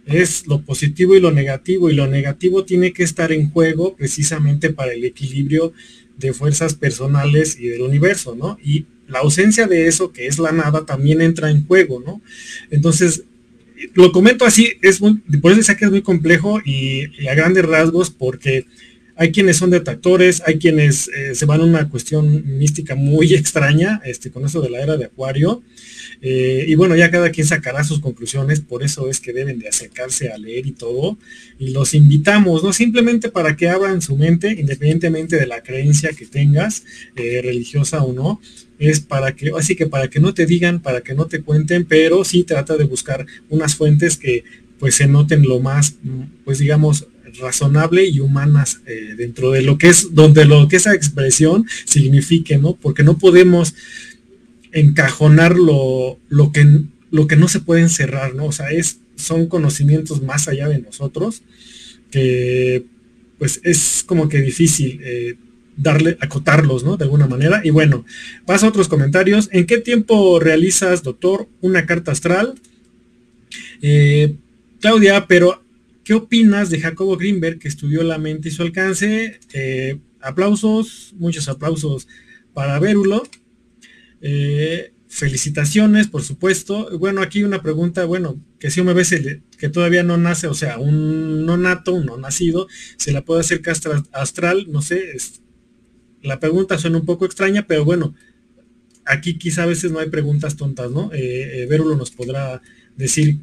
[0.06, 4.70] es lo positivo y lo negativo, y lo negativo tiene que estar en juego precisamente
[4.70, 5.72] para el equilibrio
[6.18, 8.58] de fuerzas personales y del universo, ¿no?
[8.62, 12.20] Y la ausencia de eso, que es la nada, también entra en juego, ¿no?
[12.70, 13.24] Entonces,
[13.94, 17.64] lo comento así, es muy, por eso sé que es muy complejo y a grandes
[17.64, 18.66] rasgos, porque
[19.22, 24.02] hay quienes son detractores, hay quienes eh, se van a una cuestión mística muy extraña,
[24.04, 25.62] este, con eso de la era de Acuario.
[26.20, 29.68] Eh, y bueno, ya cada quien sacará sus conclusiones, por eso es que deben de
[29.68, 31.18] acercarse a leer y todo.
[31.56, 36.26] Y los invitamos, no simplemente para que abran su mente, independientemente de la creencia que
[36.26, 36.82] tengas,
[37.14, 38.40] eh, religiosa o no,
[38.80, 41.84] es para que, así que para que no te digan, para que no te cuenten,
[41.84, 44.42] pero sí trata de buscar unas fuentes que
[44.80, 45.94] pues se noten lo más,
[46.44, 47.06] pues digamos,
[47.38, 52.58] razonable y humanas eh, dentro de lo que es, donde lo que esa expresión signifique,
[52.58, 52.74] ¿no?
[52.76, 53.74] Porque no podemos
[54.72, 58.46] encajonar lo, lo, que, lo que no se puede encerrar, ¿no?
[58.46, 61.42] O sea, es, son conocimientos más allá de nosotros
[62.10, 62.84] que
[63.38, 65.34] pues es como que difícil eh,
[65.76, 66.96] darle, acotarlos, ¿no?
[66.96, 67.60] De alguna manera.
[67.64, 68.04] Y bueno,
[68.46, 69.48] paso a otros comentarios.
[69.50, 72.54] ¿En qué tiempo realizas, doctor, una carta astral?
[73.80, 74.36] Eh,
[74.80, 75.61] Claudia, pero
[76.04, 79.38] ¿Qué opinas de Jacobo Greenberg, que estudió la mente y su alcance?
[79.52, 82.08] Eh, aplausos, muchos aplausos
[82.52, 83.22] para Vérulo.
[84.20, 86.98] Eh, felicitaciones, por supuesto.
[86.98, 89.14] Bueno, aquí una pregunta, bueno, que si me ves
[89.58, 92.66] que todavía no nace, o sea, un no nato, un no nacido,
[92.96, 95.14] se la puede hacer castra astral, no sé,
[96.22, 98.14] la pregunta suena un poco extraña, pero bueno,
[99.04, 101.10] aquí quizá a veces no hay preguntas tontas, ¿no?
[101.12, 102.62] Eh, Vérulo nos podrá
[102.96, 103.38] decir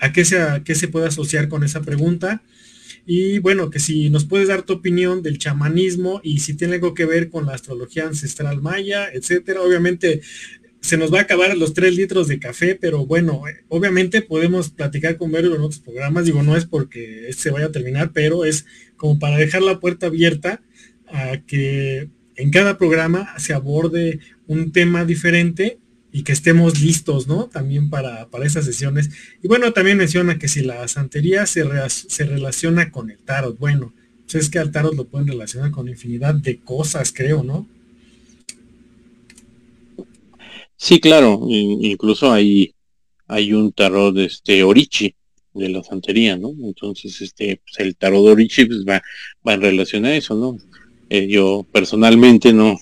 [0.00, 2.42] a qué se, qué se puede asociar con esa pregunta.
[3.04, 6.94] Y bueno, que si nos puedes dar tu opinión del chamanismo y si tiene algo
[6.94, 9.62] que ver con la astrología ancestral maya, etcétera.
[9.62, 10.20] Obviamente
[10.80, 14.70] se nos va a acabar los tres litros de café, pero bueno, eh, obviamente podemos
[14.70, 16.26] platicar con Vero en otros programas.
[16.26, 20.06] Digo, no es porque se vaya a terminar, pero es como para dejar la puerta
[20.06, 20.60] abierta
[21.06, 25.78] a que en cada programa se aborde un tema diferente
[26.12, 27.46] y que estemos listos, ¿no?
[27.46, 29.10] También para, para esas sesiones.
[29.42, 33.94] Y bueno, también menciona que si la santería se, se relaciona con el tarot, bueno,
[34.24, 37.66] pues es que al tarot lo pueden relacionar con infinidad de cosas, creo, ¿no?
[40.76, 42.74] Sí, claro, incluso hay,
[43.26, 45.14] hay un tarot, este, Orichi,
[45.54, 46.50] de la santería, ¿no?
[46.62, 49.02] Entonces, este, pues el tarot de Orichi pues, va,
[49.46, 50.58] va en relación a eso, ¿no?
[51.08, 52.78] Eh, yo personalmente no,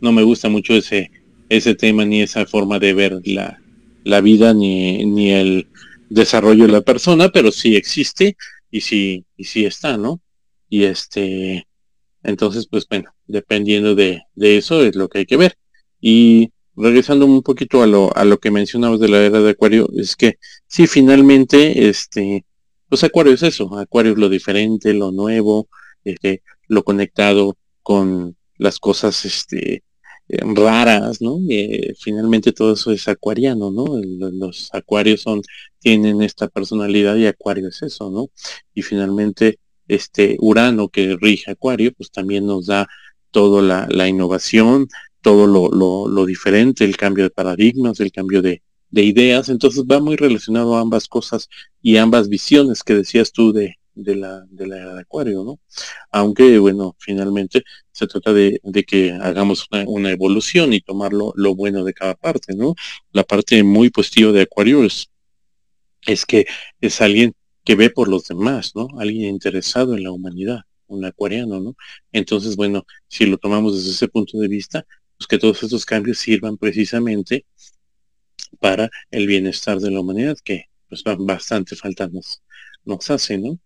[0.00, 1.10] no me gusta mucho ese,
[1.50, 3.60] ese tema ni esa forma de ver la,
[4.04, 5.68] la vida ni, ni el
[6.08, 8.36] desarrollo de la persona, pero sí existe
[8.70, 10.20] y sí, y sí está, ¿no?
[10.68, 11.66] Y este,
[12.22, 15.56] entonces, pues bueno, dependiendo de, de eso es lo que hay que ver.
[16.00, 19.88] Y regresando un poquito a lo, a lo que mencionabas de la era de Acuario,
[19.96, 22.44] es que sí, finalmente, este,
[22.88, 25.68] pues Acuario es eso, Acuario es lo diferente, lo nuevo,
[26.04, 29.82] este, lo conectado con las cosas, este,
[30.54, 31.40] raras, ¿no?
[31.48, 33.86] Eh, finalmente todo eso es acuariano, ¿no?
[34.32, 35.42] los acuarios son,
[35.78, 38.28] tienen esta personalidad y Acuario es eso, ¿no?
[38.74, 39.58] Y finalmente,
[39.88, 42.88] este Urano que rige Acuario, pues también nos da
[43.30, 44.88] toda la, la innovación,
[45.22, 49.48] todo lo, lo, diferente, el cambio de paradigmas, el cambio de, de, ideas.
[49.48, 51.48] Entonces va muy relacionado a ambas cosas
[51.82, 55.60] y ambas visiones que decías tú de, de la, de la de Acuario, ¿no?
[56.10, 57.62] Aunque, bueno, finalmente
[57.92, 62.14] se trata de, de que hagamos una, evolución y tomar lo, lo, bueno de cada
[62.14, 62.74] parte, ¿no?
[63.12, 65.10] La parte muy positiva de Acuario es,
[66.06, 66.46] es que
[66.80, 68.88] es alguien que ve por los demás, ¿no?
[68.98, 71.76] Alguien interesado en la humanidad, un acuariano, ¿no?
[72.12, 74.86] Entonces, bueno, si lo tomamos desde ese punto de vista,
[75.18, 77.44] pues que todos estos cambios sirvan precisamente
[78.58, 82.42] para el bienestar de la humanidad, que pues bastante falta nos,
[82.84, 83.58] nos hace, ¿no?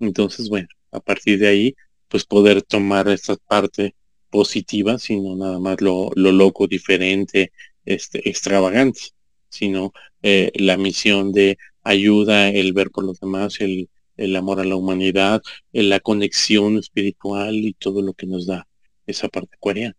[0.00, 1.74] Entonces, bueno, a partir de ahí,
[2.08, 3.94] pues poder tomar esta parte
[4.30, 7.52] positiva, sino nada más lo, lo loco, diferente,
[7.84, 9.00] este, extravagante,
[9.48, 9.92] sino
[10.22, 14.76] eh, la misión de ayuda, el ver por los demás, el, el amor a la
[14.76, 15.42] humanidad,
[15.72, 18.66] la conexión espiritual y todo lo que nos da
[19.06, 19.96] esa parte acuariana.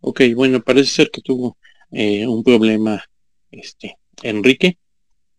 [0.00, 1.58] Ok, bueno, parece ser que tuvo
[1.90, 3.02] eh, un problema,
[3.50, 4.78] este, Enrique.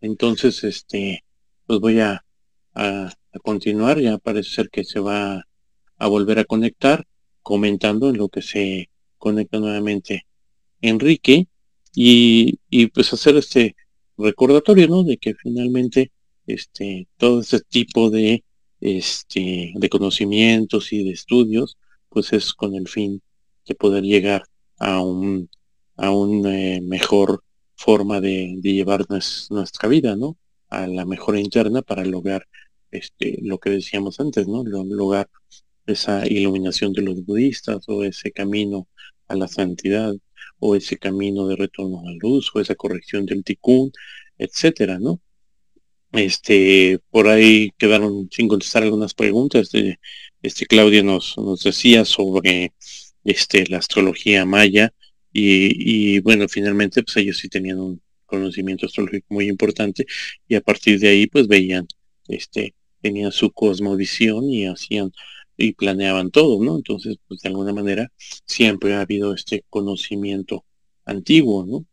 [0.01, 1.23] Entonces, este,
[1.69, 2.25] pues voy a,
[2.73, 3.13] a,
[3.43, 3.99] continuar.
[3.99, 5.45] Ya parece ser que se va
[5.99, 7.05] a volver a conectar,
[7.43, 8.89] comentando en lo que se
[9.19, 10.25] conecta nuevamente
[10.81, 11.47] Enrique
[11.93, 13.75] y, y pues hacer este
[14.17, 15.03] recordatorio, ¿no?
[15.03, 16.11] De que finalmente,
[16.47, 18.43] este, todo este tipo de,
[18.81, 21.77] este, de conocimientos y de estudios,
[22.09, 23.21] pues es con el fin
[23.67, 24.43] de poder llegar
[24.79, 25.49] a un
[25.97, 27.43] a una eh, mejor
[27.75, 29.05] forma de, llevar
[29.51, 30.35] nuestra vida, ¿no?
[30.69, 32.47] A la mejora interna para lograr
[32.91, 34.63] este lo que decíamos antes, ¿no?
[34.63, 35.29] Lograr
[35.85, 38.87] esa iluminación de los budistas o ese camino
[39.27, 40.13] a la santidad
[40.59, 43.91] o ese camino de retorno a la luz o esa corrección del tikkun,
[44.37, 45.21] etcétera, ¿no?
[46.11, 49.61] Este, por ahí quedaron sin contestar algunas preguntas.
[49.73, 49.99] Este,
[50.41, 52.73] este Claudia nos, nos decía sobre
[53.23, 54.93] este, la astrología maya
[55.31, 60.05] y, bueno, finalmente pues ellos sí tenían un conocimiento astrológico muy importante
[60.47, 61.87] y a partir de ahí pues veían,
[62.27, 65.11] este, tenían su cosmovisión y hacían
[65.57, 66.77] y planeaban todo, ¿no?
[66.77, 68.09] Entonces, pues de alguna manera
[68.45, 70.63] siempre ha habido este conocimiento
[71.05, 71.85] antiguo, ¿no?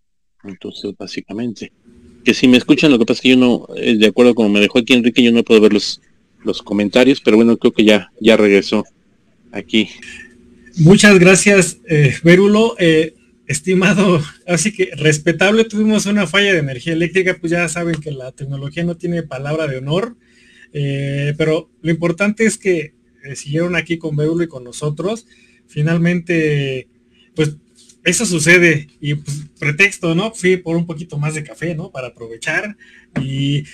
[0.45, 1.73] Entonces, básicamente,
[2.25, 4.51] que si me escuchan, lo que pasa es que yo no, eh, de acuerdo como
[4.51, 6.01] me dejó aquí Enrique, yo no puedo ver los,
[6.45, 8.85] los comentarios, pero bueno, creo que ya, ya regresó
[9.51, 9.89] aquí.
[10.79, 12.77] Muchas gracias, eh, Verulo.
[12.79, 13.15] Eh,
[13.47, 18.33] estimado, así que respetable, tuvimos una falla de energía eléctrica, pues ya saben que la
[18.33, 20.17] tecnología no tiene palabra de honor,
[20.73, 22.95] eh, pero lo importante es que
[23.35, 25.27] siguieron aquí con Verulo y con nosotros.
[25.67, 26.89] Finalmente,
[27.35, 27.57] pues
[28.05, 30.33] eso sucede y pues pretexto, ¿no?
[30.33, 31.91] Fui por un poquito más de café, ¿no?
[31.91, 32.77] Para aprovechar.
[33.21, 33.65] Y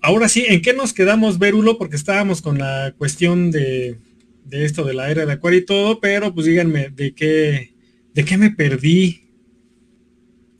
[0.00, 1.76] ahora sí, ¿en qué nos quedamos, Verulo?
[1.76, 3.98] Porque estábamos con la cuestión de
[4.44, 7.73] de esto de la era de acuario y todo, pero pues díganme de qué,
[8.14, 9.20] de qué me perdí.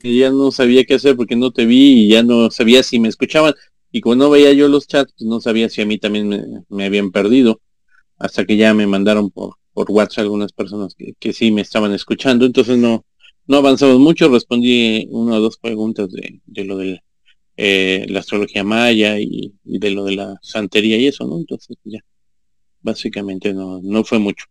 [0.03, 2.99] Y ya no sabía qué hacer porque no te vi y ya no sabía si
[2.99, 3.55] me escuchaban.
[3.91, 6.85] Y como no veía yo los chats, pues no sabía si a mí también me,
[6.85, 7.61] habían perdido.
[8.17, 11.93] Hasta que ya me mandaron por, por WhatsApp algunas personas que, que sí me estaban
[11.93, 12.45] escuchando.
[12.45, 13.05] Entonces no,
[13.47, 14.29] no avanzamos mucho.
[14.29, 17.01] Respondí una o dos preguntas de, de lo de
[17.57, 21.37] eh, la astrología maya y, y, de lo de la santería y eso, ¿no?
[21.37, 21.99] Entonces ya
[22.81, 24.45] básicamente no, no fue mucho.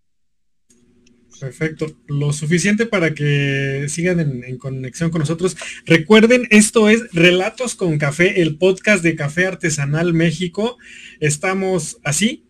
[1.40, 5.56] Perfecto, lo suficiente para que sigan en, conexión con nosotros.
[5.84, 10.78] Recuerden, esto es Relatos con Café, el podcast de Café Artesanal México.
[11.20, 12.44] Estamos así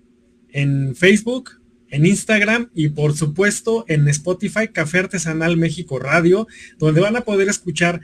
[0.50, 6.46] en Facebook, en Instagram y por supuesto en Spotify, Café Artesanal México Radio,
[6.78, 8.00] donde van a poder escuchar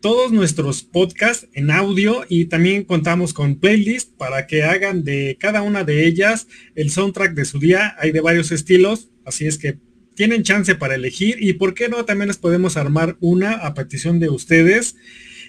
[0.00, 5.60] todos nuestros podcasts en audio y también contamos con playlist para que hagan de cada
[5.62, 7.94] una de ellas el soundtrack de su día.
[7.98, 9.78] Hay de varios estilos, así es que
[10.20, 14.20] tienen chance para elegir y por qué no también les podemos armar una a petición
[14.20, 14.94] de ustedes.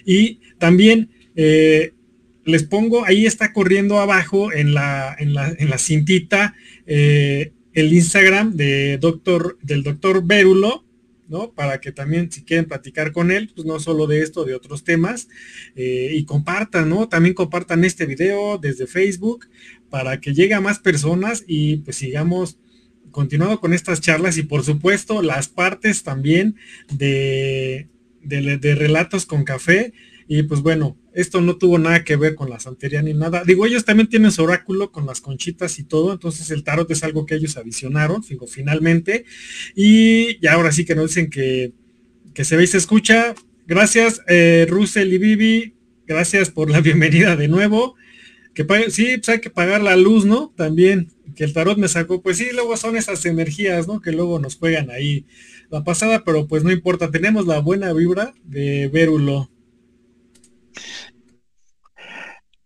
[0.06, 1.92] Y también eh,
[2.46, 6.54] les pongo, ahí está corriendo abajo en la, en la, en la cintita
[6.86, 10.86] eh, el Instagram de doctor, del doctor Bérulo,
[11.28, 11.52] ¿no?
[11.52, 14.84] Para que también si quieren platicar con él, pues no solo de esto, de otros
[14.84, 15.28] temas,
[15.76, 17.10] eh, y compartan, ¿no?
[17.10, 19.50] También compartan este video desde Facebook
[19.90, 22.56] para que llegue a más personas y pues sigamos
[23.12, 26.56] continuando con estas charlas y por supuesto las partes también
[26.90, 27.88] de,
[28.22, 29.92] de relatos con café.
[30.26, 33.44] Y pues bueno, esto no tuvo nada que ver con la santería ni nada.
[33.44, 37.04] Digo, ellos también tienen su oráculo con las conchitas y todo, entonces el tarot es
[37.04, 39.24] algo que ellos adicionaron, digo, finalmente.
[39.74, 41.72] Y ya ahora sí que nos dicen que,
[42.34, 43.34] que se ve y se escucha.
[43.66, 45.74] Gracias, eh, Russell y Vivi.
[46.06, 47.94] Gracias por la bienvenida de nuevo.
[48.54, 50.52] Que sí, pues hay que pagar la luz, ¿no?
[50.56, 54.00] También, que el tarot me sacó, pues sí, luego son esas energías, ¿no?
[54.00, 55.26] Que luego nos juegan ahí
[55.70, 59.50] la pasada, pero pues no importa, tenemos la buena vibra de Vérulo.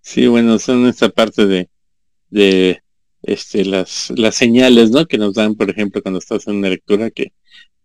[0.00, 1.68] Sí, bueno, son esta parte de,
[2.30, 2.80] de
[3.22, 5.06] este, las, las señales, ¿no?
[5.06, 7.32] Que nos dan, por ejemplo, cuando estás en una lectura, que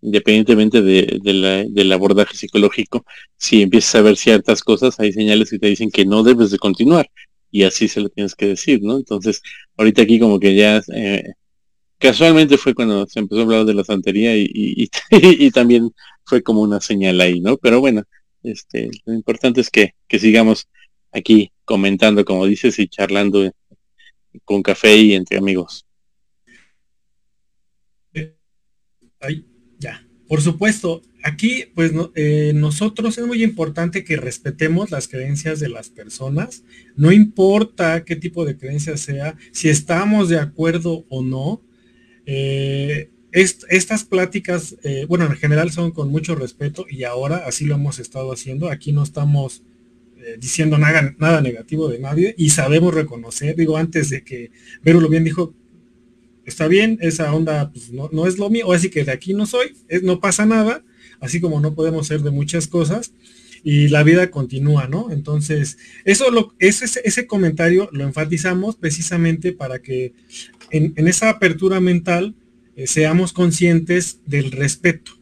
[0.01, 3.05] independientemente de, la, del abordaje psicológico,
[3.37, 6.57] si empiezas a ver ciertas cosas, hay señales que te dicen que no debes de
[6.57, 7.09] continuar.
[7.51, 8.97] Y así se lo tienes que decir, ¿no?
[8.97, 9.41] Entonces,
[9.77, 11.33] ahorita aquí como que ya eh,
[11.97, 15.91] casualmente fue cuando se empezó a hablar de la santería y, también
[16.25, 17.57] fue como una señal ahí, ¿no?
[17.57, 18.03] Pero bueno,
[18.43, 20.67] este, lo importante es que, que sigamos
[21.11, 23.51] aquí comentando, como dices, y charlando
[24.45, 25.85] con café y entre amigos.
[29.19, 29.45] Ay,
[29.77, 30.03] ya.
[30.27, 35.89] Por supuesto, aquí pues eh, nosotros es muy importante que respetemos las creencias de las
[35.89, 36.63] personas,
[36.95, 41.61] no importa qué tipo de creencia sea, si estamos de acuerdo o no.
[42.25, 47.75] Eh, estas pláticas, eh, bueno, en general son con mucho respeto y ahora así lo
[47.75, 48.69] hemos estado haciendo.
[48.69, 49.63] Aquí no estamos
[50.23, 54.51] eh, diciendo nada, nada negativo de nadie y sabemos reconocer, digo, antes de que
[54.83, 55.55] Vero lo bien dijo,
[56.45, 59.73] está bien, esa onda pues, no, es lo mío, así que de aquí no soy,
[59.87, 60.83] es, no pasa nada,
[61.21, 63.13] así como no podemos ser de muchas cosas
[63.63, 65.11] y la vida continúa, ¿no?
[65.11, 70.13] Entonces, eso lo, ese, ese comentario lo enfatizamos precisamente para que
[70.71, 72.33] en, esa apertura mental
[72.75, 75.13] eh, seamos conscientes del respeto,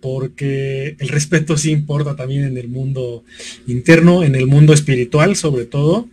[0.00, 3.22] porque el respeto sí importa también en el mundo
[3.68, 6.08] interno, en el mundo espiritual sobre todo.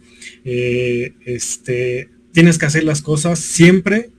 [0.46, 4.12] Eh, este, tienes que hacer las cosas siempre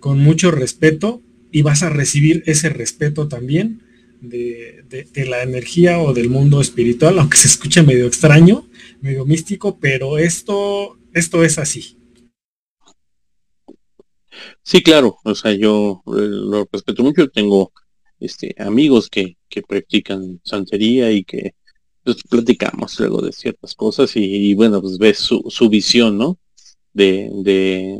[0.00, 1.20] con mucho respeto
[1.52, 3.82] y vas a recibir ese respeto también
[4.20, 4.84] de,
[5.28, 8.68] la energía o del mundo espiritual, aunque se escuche medio extraño,
[9.00, 11.96] medio místico, pero esto, esto es así.
[14.62, 17.72] Sí, claro, o sea, yo eh, lo respeto mucho, tengo
[18.20, 21.54] este, amigos que, que practican santería y que
[22.04, 26.38] pues, platicamos luego de ciertas cosas y, bueno, pues ves su, su visión, ¿no?
[26.92, 27.98] De, de,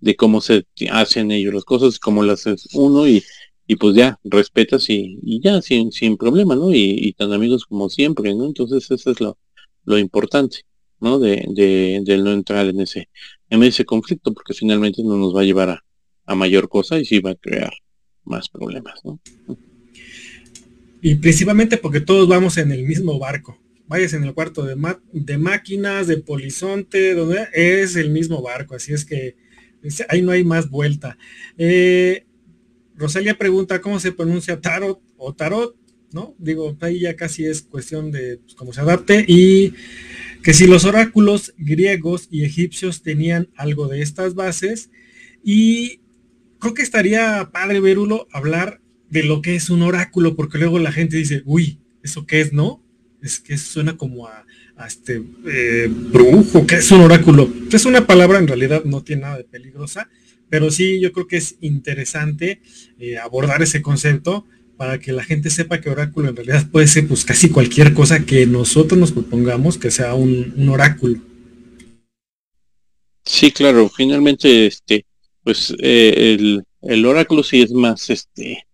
[0.00, 3.22] de, cómo se hacen ellos las cosas, cómo las hace uno y,
[3.66, 6.72] y pues ya, respetas y, y ya, sin, sin problema, ¿no?
[6.72, 8.46] Y, tan amigos como siempre, ¿no?
[8.46, 9.38] Entonces eso es lo,
[9.84, 10.60] lo importante,
[11.00, 11.18] ¿no?
[11.18, 13.08] De, de, no entrar en ese,
[13.50, 15.84] en ese conflicto, porque finalmente no nos va a llevar a,
[16.26, 17.72] a mayor cosa y sí va a crear
[18.24, 19.20] más problemas, ¿no?
[21.00, 23.58] Y principalmente porque todos vamos en el mismo barco.
[23.86, 24.76] Vayas en el cuarto de,
[25.12, 28.74] de máquinas, de polizonte, donde es el mismo barco.
[28.74, 29.36] Así es que
[30.08, 31.18] ahí no hay más vuelta.
[31.56, 32.26] Eh,
[32.96, 35.76] Rosalia pregunta cómo se pronuncia tarot o tarot,
[36.12, 36.34] ¿no?
[36.38, 39.24] Digo, ahí ya casi es cuestión de pues, cómo se adapte.
[39.28, 39.74] Y
[40.42, 44.90] que si los oráculos griegos y egipcios tenían algo de estas bases.
[45.42, 46.00] Y
[46.58, 48.80] creo que estaría padre, Verulo, hablar
[49.10, 52.52] de lo que es un oráculo, porque luego la gente dice, uy, ¿eso qué es,
[52.52, 52.82] no?
[53.22, 54.44] Es que suena como a,
[54.86, 57.50] este eh, brujo, que es un oráculo.
[57.72, 60.08] Es una palabra, en realidad no tiene nada de peligrosa,
[60.48, 62.60] pero sí yo creo que es interesante
[62.98, 64.46] eh, abordar ese concepto
[64.76, 68.24] para que la gente sepa que oráculo en realidad puede ser pues casi cualquier cosa
[68.24, 71.20] que nosotros nos propongamos que sea un, un oráculo.
[73.24, 75.04] Sí, claro, finalmente este
[75.42, 78.64] pues eh, el, el, oráculo sí es más este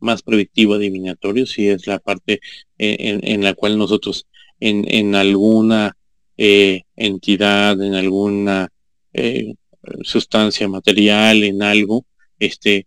[0.00, 2.40] más predictivo adivinatorio si es la parte
[2.78, 4.26] en, la cual nosotros
[4.60, 5.96] en, en alguna
[6.36, 8.68] eh, entidad en alguna
[9.12, 9.54] eh,
[10.02, 12.04] sustancia material en algo
[12.38, 12.86] este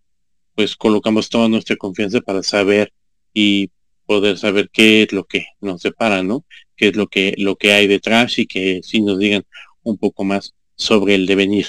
[0.55, 2.91] pues colocamos toda nuestra confianza para saber
[3.33, 3.69] y
[4.05, 6.45] poder saber qué es lo que nos separa no
[6.75, 9.43] qué es lo que lo que hay detrás y que si nos digan
[9.83, 11.67] un poco más sobre el devenir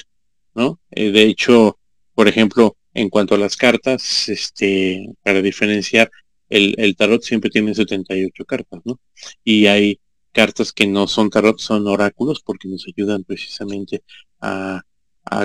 [0.58, 0.80] ¿no?
[0.90, 1.78] Eh, de hecho,
[2.14, 6.10] por ejemplo, en cuanto a las cartas, este, para diferenciar,
[6.48, 9.00] el, el tarot siempre tiene 78 cartas, ¿no?
[9.44, 10.00] Y hay
[10.32, 14.02] cartas que no son tarot, son oráculos, porque nos ayudan precisamente
[14.40, 14.82] a,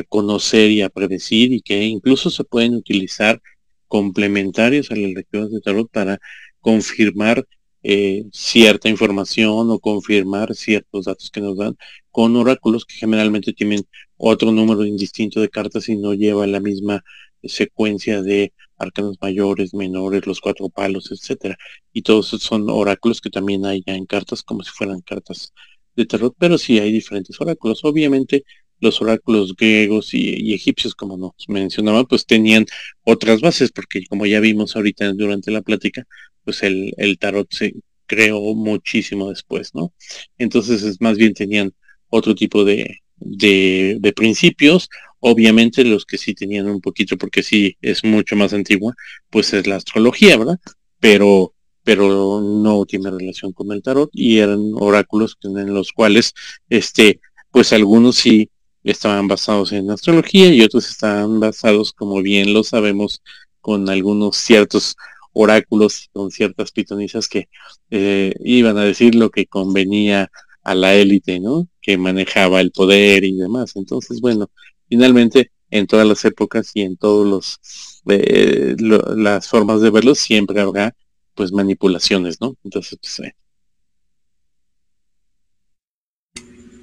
[0.08, 3.42] conocer y a predecir y que incluso se pueden utilizar
[3.88, 6.20] complementarios a las lecturas de tarot para
[6.62, 7.46] confirmar
[7.84, 11.76] eh, cierta información o confirmar ciertos datos que nos dan
[12.12, 13.82] con oráculos que generalmente tienen
[14.16, 17.04] otro número indistinto de cartas y no lleva la misma
[17.44, 21.58] secuencia de arcanos mayores, menores, los cuatro palos, etcétera.
[21.92, 25.54] Y todos son oráculos que también hay ya en cartas como si fueran cartas
[25.96, 27.84] de tarot, pero sí hay diferentes oráculos.
[27.84, 28.44] Obviamente
[28.80, 32.66] los oráculos griegos y, egipcios, como nos mencionaba, pues tenían
[33.04, 36.06] otras bases, porque como ya vimos ahorita durante la plática,
[36.44, 37.74] pues el, tarot se
[38.06, 39.94] creó muchísimo después, ¿no?
[40.38, 41.74] Entonces es más bien tenían
[42.10, 44.90] otro tipo de, de principios
[45.26, 48.94] Obviamente los que sí tenían un poquito, porque sí es mucho más antigua,
[49.30, 50.60] pues es la astrología, ¿verdad?
[51.00, 56.34] Pero, pero no tiene relación con el tarot y eran oráculos en los cuales,
[56.68, 57.22] este,
[57.52, 58.50] pues algunos sí
[58.84, 63.22] estaban basados en astrología y otros estaban basados, como bien lo sabemos,
[63.62, 64.98] con algunos ciertos
[65.32, 67.48] oráculos, con ciertas pitonisas que
[67.92, 70.30] eh, iban a decir lo que convenía
[70.64, 71.70] a la élite, ¿no?
[71.82, 73.78] Que manejaba el poder y demás.
[73.78, 74.50] Entonces, bueno,
[74.90, 77.60] finalmente en todas las épocas y en todos los
[78.08, 80.96] eh, las formas de verlo siempre habrá
[81.34, 82.56] pues manipulaciones, ¿no?
[82.64, 83.36] Entonces, pues, eh.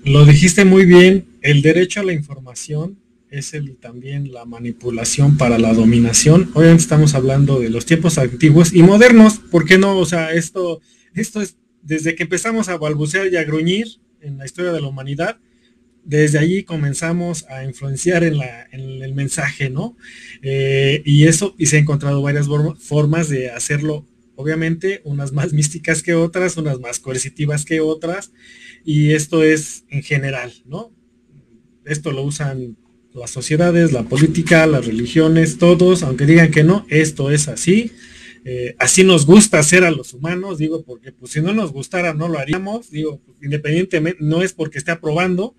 [0.05, 2.99] Lo dijiste muy bien, el derecho a la información
[3.31, 6.51] es el también la manipulación para la dominación.
[6.55, 9.99] Obviamente estamos hablando de los tiempos antiguos y modernos, ¿por qué no?
[9.99, 10.81] O sea, esto,
[11.15, 13.87] esto es desde que empezamos a balbucear y a gruñir
[14.21, 15.39] en la historia de la humanidad,
[16.05, 19.97] desde allí comenzamos a influenciar en, la, en el mensaje, ¿no?
[20.43, 22.47] Eh, y eso, y se han encontrado varias
[22.79, 24.07] formas de hacerlo,
[24.37, 28.33] obviamente, unas más místicas que otras, unas más coercitivas que otras,
[28.85, 30.93] y esto es en general, ¿no?
[31.85, 32.77] Esto lo usan
[33.15, 37.93] las sociedades, la política, las religiones, todos, aunque digan que no, esto es así.
[38.45, 42.15] Eh, así nos gusta hacer a los humanos, digo, porque pues si no nos gustara
[42.15, 45.55] no lo haríamos, digo, independientemente, no es porque esté aprobando,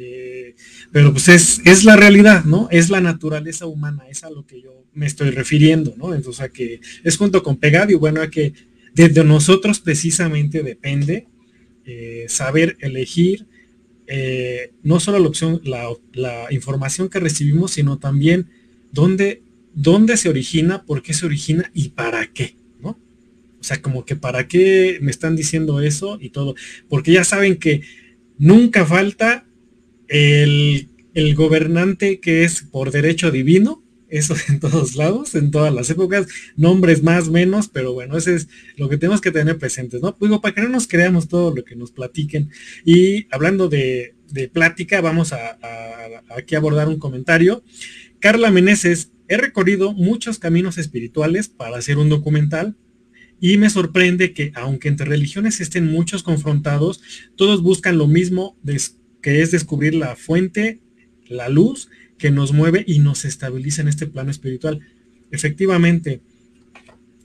[0.00, 0.54] eh,
[0.92, 2.68] pero pues es, es la realidad, ¿no?
[2.70, 6.14] Es la naturaleza humana, es a lo que yo me estoy refiriendo, ¿no?
[6.14, 8.52] Entonces, a que es junto con pegado y bueno, a que
[8.94, 11.26] desde nosotros precisamente depende
[11.84, 13.46] eh, saber elegir
[14.06, 18.48] eh, no solo la opción, la, la, información que recibimos, sino también
[18.92, 19.42] dónde,
[19.74, 22.90] dónde se origina, por qué se origina y para qué, ¿no?
[23.60, 26.54] O sea, como que para qué me están diciendo eso y todo,
[26.88, 27.82] porque ya saben que
[28.38, 29.47] nunca falta
[30.08, 30.88] el,
[31.34, 36.26] gobernante que es por derecho divino, eso en todos lados, en todas las épocas,
[36.56, 40.16] nombres más, menos, pero bueno, ese es lo que tenemos que tener presentes, ¿no?
[40.20, 42.50] Digo, para que no nos creamos todo lo que nos platiquen.
[42.84, 44.14] Y hablando de,
[44.52, 45.58] plática, vamos a,
[46.36, 47.62] aquí abordar un comentario.
[48.20, 52.76] Carla Meneses, he recorrido muchos caminos espirituales para hacer un documental
[53.40, 57.00] y me sorprende que aunque entre religiones estén muchos confrontados,
[57.36, 58.56] todos buscan lo mismo,
[59.22, 60.80] que es descubrir la fuente,
[61.26, 61.88] la luz
[62.18, 64.80] que nos mueve y nos estabiliza en este plano espiritual.
[65.30, 66.20] Efectivamente,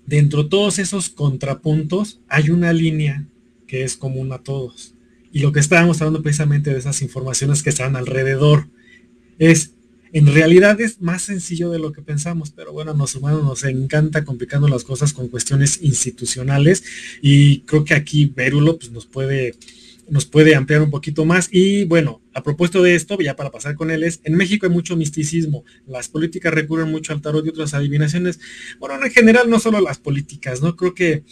[0.05, 3.25] dentro de todos esos contrapuntos hay una línea
[3.67, 4.95] que es común a todos.
[5.31, 8.67] Y lo que estábamos hablando precisamente de esas informaciones que están alrededor
[9.39, 9.73] es,
[10.11, 13.63] en realidad es más sencillo de lo que pensamos, pero bueno, a los humanos nos
[13.63, 16.83] encanta complicando las cosas con cuestiones institucionales
[17.19, 19.55] y creo que aquí Vérulo pues, nos puede
[20.13, 21.49] nos puede ampliar un poquito más.
[21.51, 24.71] Y bueno, a propósito de esto, ya para pasar con él, es, en México hay
[24.71, 28.39] mucho misticismo, las políticas recurren mucho al tarot y otras adivinaciones.
[28.79, 30.75] Bueno, en general no solo las políticas, ¿no?
[30.75, 31.23] Creo que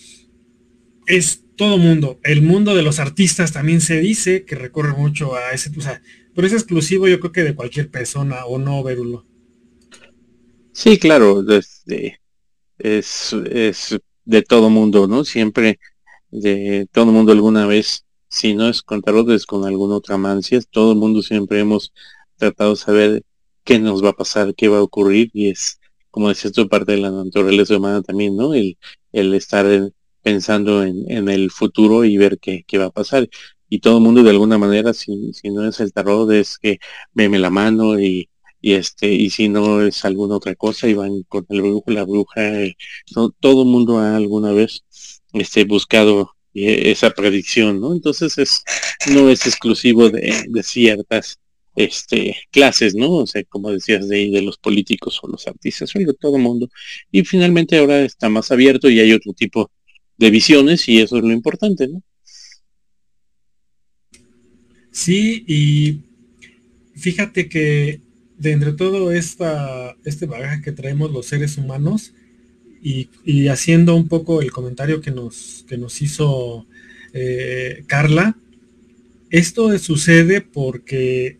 [1.05, 2.19] es todo mundo.
[2.23, 6.01] El mundo de los artistas también se dice que recurre mucho a ese, o sea,
[6.33, 9.27] pero es exclusivo yo creo que de cualquier persona o no, Verulo.
[10.71, 11.83] Sí, claro, es,
[12.79, 15.23] es de todo mundo, ¿no?
[15.23, 15.77] Siempre
[16.31, 20.61] de todo mundo alguna vez si no es con tarot, es con alguna otra mancia.
[20.71, 21.93] Todo el mundo siempre hemos
[22.37, 23.23] tratado de saber
[23.63, 25.79] qué nos va a pasar, qué va a ocurrir, y es,
[26.11, 28.53] como decías tú, parte de la naturaleza humana también, ¿no?
[28.53, 28.77] El,
[29.11, 29.67] el estar
[30.23, 33.29] pensando en, en, el futuro y ver qué, qué va a pasar.
[33.69, 36.79] Y todo el mundo de alguna manera, si, si no es el tarot, es que
[37.13, 38.29] veme la mano y,
[38.61, 42.05] y este, y si no es alguna otra cosa, y van con el brujo, la
[42.05, 42.77] bruja, eh,
[43.39, 44.83] todo el mundo ha alguna vez
[45.33, 47.93] este, buscado esa predicción, ¿no?
[47.93, 48.63] Entonces es,
[49.13, 50.33] no es exclusivo de,
[50.63, 51.39] ciertas
[51.75, 53.11] este, clases, ¿no?
[53.11, 56.69] O sea, como decías, de, de los políticos o los artistas, son de todo mundo.
[57.11, 59.71] Y finalmente ahora está más abierto y hay otro tipo
[60.17, 62.03] de visiones y eso es lo importante, ¿no?
[64.91, 66.01] Sí, y
[66.99, 68.01] fíjate que
[68.37, 72.13] de entre todo esta, este bagaje que traemos los seres humanos,
[72.81, 76.65] y, haciendo un poco el comentario que nos, que nos hizo
[77.13, 78.35] eh, Carla,
[79.29, 81.37] esto sucede porque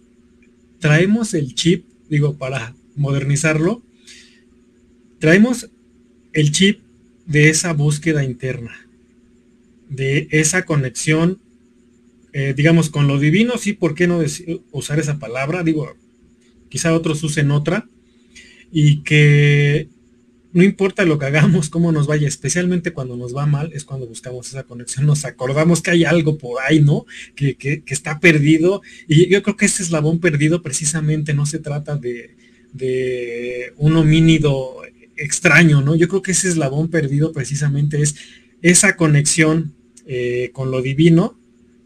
[0.80, 3.81] traemos el chip, digo, para modernizarlo,
[5.19, 5.69] traemos
[6.34, 6.81] el chip
[7.26, 8.88] de esa búsqueda interna,
[9.89, 11.39] de esa conexión,
[12.34, 14.22] eh, digamos, con lo divino, sí, ¿por qué no
[14.72, 15.63] usar esa palabra?
[15.63, 15.95] Digo,
[16.69, 17.89] quizá otros usen otra,
[18.72, 19.89] y que
[20.53, 24.07] no importa lo que hagamos, cómo nos vaya, especialmente cuando nos va mal, es cuando
[24.07, 27.06] buscamos esa conexión, nos acordamos que hay algo por ahí, ¿no?
[27.36, 28.82] Que, que, está perdido.
[29.07, 32.36] Y yo creo que ese eslabón perdido precisamente no se trata de,
[32.73, 34.82] de un homínido
[35.15, 35.95] extraño, ¿no?
[35.95, 38.15] Yo creo que ese eslabón perdido precisamente es
[38.61, 39.73] esa conexión
[40.06, 41.38] eh, con lo divino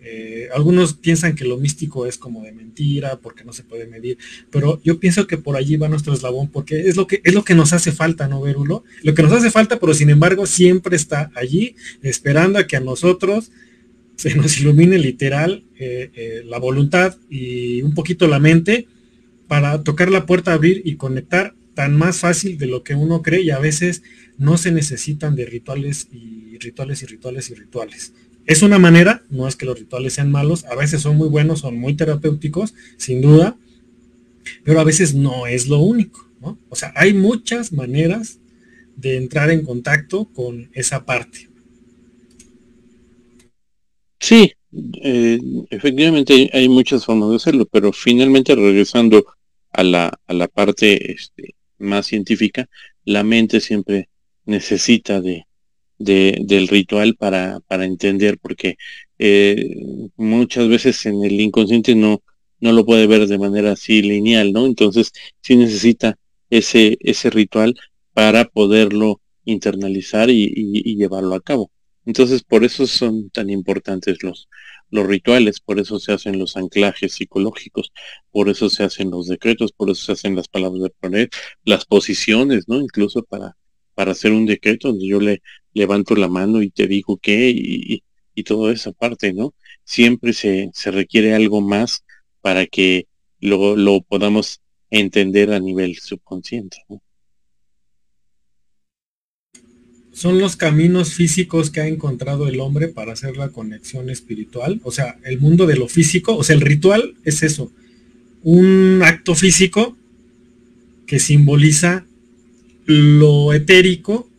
[0.07, 4.19] eh, algunos piensan que lo místico es como de mentira, porque no se puede medir,
[4.51, 7.43] pero yo pienso que por allí va nuestro eslabón, porque es lo que, es lo
[7.43, 8.83] que nos hace falta, ¿no, Verulo?
[9.01, 12.81] Lo que nos hace falta, pero sin embargo siempre está allí, esperando a que a
[12.81, 13.51] nosotros
[14.15, 18.87] se nos ilumine literal eh, eh, la voluntad y un poquito la mente
[19.47, 23.41] para tocar la puerta, abrir y conectar tan más fácil de lo que uno cree
[23.41, 24.03] y a veces
[24.37, 28.13] no se necesitan de rituales y rituales y rituales y rituales.
[28.45, 31.61] Es una manera, no es que los rituales sean malos, a veces son muy buenos,
[31.61, 33.57] son muy terapéuticos, sin duda,
[34.63, 36.59] pero a veces no es lo único, ¿no?
[36.69, 38.39] O sea, hay muchas maneras
[38.95, 41.49] de entrar en contacto con esa parte.
[44.19, 44.53] Sí,
[45.01, 45.39] eh,
[45.69, 49.25] efectivamente hay muchas formas de hacerlo, pero finalmente regresando
[49.71, 52.69] a la, a la parte este, más científica,
[53.03, 54.09] la mente siempre
[54.45, 55.45] necesita de,
[55.97, 58.77] de, del ritual para, para entender, porque
[59.19, 62.21] eh, muchas veces en el inconsciente no,
[62.59, 64.65] no lo puede ver de manera así lineal, ¿no?
[64.65, 65.11] Entonces
[65.41, 66.17] sí necesita
[66.49, 67.75] ese, ese ritual
[68.13, 71.71] para poderlo internalizar y, y, llevarlo a cabo.
[72.05, 74.47] Entonces por eso son tan importantes los,
[74.89, 77.91] los rituales, por eso se hacen los anclajes psicológicos,
[78.31, 81.29] por eso se hacen los decretos, por eso se hacen las palabras de poner,
[81.63, 82.79] las posiciones, ¿no?
[82.81, 83.57] Incluso para,
[83.95, 85.41] para hacer un decreto donde yo le
[85.75, 88.03] levanto la mano y te digo qué y,
[88.33, 89.53] y toda esa parte, ¿no?
[89.83, 92.03] Siempre se, se requiere algo más
[92.41, 93.07] para que
[93.39, 96.77] lo, lo podamos entender a nivel subconsciente.
[100.11, 104.79] Son los caminos físicos que ha encontrado el hombre para hacer la conexión espiritual.
[104.83, 107.71] O sea, el mundo de lo físico, o sea, el ritual es eso,
[108.43, 109.97] un acto físico
[111.05, 112.05] que simboliza
[112.85, 114.29] lo etérico,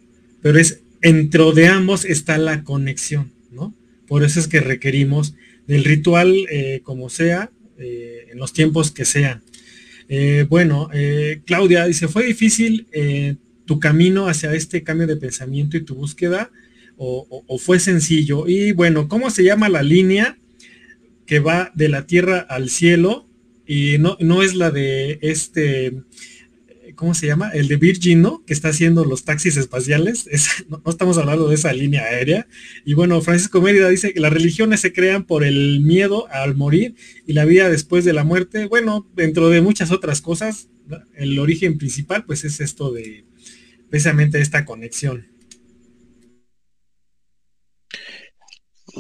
[0.41, 3.75] pero es dentro de ambos está la conexión, ¿no?
[4.07, 5.35] Por eso es que requerimos
[5.67, 9.43] del ritual eh, como sea, eh, en los tiempos que sean.
[10.09, 10.89] Eh, bueno,
[11.45, 12.87] Claudia dice, ¿fue difícil
[13.65, 16.51] tu camino hacia este cambio de pensamiento y tu búsqueda?
[16.97, 18.47] O, o, fue sencillo?
[18.47, 20.39] Y bueno, ¿cómo se llama la línea
[21.27, 23.29] que va de la tierra al cielo?
[23.67, 25.93] Y no, no es la de este
[26.97, 27.51] ¿cómo se llama?
[27.51, 28.45] El de Virgin, ¿no?
[28.45, 30.29] Que está haciendo los taxis espaciales.
[30.69, 32.49] no, estamos hablando de esa línea aérea.
[32.85, 36.97] Y bueno, Francisco Mérida dice que las religiones se crean por el miedo al morir
[37.27, 38.67] y la vida después de la muerte.
[38.67, 40.69] Bueno, dentro de muchas otras cosas,
[41.15, 43.25] el origen principal pues es esto de
[43.89, 45.29] precisamente esta conexión.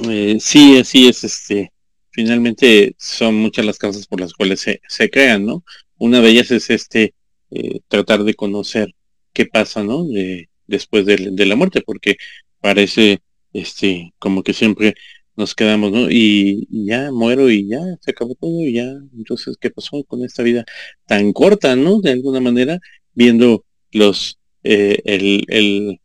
[0.08, 1.72] Eh, sí, así es, este,
[2.10, 5.64] finalmente son muchas las causas por las cuales se, se crean, ¿no?
[5.96, 7.14] Una de ellas es este
[7.50, 8.94] eh, tratar de conocer
[9.32, 10.04] qué pasa, ¿no?
[10.04, 12.16] De, después de, la muerte, porque
[12.60, 13.20] parece,
[13.52, 14.94] este, como que siempre
[15.36, 16.10] nos quedamos, ¿no?
[16.10, 18.84] Y, ya muero y ya se acabó todo y ya,
[19.16, 20.64] entonces, ¿qué pasó con esta vida
[21.06, 22.00] tan corta, ¿no?
[22.00, 22.80] De alguna manera,
[23.14, 26.00] viendo los, eh, el, el,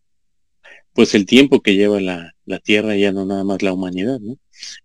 [0.94, 4.38] pues el tiempo que lleva la, la Tierra, ya no nada más la humanidad, ¿no?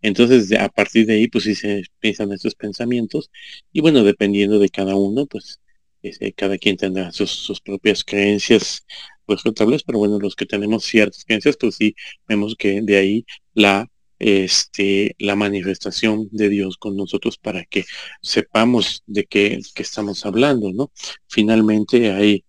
[0.02, 3.30] Entonces, a partir de ahí, pues sí se piensan estos pensamientos
[3.72, 5.60] y bueno, dependiendo de cada uno, pues
[6.08, 8.86] este, cada quien tendrá sus, propias creencias
[9.24, 11.94] pues notables, pero bueno, los que tenemos ciertas creencias, pues sí,
[12.28, 13.88] vemos que de ahí la
[14.18, 17.84] este la manifestación de Dios con nosotros para que
[18.22, 20.90] sepamos de qué, estamos hablando, ¿no?
[21.28, 22.44] Finalmente hay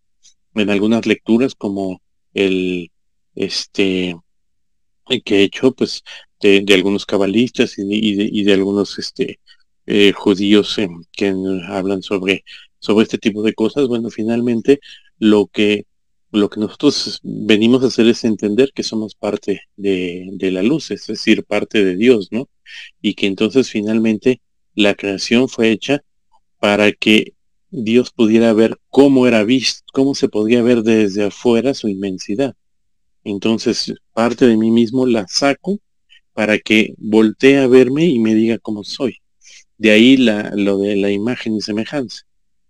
[0.56, 2.02] en algunas lecturas como
[2.34, 2.92] el
[3.36, 4.16] este
[5.26, 6.04] que he hecho pues
[6.42, 9.40] de, algunos cabalistas y de, algunos este
[9.86, 11.34] eh, judíos eh, que
[11.70, 12.44] hablan sobre
[12.88, 14.80] sobre este tipo de cosas, bueno, finalmente
[15.20, 15.86] lo que
[16.32, 21.08] lo que nosotros venimos a hacer es entender que somos parte de, la luz, es
[21.08, 22.50] decir, parte de Dios, ¿no?
[23.02, 24.42] Y que entonces finalmente
[24.76, 26.02] la creación fue hecha
[26.60, 27.34] para que
[27.72, 32.56] Dios pudiera ver cómo era visto, cómo se podía ver desde afuera su inmensidad.
[33.24, 35.80] Entonces, parte de mí mismo la saco
[36.34, 39.18] para que voltee a verme y me diga cómo soy.
[39.78, 42.28] De ahí la, lo de la imagen y semejanza.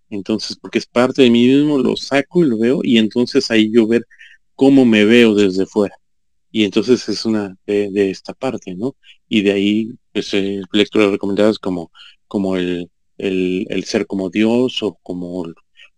[0.10, 3.72] Entonces, porque es parte de mí mismo, lo saco y lo veo y entonces ahí
[3.72, 4.06] yo ver
[4.56, 5.96] cómo me veo desde fuera.
[6.52, 8.96] Y entonces es una de, esta parte, ¿no?
[9.30, 11.92] Y de ahí, pues, eh, lecturas recomendadas como,
[12.28, 15.46] como el, el, el ser como Dios o como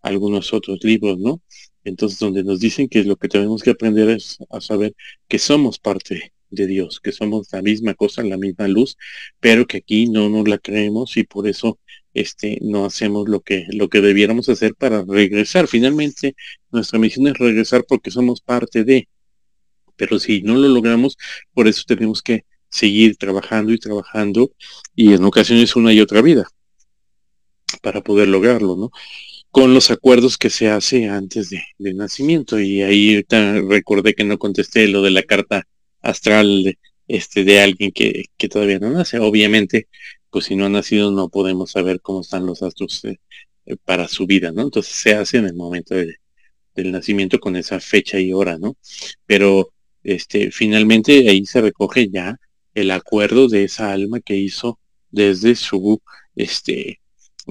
[0.02, 1.42] algunos otros libros, ¿no?
[1.84, 4.96] Entonces, donde nos dicen que lo que tenemos que aprender es a saber
[5.28, 8.98] que somos parte de Dios, que somos la misma cosa, la misma luz,
[9.40, 11.80] pero que aquí no nos la creemos y por eso
[12.14, 15.68] este, no hacemos lo que, lo que debiéramos hacer para regresar.
[15.68, 16.36] Finalmente,
[16.72, 19.08] nuestra misión es regresar porque somos parte de,
[19.96, 21.18] pero si no lo logramos,
[21.54, 24.52] por eso tenemos que seguir trabajando y trabajando
[24.96, 26.48] y en ocasiones una y otra vida
[27.82, 28.92] para poder lograrlo, ¿no?
[29.52, 31.62] con los acuerdos que se hace antes de,
[31.94, 32.60] nacimiento.
[32.60, 33.26] Y ahí
[33.68, 35.68] recordé que no contesté lo de la carta
[36.02, 39.20] astral de, este, de alguien que, todavía no nace.
[39.20, 39.88] Obviamente,
[40.32, 43.20] pues si no ha nacido no podemos saber cómo están los astros eh,
[43.66, 44.64] eh, para su vida, ¿no?
[44.64, 48.78] Entonces se hace en el momento del nacimiento con esa fecha y hora, ¿no?
[49.26, 49.72] Pero
[50.04, 52.38] este, finalmente ahí se recoge ya
[52.74, 54.80] el acuerdo de esa alma que hizo
[55.12, 56.02] desde su
[56.36, 57.00] este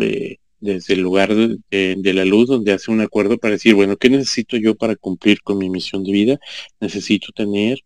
[0.01, 4.11] eh, desde el lugar de, la luz donde hace un acuerdo para decir, bueno, ¿qué
[4.11, 6.39] necesito yo para cumplir con mi misión de vida?
[6.81, 7.81] Necesito tener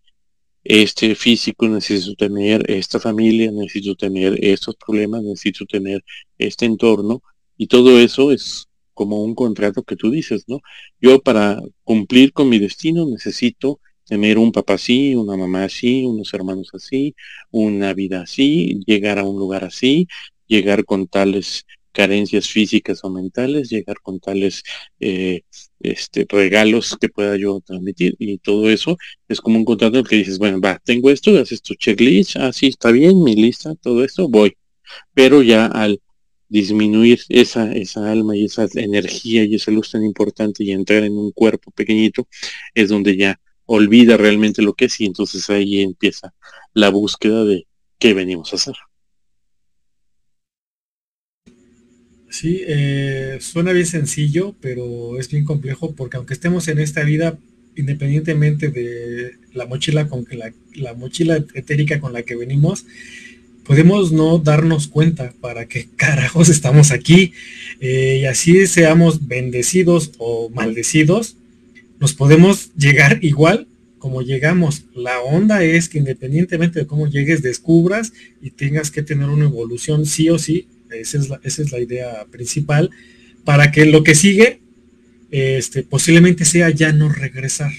[0.65, 6.05] este físico, necesito tener esta familia, necesito tener estos problemas, necesito tener
[6.39, 7.23] este entorno
[7.57, 10.61] y todo eso es como un contrato que tú dices, ¿no?
[11.01, 16.33] Yo para cumplir con mi destino necesito tener un papá así, una mamá así, unos
[16.35, 17.15] hermanos así,
[17.51, 20.09] una vida así, llegar a un lugar así,
[20.47, 24.63] llegar con tales carencias físicas o mentales, llegar con tales
[25.01, 25.43] eh,
[25.81, 28.97] este, regalos que pueda yo transmitir y todo eso
[29.29, 32.69] es como un contrato que dices, bueno, va, tengo esto, haces tu checklist, así ah,
[32.71, 34.57] está bien, mi lista, todo esto, voy.
[35.15, 36.01] Pero ya al
[36.49, 41.17] disminuir esa, esa alma y esa energía y esa luz tan importante y entrar en
[41.17, 42.29] un cuerpo pequeñito,
[42.75, 46.35] es donde ya olvida realmente lo que es y entonces ahí empieza
[46.75, 47.67] la búsqueda de
[47.99, 48.75] qué venimos a hacer.
[52.33, 57.39] Sí, eh, suena bien sencillo, pero es bien complejo porque aunque estemos en esta vida,
[57.77, 62.87] independientemente de la mochila con que la, mochila etérica con la que venimos,
[63.65, 67.35] podemos no darnos cuenta para qué carajos estamos aquí
[67.81, 71.37] eh, y así seamos bendecidos o maldecidos,
[72.01, 73.67] nos podemos llegar igual
[73.99, 74.85] como llegamos.
[74.95, 80.07] La onda es que independientemente de cómo llegues, descubras y tengas que tener una evolución
[80.07, 80.67] sí o sí
[81.01, 82.91] esa es la, idea principal,
[83.45, 84.61] para que lo que sigue
[85.31, 87.73] este, posiblemente sea ya no regresar,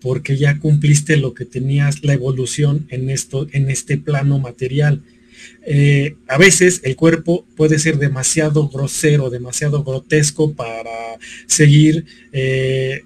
[0.00, 5.02] porque ya cumpliste lo que tenías, la evolución en, esto, en este plano material.
[5.66, 13.04] Eh, a veces el cuerpo puede ser demasiado grosero, demasiado grotesco para seguir eh,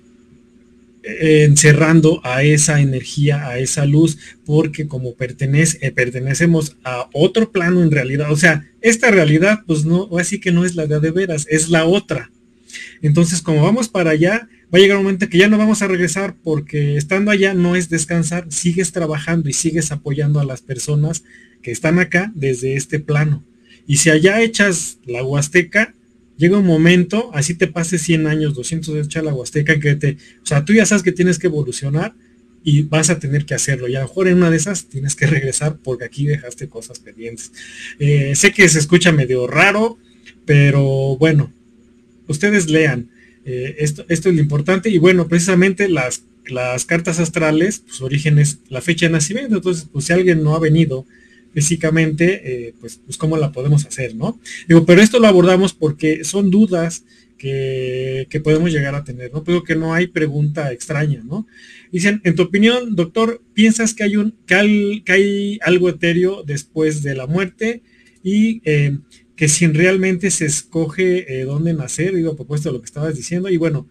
[1.04, 7.82] encerrando a esa energía, a esa luz, porque como pertenece, eh, pertenecemos a otro plano
[7.82, 11.10] en realidad, o sea, esta realidad, pues no, así que no es la de, de
[11.10, 12.30] veras, es la otra.
[13.02, 15.88] Entonces, como vamos para allá, va a llegar un momento que ya no vamos a
[15.88, 21.22] regresar porque estando allá no es descansar, sigues trabajando y sigues apoyando a las personas
[21.62, 23.44] que están acá desde este plano.
[23.86, 25.94] Y si allá echas la huasteca,
[26.36, 30.46] llega un momento, así te pases 100 años, 200 de la Huasteca, que te, o
[30.46, 32.14] sea, tú ya sabes que tienes que evolucionar
[32.64, 33.88] y vas a tener que hacerlo.
[33.88, 36.98] Y a lo mejor en una de esas tienes que regresar porque aquí dejaste cosas
[36.98, 37.52] pendientes.
[37.98, 39.98] Eh, sé que se escucha medio raro,
[40.46, 41.52] pero bueno,
[42.26, 43.10] ustedes lean.
[43.44, 44.88] Eh, esto, esto es lo importante.
[44.88, 49.56] Y bueno, precisamente las, las cartas astrales, pues origen es la fecha de nacimiento.
[49.56, 51.06] Entonces, pues si alguien no ha venido
[51.54, 54.38] físicamente, eh, pues, pues cómo la podemos hacer, ¿no?
[54.68, 57.04] Digo, pero esto lo abordamos porque son dudas
[57.38, 59.44] que, podemos llegar a tener, ¿no?
[59.44, 61.46] Pero que no hay pregunta extraña, ¿no?
[61.92, 67.14] Dicen, en tu opinión, doctor, ¿piensas que hay un que hay, algo etéreo después de
[67.14, 67.82] la muerte?
[68.22, 68.98] Y eh,
[69.36, 73.56] que si realmente se escoge eh, dónde nacer, digo, propuesto lo que estabas diciendo, y
[73.56, 73.88] bueno,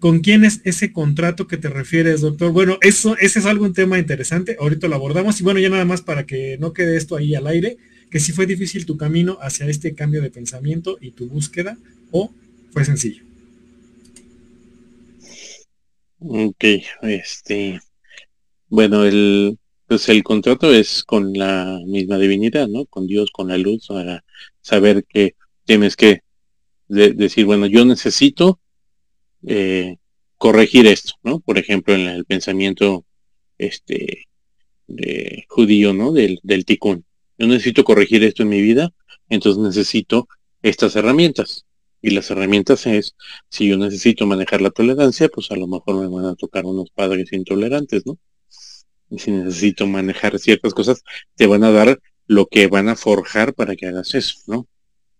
[0.00, 2.52] ¿Con quién es ese contrato que te refieres, doctor?
[2.52, 4.56] Bueno, eso, ese es algo un tema interesante.
[4.60, 5.40] Ahorita lo abordamos.
[5.40, 7.78] Y bueno, ya nada más para que no quede esto ahí al aire,
[8.10, 11.76] que si fue difícil tu camino hacia este cambio de pensamiento y tu búsqueda,
[12.12, 12.32] o
[12.70, 13.24] fue sencillo.
[16.20, 16.64] Ok,
[17.02, 17.80] este.
[18.68, 22.84] Bueno, el, pues el contrato es con la misma divinidad, ¿no?
[22.86, 24.24] Con Dios, con la luz, para
[24.60, 25.34] saber que
[25.64, 26.22] tienes que
[26.88, 28.60] decir, bueno, yo necesito
[29.46, 29.96] eh,
[30.36, 31.40] corregir esto, ¿no?
[31.40, 33.04] Por ejemplo, en el pensamiento
[33.58, 34.26] este
[34.86, 36.12] de judío, ¿no?
[36.12, 36.64] Del, del.
[36.66, 38.90] Yo necesito corregir esto en mi vida,
[39.28, 40.28] entonces necesito
[40.62, 41.64] estas herramientas.
[42.00, 43.16] Y las herramientas es,
[43.48, 46.90] si yo necesito manejar la tolerancia, pues a lo mejor me van a tocar unos
[46.90, 48.18] padres intolerantes, ¿no?
[49.10, 51.02] Y si necesito manejar ciertas cosas,
[51.34, 54.68] te van a dar lo que van a forjar para que hagas eso, ¿no?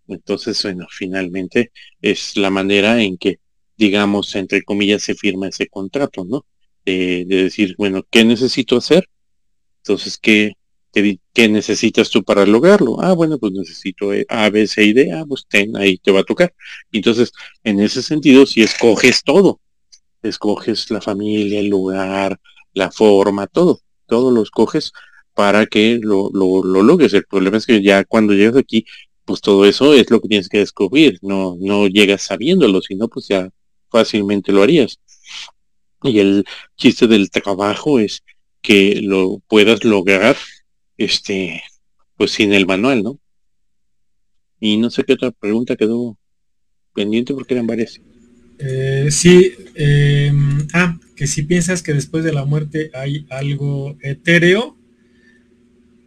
[0.08, 3.40] Entonces, bueno, finalmente es la manera en que,
[3.78, 6.44] digamos, entre comillas, se firma ese contrato, ¿no?
[6.84, 9.09] De, decir, bueno, ¿qué necesito hacer?
[9.82, 10.55] Entonces, ¿qué,
[10.92, 13.00] qué, necesitas tú para lograrlo?
[13.00, 15.12] Ah, bueno, pues necesito A, B, C y D.
[15.12, 16.52] Ah, pues ten, ahí te va a tocar.
[16.92, 17.32] Entonces,
[17.64, 19.60] en ese sentido, si escoges todo,
[20.22, 22.40] escoges la familia, el lugar,
[22.74, 24.92] la forma, todo, todo lo escoges
[25.34, 27.14] para que lo, lo, lo logres.
[27.14, 28.84] El problema es que ya cuando llegas aquí,
[29.24, 33.28] pues todo eso es lo que tienes que descubrir, no, no llegas sabiéndolo, sino pues
[33.28, 33.50] ya
[33.90, 34.98] fácilmente lo harías.
[36.02, 36.44] Y el
[36.77, 38.23] chiste del trabajo es
[38.62, 40.36] que lo puedas lograr,
[40.97, 41.62] este,
[42.16, 43.19] pues sin el manual, ¿no?
[44.60, 46.16] Y no sé qué otra pregunta quedó
[46.94, 48.01] pendiente porque eran varias.
[48.59, 54.77] Eh, sí, em, ah, que si piensas que después de la muerte hay algo etéreo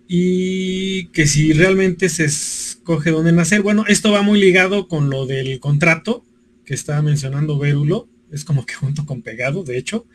[0.07, 3.61] y que si realmente se escoge dónde nacer.
[3.61, 6.25] Bueno, esto va muy ligado con lo del contrato
[6.65, 10.05] que estaba mencionando Vérulo, es como que junto con pegado, de hecho.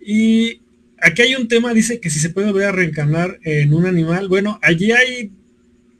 [0.00, 0.62] Y
[0.98, 4.28] aquí hay un tema, dice que si se puede volver a reencarnar en un animal.
[4.28, 5.32] Bueno, allí hay,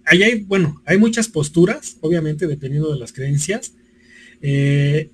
[0.05, 3.75] allí hay, bueno, hay muchas posturas, obviamente, dependiendo de las creencias.
[4.43, 5.11] Eh,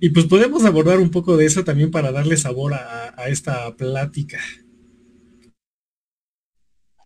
[0.00, 4.40] y pues podemos abordar un poco de eso también para darle sabor a, esta plática.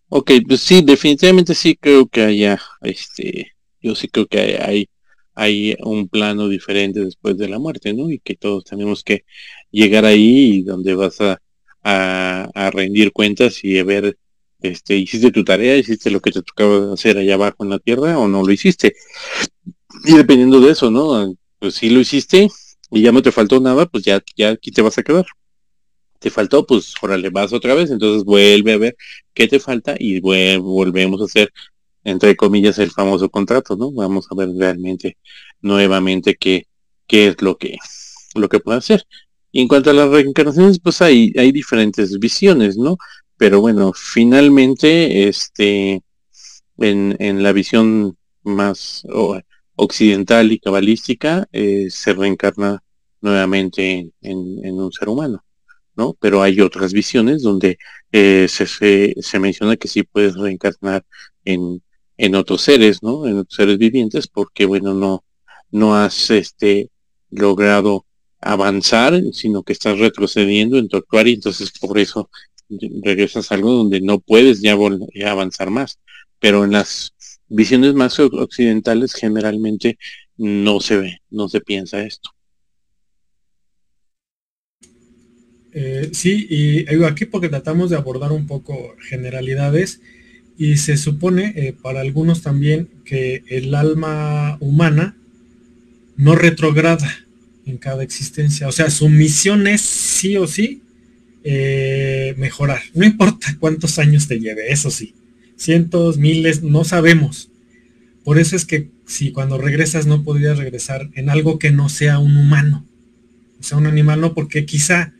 [0.07, 4.87] Ok, pues sí, definitivamente sí creo que haya, este, yo sí creo que hay
[5.83, 8.09] un plano diferente después de la muerte, ¿no?
[8.09, 9.25] Y que todos tenemos que
[9.71, 11.41] llegar ahí y donde vas a,
[11.83, 14.17] a, rendir cuentas y a ver,
[14.61, 18.17] este, hiciste tu tarea, hiciste lo que te tocaba hacer allá abajo en la tierra
[18.17, 18.95] o no lo hiciste.
[20.05, 21.35] Y dependiendo de eso, ¿no?
[21.59, 22.49] Pues si lo hiciste,
[22.91, 25.25] y ya no te faltó nada, pues ya, ya aquí te vas a quedar.
[26.19, 28.97] Te faltó, pues órale, vas otra vez, entonces vuelve a ver
[29.33, 31.51] qué te falta y volvemos a hacer,
[32.05, 33.91] entre comillas, el famoso contrato, ¿no?
[33.91, 35.17] Vamos a ver realmente
[35.61, 36.67] nuevamente qué,
[37.07, 37.77] qué es lo que,
[38.35, 39.05] lo que puede hacer.
[39.51, 42.97] Y en cuanto a las reencarnaciones, pues hay, hay diferentes visiones, ¿no?
[43.37, 46.01] Pero bueno, finalmente, este,
[46.77, 49.03] en, en la visión más,
[49.75, 52.81] occidental y cabalística eh, se reencarna
[53.21, 55.43] nuevamente en, un ser humano,
[55.95, 56.15] ¿no?
[56.19, 57.77] Pero hay otras visiones donde
[58.11, 61.05] eh, se, se, menciona que sí puedes reencarnar
[61.43, 61.81] en,
[62.17, 63.27] en otros seres, ¿no?
[63.27, 65.23] En otros seres vivientes, porque bueno, no,
[65.71, 66.89] no has este
[67.29, 68.05] logrado
[68.39, 72.29] avanzar, sino que estás retrocediendo en tu actuar y entonces por eso
[73.03, 74.75] regresas a algo donde no puedes ya,
[75.29, 75.99] avanzar más.
[76.39, 77.13] Pero en las
[77.47, 79.97] visiones más occidentales generalmente
[80.37, 82.29] no se ve, no se piensa esto.
[85.77, 90.01] Eh, sí, y aquí porque tratamos de abordar un poco generalidades
[90.57, 95.17] y se supone eh, para algunos también que el alma humana
[96.17, 97.11] no retrograda
[97.65, 98.67] en cada existencia.
[98.67, 100.81] O sea, su misión es sí o sí
[101.43, 102.81] eh, mejorar.
[102.93, 105.13] No importa cuántos años te lleve, eso sí
[105.57, 107.49] cientos, miles, no sabemos.
[108.23, 112.19] Por eso es que si cuando regresas no podrías regresar en algo que no sea
[112.19, 112.85] un humano,
[113.59, 115.13] o sea, un animal no, porque quizá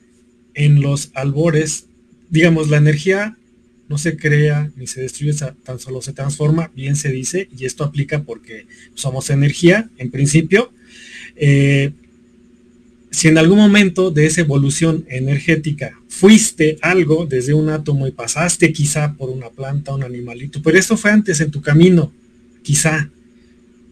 [0.53, 1.85] en los albores,
[2.29, 3.37] digamos, la energía
[3.87, 5.33] no se crea ni se destruye,
[5.63, 10.71] tan solo se transforma, bien se dice, y esto aplica porque somos energía, en principio.
[11.35, 11.91] Eh,
[13.11, 18.73] si en algún momento de esa evolución energética fuiste algo desde un átomo y pasaste
[18.73, 22.11] quizá por una planta, un animalito, pero esto fue antes en tu camino,
[22.63, 23.09] quizá,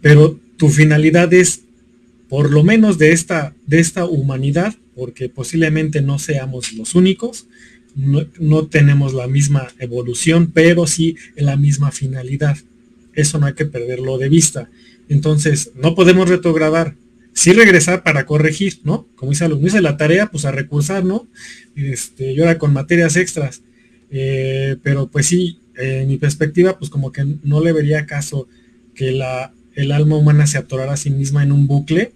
[0.01, 1.61] pero tu finalidad es
[2.27, 7.47] por lo menos de esta, de esta humanidad, porque posiblemente no seamos los únicos,
[7.95, 12.57] no, tenemos la misma evolución, pero sí la misma finalidad.
[13.13, 14.69] Eso no hay que perderlo de vista.
[15.09, 16.95] Entonces, no podemos retrogradar,
[17.33, 19.07] sí regresar para corregir, ¿no?
[19.15, 21.27] Como dice alumno, hice la tarea, pues a recursar, ¿no?
[21.75, 23.61] Este, yo era con materias extras.
[24.09, 28.47] Eh, pero pues sí, en mi perspectiva, pues como que no le vería caso
[28.95, 32.13] que la, el alma humana se atorara a sí misma en un bucle.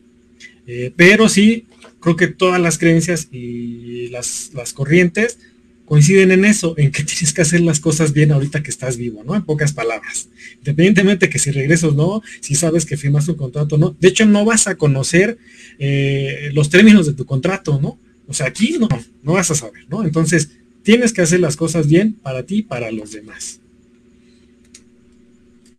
[0.65, 1.65] Eh, pero sí,
[1.99, 5.39] creo que todas las creencias y las, las corrientes
[5.87, 9.23] coinciden en eso, en que tienes que hacer las cosas bien ahorita que estás vivo,
[9.23, 9.35] ¿no?
[9.35, 10.29] En pocas palabras.
[10.59, 13.95] Independientemente que si regresas no, si sabes que firmas un contrato no.
[13.99, 15.37] De hecho, no vas a conocer
[15.79, 17.99] eh, los términos de tu contrato, ¿no?
[18.27, 18.89] O sea, aquí no,
[19.23, 20.03] no vas a saber, ¿no?
[20.03, 20.49] Entonces,
[20.83, 23.61] tienes que hacer las cosas bien para ti y para los demás.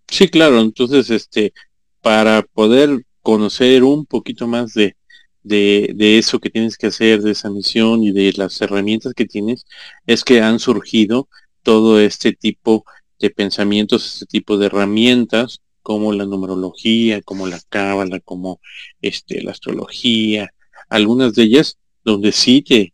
[0.09, 0.61] Sí, claro.
[0.61, 1.53] Entonces, este,
[2.01, 4.97] para poder conocer un poquito más de,
[5.43, 9.67] de, eso que tienes que hacer, de esa misión y de las herramientas que tienes,
[10.07, 11.29] es que han surgido
[11.63, 12.85] todo este tipo
[13.19, 18.61] de pensamientos, este tipo de herramientas, como la numerología, como la cábala, como
[19.01, 20.53] este, la astrología,
[20.89, 22.93] algunas de ellas donde sí te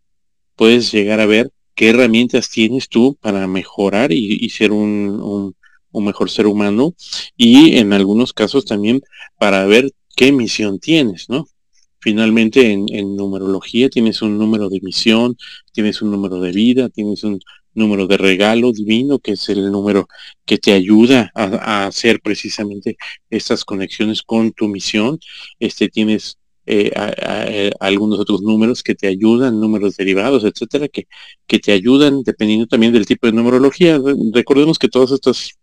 [0.57, 5.55] puedes llegar a ver qué herramientas tienes tú para mejorar y, ser un,
[5.93, 6.95] un, mejor ser humano
[7.37, 9.03] y en algunos casos también
[9.39, 11.47] para ver qué misión tienes, ¿no?
[12.05, 15.39] Finalmente, en, numerología tienes un número de misión,
[15.73, 17.41] tienes un número de vida, tienes un
[17.73, 20.07] número de regalo divino, que es el número
[20.45, 22.99] que te ayuda a, hacer precisamente
[23.31, 25.19] estas conexiones con tu misión.
[25.59, 26.37] Este tienes
[26.67, 26.93] eh,
[27.81, 31.07] algunos otros números que te ayudan, números derivados, etcétera, que,
[31.47, 33.99] que te ayudan dependiendo también del tipo de numerología.
[34.35, 35.55] Recordemos que todas estas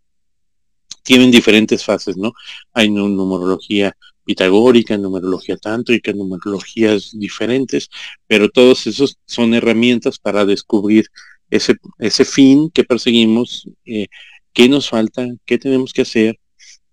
[1.04, 2.34] tienen diferentes fases, ¿no?
[2.74, 3.96] Hay numerología
[4.32, 7.90] pitagórica, numerología tántrica, numerologías diferentes,
[8.28, 11.06] pero todos esos son herramientas para descubrir
[11.50, 14.08] ese, ese fin que perseguimos, eh,
[14.54, 16.40] qué nos falta, qué tenemos que hacer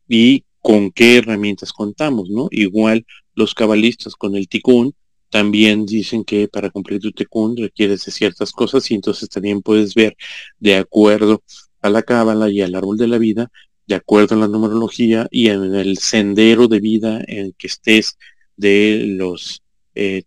[0.09, 2.48] y con qué herramientas contamos, ¿no?
[2.51, 3.06] Igual
[3.36, 4.93] los cabalistas con el ticún
[5.31, 9.94] también dicen que para cumplir tu ticún requieres de ciertas cosas y entonces también puedes
[9.94, 10.16] ver
[10.59, 11.44] de acuerdo
[11.82, 13.48] a la cábala y al árbol de la vida
[13.89, 18.19] de acuerdo en la numerología y en el sendero de vida en que estés
[18.56, 19.62] de los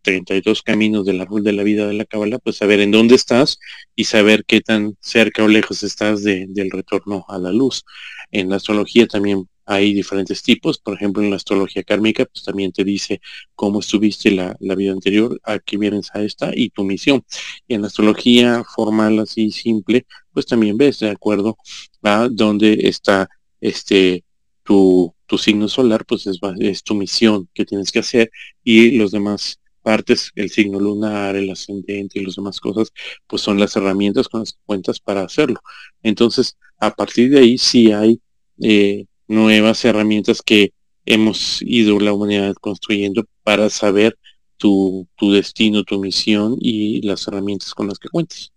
[0.02, 3.16] 32 eh, caminos del árbol de la vida de la Cábala, pues saber en dónde
[3.16, 3.60] estás
[3.96, 7.86] y saber qué tan cerca o lejos estás del retorno a la luz.
[8.32, 12.72] En la astrología también hay diferentes tipos, por ejemplo en la astrología kármica, pues también
[12.72, 13.22] te dice
[13.54, 17.24] cómo estuviste la, la vida anterior, a qué vienes a esta y tu misión.
[17.68, 21.58] Y en la astrología formal así simple, pues también ves de acuerdo
[22.02, 23.30] a dónde está
[23.62, 24.26] este,
[24.64, 28.32] tu, tu signo solar, pues es, es, tu misión que tienes que hacer
[28.64, 32.92] y los demás partes, el signo lunar, el ascendente y las demás cosas,
[33.28, 35.60] pues son las herramientas con las que cuentas para hacerlo.
[36.04, 38.22] Entonces, a partir de ahí sí hay
[38.62, 40.74] eh, nuevas herramientas que
[41.06, 44.18] hemos ido la humanidad construyendo para saber
[44.58, 48.52] tu, tu destino, tu misión y las herramientas con las que cuentas.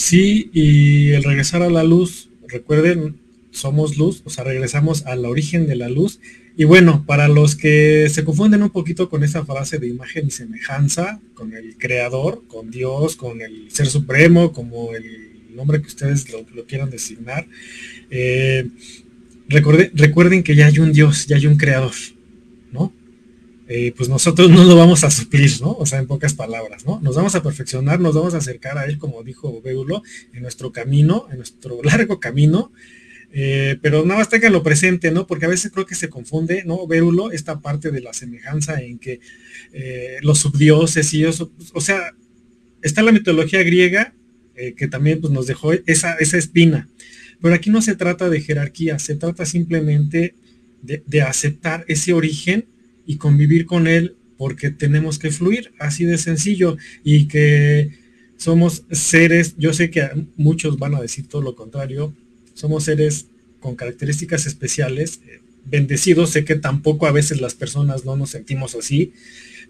[0.00, 3.16] Sí, y el regresar a la luz, recuerden,
[3.50, 6.20] somos luz, o sea, regresamos al origen de la luz.
[6.56, 10.30] Y bueno, para los que se confunden un poquito con esa frase de imagen y
[10.30, 16.32] semejanza, con el creador, con Dios, con el ser supremo, como el nombre que ustedes
[16.32, 17.46] lo, quieran designar,
[18.08, 18.68] eh,
[19.46, 21.92] recuerden que ya hay un Dios, ya hay un creador,
[22.72, 22.90] ¿no?
[23.72, 25.70] Eh, pues nosotros no lo vamos a suplir, ¿no?
[25.70, 26.98] O sea, en pocas palabras, ¿no?
[27.02, 30.02] Nos vamos a perfeccionar, nos vamos a acercar a él, como dijo Beulo,
[30.32, 32.72] en nuestro camino, en nuestro largo camino,
[33.30, 35.24] eh, pero nada más tenganlo presente, ¿no?
[35.28, 36.84] Porque a veces creo que se confunde, ¿no?
[36.88, 39.20] Beulo, esta parte de la semejanza en que
[39.72, 42.12] eh, los subdioses y eso, o sea,
[42.82, 44.14] está la mitología griega,
[44.76, 46.86] que también pues, nos dejó esa, esa espina,
[47.40, 50.34] pero aquí no se trata de jerarquía, se trata simplemente
[50.82, 52.66] de aceptar ese origen
[53.10, 57.90] y convivir con él porque tenemos que fluir, así de sencillo, y que
[58.36, 62.14] somos seres, yo sé que muchos van a decir todo lo contrario,
[62.54, 63.26] somos seres
[63.58, 68.76] con características especiales, eh, bendecidos, sé que tampoco a veces las personas no nos sentimos
[68.76, 69.12] así,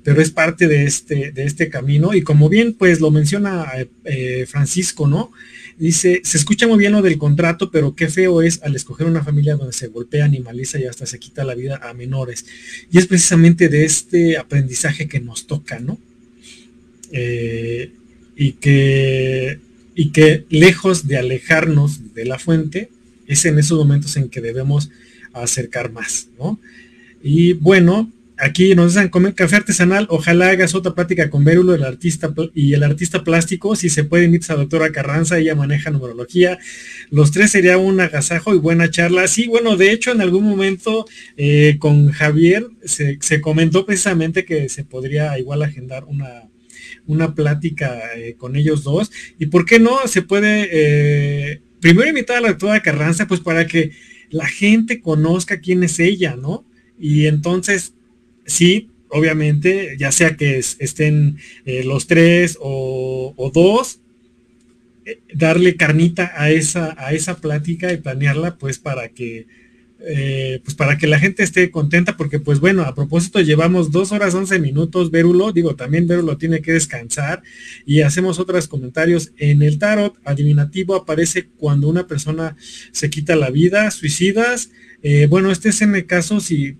[0.04, 3.72] pero es parte de este, de este camino, y como bien pues lo menciona
[4.04, 5.32] eh, Francisco, ¿no?
[5.78, 9.24] Dice, se escucha muy bien lo del contrato, pero qué feo es al escoger una
[9.24, 12.44] familia donde se golpea, animaliza y hasta se quita la vida a menores.
[12.90, 15.98] Y es precisamente de este aprendizaje que nos toca, ¿no?
[17.12, 17.92] Eh,
[18.36, 19.58] y, que,
[19.94, 22.90] y que lejos de alejarnos de la fuente,
[23.26, 24.90] es en esos momentos en que debemos
[25.32, 26.58] acercar más, ¿no?
[27.22, 28.10] Y bueno,
[28.40, 32.82] aquí nos dicen café artesanal, ojalá hagas otra plática con Vérulo, el artista y el
[32.82, 36.58] artista plástico, si se puede invitar a la doctora Carranza, ella maneja numerología.
[37.10, 39.28] Los tres sería un agasajo y buena charla.
[39.28, 41.06] Sí, bueno, de hecho en algún momento
[41.36, 46.48] eh, con Javier se, comentó precisamente que se podría igual agendar una,
[47.06, 49.10] una plática eh, con ellos dos.
[49.38, 53.66] Y por qué no, se puede eh, primero invitar a la doctora Carranza, pues para
[53.66, 53.92] que
[54.30, 56.64] la gente conozca quién es ella, ¿no?
[56.98, 57.94] Y entonces
[58.50, 64.00] sí, obviamente, ya sea que estén eh, los tres o, dos,
[65.04, 69.46] eh, darle carnita a esa, a esa plática y planearla pues para que
[70.02, 74.12] eh, pues para que la gente esté contenta, porque pues bueno, a propósito llevamos dos
[74.12, 77.42] horas 11 minutos, Vérulo, digo, también Vérulo tiene que descansar
[77.84, 79.32] y hacemos otros comentarios.
[79.36, 82.56] En el tarot adivinativo aparece cuando una persona
[82.92, 84.70] se quita la vida, suicidas.
[85.28, 86.78] Bueno, este es en el caso si,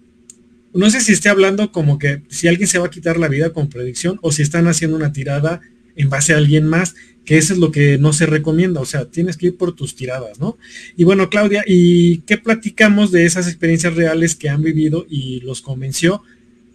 [0.72, 3.52] no sé si esté hablando como que si alguien se va a quitar la vida
[3.52, 5.60] con predicción o si están haciendo una tirada
[5.96, 6.94] en base a alguien más
[7.24, 9.94] que eso es lo que no se recomienda, o sea, tienes que ir por tus
[9.94, 10.58] tiradas, ¿no?
[10.96, 15.60] Y bueno, Claudia, ¿y qué platicamos de esas experiencias reales que han vivido y los
[15.60, 16.22] convenció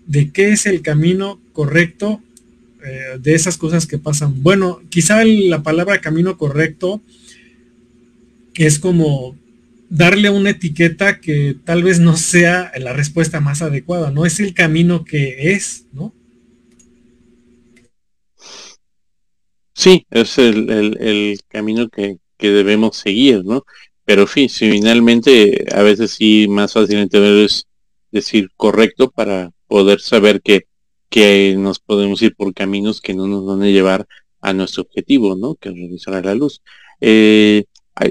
[0.08, 2.22] de qué es el camino correcto
[2.86, 4.44] eh, de esas cosas que pasan?
[4.44, 7.02] Bueno, quizá la palabra camino correcto
[8.54, 9.36] es como
[9.90, 14.54] darle una etiqueta que tal vez no sea la respuesta más adecuada, no es el
[14.54, 16.14] camino que es, ¿no?
[19.74, 23.66] Sí, es el, camino que, debemos seguir, ¿no?
[24.06, 27.68] Pero fin, finalmente a veces sí más fácil entender es
[28.12, 30.68] decir correcto para poder saber que,
[31.10, 34.08] que nos podemos ir por caminos que no nos van a llevar
[34.42, 35.56] a nuestro objetivo, ¿no?
[35.56, 36.62] Que es regresar a la luz.
[37.02, 37.66] Eh,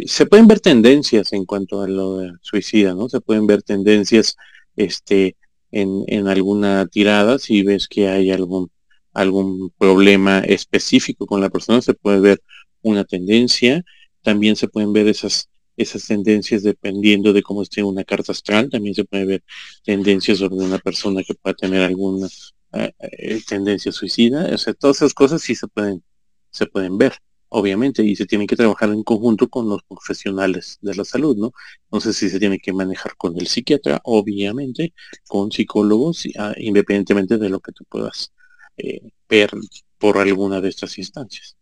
[0.07, 3.09] se pueden ver tendencias en cuanto a lo de suicida, ¿no?
[3.09, 4.37] Se pueden ver tendencias
[4.77, 5.37] este,
[5.71, 8.71] en, en alguna tirada si ves que hay algún
[9.15, 12.43] algún problema específico con la persona, se puede ver
[12.83, 13.83] una tendencia,
[14.23, 18.95] también se pueden ver esas, esas tendencias dependiendo de cómo esté una carta astral, también
[18.95, 19.45] se puede ver
[19.85, 22.29] tendencias sobre una persona que pueda tener alguna
[22.73, 26.03] eh, eh, tendencia suicida, o sea, todas esas cosas sí se pueden,
[26.51, 27.15] se pueden ver,
[27.57, 31.53] obviamente, y se tienen que trabajar en conjunto con los profesionales de la salud, ¿no?
[31.85, 34.93] Entonces sí se tiene que manejar con el psiquiatra, obviamente,
[35.29, 38.33] con psicólogos, ah, independientemente de lo que tú puedas
[38.77, 39.53] eh, ver
[39.99, 41.57] por alguna de estas instancias.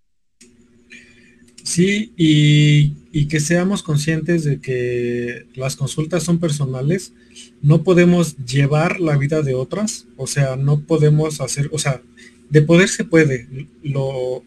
[1.62, 7.12] Sí, y, que seamos conscientes de que las consultas son personales,
[7.60, 12.02] no podemos llevar la vida de otras, o sea, no podemos hacer, o sea,
[12.50, 13.46] de poder se puede,
[13.82, 14.42] lo,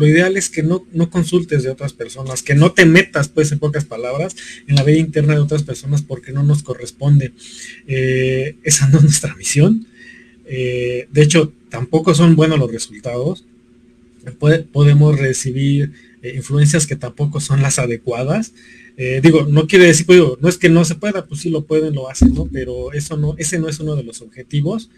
[0.00, 3.52] lo ideal es que no, no, consultes de otras personas, que no te metas, pues,
[3.52, 4.34] en pocas palabras,
[4.66, 7.34] en la vida interna de otras personas porque no nos corresponde.
[7.86, 9.86] Eh, esa no es nuestra misión.
[10.46, 13.44] Eh, de hecho, tampoco son buenos los resultados.
[14.72, 18.54] podemos recibir eh, influencias que tampoco son las adecuadas.
[19.22, 21.94] Digo, no quiere decir, pues, no es que no se pueda, pues sí lo pueden,
[21.94, 22.46] lo hacen, ¿no?
[22.52, 24.90] Pero eso no, ese no es uno de los objetivos.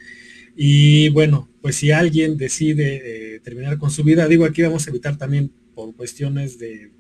[0.57, 5.17] Y bueno, pues si alguien decide terminar con su vida, digo, aquí vamos a evitar
[5.17, 6.91] también por cuestiones de,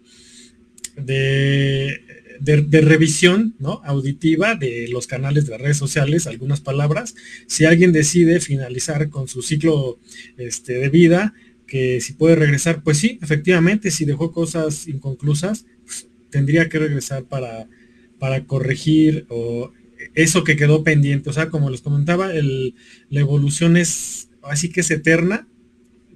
[0.96, 2.00] de
[2.42, 3.80] de, revisión ¿no?
[3.84, 7.14] auditiva de los canales de las redes sociales, algunas palabras.
[7.46, 9.98] Si alguien decide finalizar con su ciclo
[10.36, 11.34] este, de vida,
[11.66, 17.24] que si puede regresar, pues sí, efectivamente, si dejó cosas inconclusas, pues, tendría que regresar
[17.24, 17.68] para,
[18.18, 19.72] para corregir o
[20.14, 21.30] eso que quedó pendiente.
[21.30, 22.74] O sea, como les comentaba, el,
[23.10, 25.48] la evolución es así que es eterna.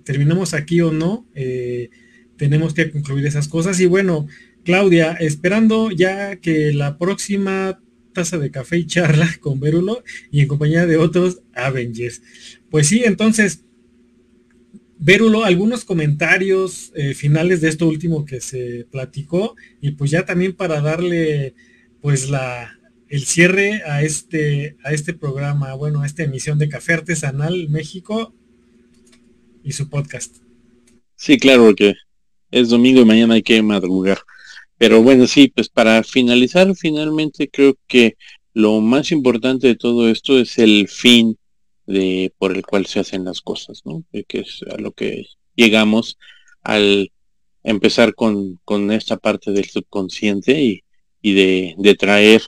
[0.05, 1.91] Terminamos aquí o no, eh,
[2.37, 3.81] tenemos que concluir esas cosas.
[3.81, 4.27] Y bueno,
[4.65, 7.81] Claudia, esperando ya que la próxima
[8.13, 12.23] taza de café y charla con Verulo y en compañía de otros Avengers.
[12.71, 13.63] Pues sí, entonces,
[14.99, 20.55] Verulo, algunos comentarios eh, finales de esto último que se platicó y pues ya también
[20.55, 21.55] para darle
[22.01, 22.76] pues la
[23.09, 28.35] el cierre a este a este programa, bueno, a esta emisión de Café Artesanal México
[29.63, 30.37] y su podcast.
[31.17, 31.95] Sí, claro que
[32.51, 34.19] es domingo y mañana hay que madrugar.
[34.79, 38.17] Pero bueno, sí, pues para finalizar, finalmente creo que
[38.53, 41.39] lo más importante de todo esto es el fin
[41.87, 44.05] de por el cual se hacen las cosas, ¿no?
[44.13, 46.19] Que es a lo que llegamos
[46.63, 47.11] al
[47.63, 50.85] empezar con, con esta parte del subconsciente y,
[51.23, 52.43] y de, de traer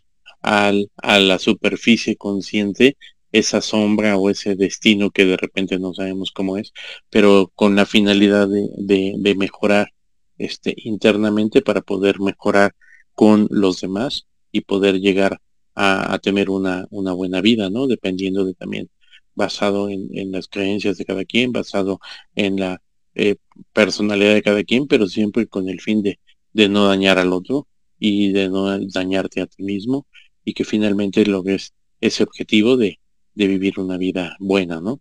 [0.49, 2.97] al, a la superficie consciente
[3.33, 6.73] esa sombra o ese destino que de repente no sabemos cómo es,
[7.11, 9.93] pero con la finalidad de, de, mejorar
[10.39, 12.75] este, internamente para poder mejorar
[13.15, 15.39] con los demás y poder llegar
[15.75, 17.87] a, tener una, una, buena vida, ¿no?
[17.87, 18.91] Dependiendo de también,
[19.35, 22.01] basado en, las creencias de cada quien, basado
[22.35, 22.83] en la
[23.15, 23.37] eh,
[23.73, 26.19] personalidad de cada quien, pero siempre con el fin de,
[26.53, 27.69] de no dañar al otro
[27.99, 30.07] y de no dañarte a ti mismo
[30.49, 32.99] y que finalmente logres ese objetivo de,
[33.35, 35.01] de vivir una vida buena, ¿no?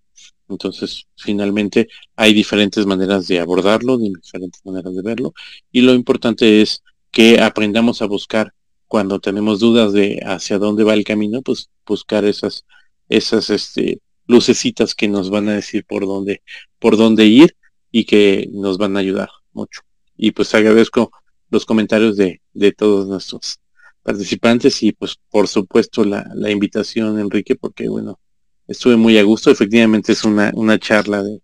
[0.50, 1.88] Entonces, finalmente
[2.18, 5.34] hay diferentes maneras de abordarlo, diferentes maneras de verlo,
[5.72, 8.54] y lo importante es que aprendamos a buscar
[8.88, 12.66] cuando tenemos dudas de hacia dónde va el camino, pues buscar esas,
[13.08, 16.42] esas este, lucecitas que nos van a decir por dónde,
[16.80, 17.56] por dónde ir
[17.90, 19.80] y que nos van a ayudar mucho.
[20.18, 21.12] Y pues agradezco
[21.50, 23.62] los comentarios de, de todos nuestros
[24.08, 28.18] participantes y pues por supuesto la, la invitación Enrique porque bueno
[28.66, 29.52] estuve muy a gusto.
[29.52, 31.42] Efectivamente es una, una charla de,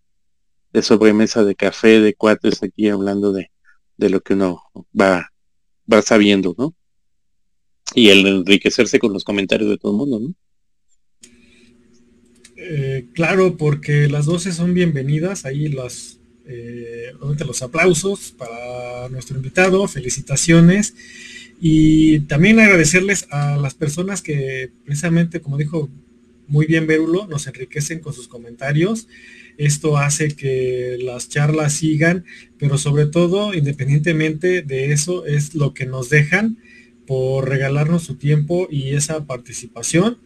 [0.71, 3.51] de sobremesa de café de cuates aquí hablando de,
[3.97, 4.63] de lo que uno
[4.97, 5.29] va
[5.91, 6.73] va sabiendo no
[7.93, 10.33] y el enriquecerse con los comentarios de todo el mundo no
[12.55, 15.43] eh, claro porque las doce son bienvenidas.
[15.43, 17.11] Ahí las eh,
[17.45, 19.85] los aplausos para nuestro invitado.
[19.89, 20.93] Felicitaciones
[21.65, 25.89] y también agradecerles a las personas que precisamente, como dijo
[26.45, 29.07] muy bien Berulo, nos enriquecen con sus comentarios.
[29.57, 32.25] Esto hace que las charlas sigan,
[32.57, 36.57] pero sobre todo, independientemente de eso, es lo que nos dejan
[37.07, 40.17] por regalarnos su tiempo y esa participación.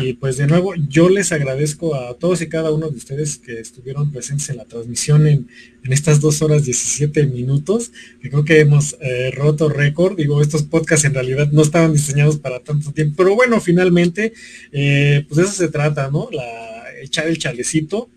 [0.00, 3.60] Y pues de nuevo, yo les agradezco a todos y cada uno de ustedes que
[3.60, 5.48] estuvieron presentes en la transmisión en,
[5.84, 7.92] estas dos horas 17 minutos.
[8.20, 10.16] creo que hemos eh, roto récord.
[10.16, 13.14] Digo, estos podcasts en realidad no estaban diseñados para tanto tiempo.
[13.18, 14.32] Pero bueno, finalmente,
[14.72, 16.28] eh, pues eso se trata, ¿no?
[16.32, 16.44] La,
[17.00, 18.08] echar el chalecito.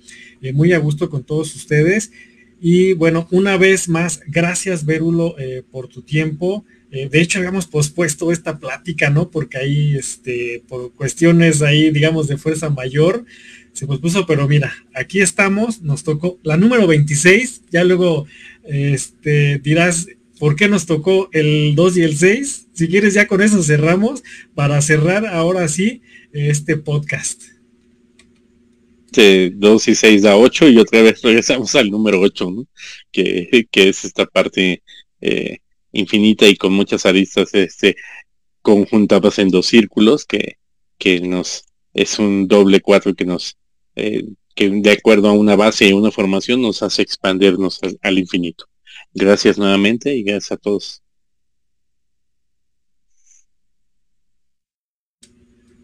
[0.41, 2.11] Eh, muy a gusto con todos ustedes.
[2.59, 5.35] Y bueno, una vez más, gracias Verulo
[5.69, 6.65] por tu tiempo.
[6.91, 9.29] Eh, de hecho, habíamos pospuesto esta plática, ¿no?
[9.29, 13.25] Porque ahí, este, por cuestiones ahí, digamos, de fuerza mayor,
[13.73, 18.25] se pospuso, pero mira, aquí estamos, nos tocó la número 26, ya luego,
[18.63, 20.07] este, dirás,
[20.39, 22.67] ¿por qué nos tocó el 2 y el 6?
[22.73, 24.23] Si quieres, ya con eso cerramos
[24.55, 26.01] para cerrar ahora sí
[26.31, 27.43] este podcast.
[29.11, 32.67] De 2 y 6 da 8 y otra vez regresamos al número 8, ¿no?
[33.11, 34.81] Que, que es esta parte
[35.21, 35.57] eh,
[35.99, 37.95] infinita y con muchas aristas este,
[38.61, 40.57] conjuntadas en dos círculos que,
[40.97, 43.57] que nos es un doble cuatro que nos
[43.95, 44.23] eh,
[44.57, 48.65] que de acuerdo a una base y una formación nos hace expandirnos al, infinito.
[49.13, 51.03] Gracias nuevamente y gracias a todos.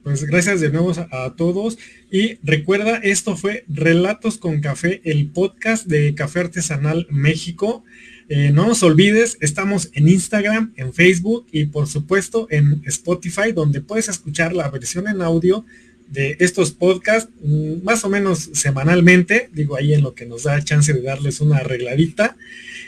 [0.03, 1.77] Pues gracias de nuevo a, todos.
[2.11, 7.83] Y recuerda, esto fue Relatos con Café, el podcast de Café Artesanal México.
[8.29, 13.81] Eh, no nos olvides, estamos en Instagram, en Facebook y por supuesto en Spotify, donde
[13.81, 15.65] puedes escuchar la versión en audio
[16.09, 20.63] de estos podcasts mm, más o menos semanalmente, digo ahí en lo que nos da
[20.63, 22.37] chance de darles una arregladita.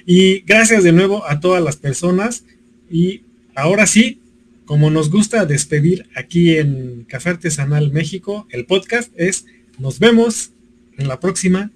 [0.06, 2.44] Y gracias de nuevo a todas las personas.
[2.90, 3.22] Y
[3.56, 4.20] ahora sí,
[4.66, 9.46] como nos gusta despedir aquí en Café Artesanal México, el podcast es,
[9.80, 10.52] nos vemos
[10.98, 11.72] en la próxima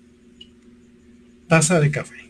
[1.47, 2.28] taza de café.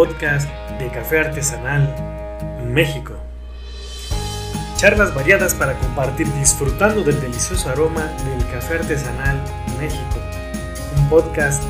[0.00, 0.48] Podcast
[0.78, 1.94] de Café Artesanal
[2.64, 3.12] México.
[4.78, 9.38] Charlas variadas para compartir disfrutando del delicioso aroma del café artesanal
[9.78, 10.16] México.
[10.96, 11.62] Un podcast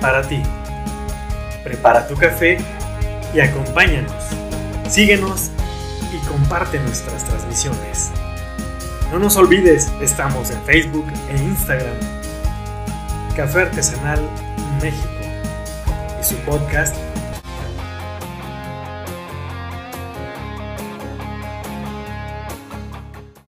[0.00, 0.42] para ti.
[1.64, 2.56] Prepara tu café
[3.34, 4.24] y acompáñanos.
[4.88, 5.50] Síguenos
[6.14, 8.10] y comparte nuestras transmisiones.
[9.12, 11.98] No nos olvides, estamos en Facebook e Instagram.
[13.36, 14.22] Café Artesanal
[14.80, 15.10] México
[16.18, 16.96] y su podcast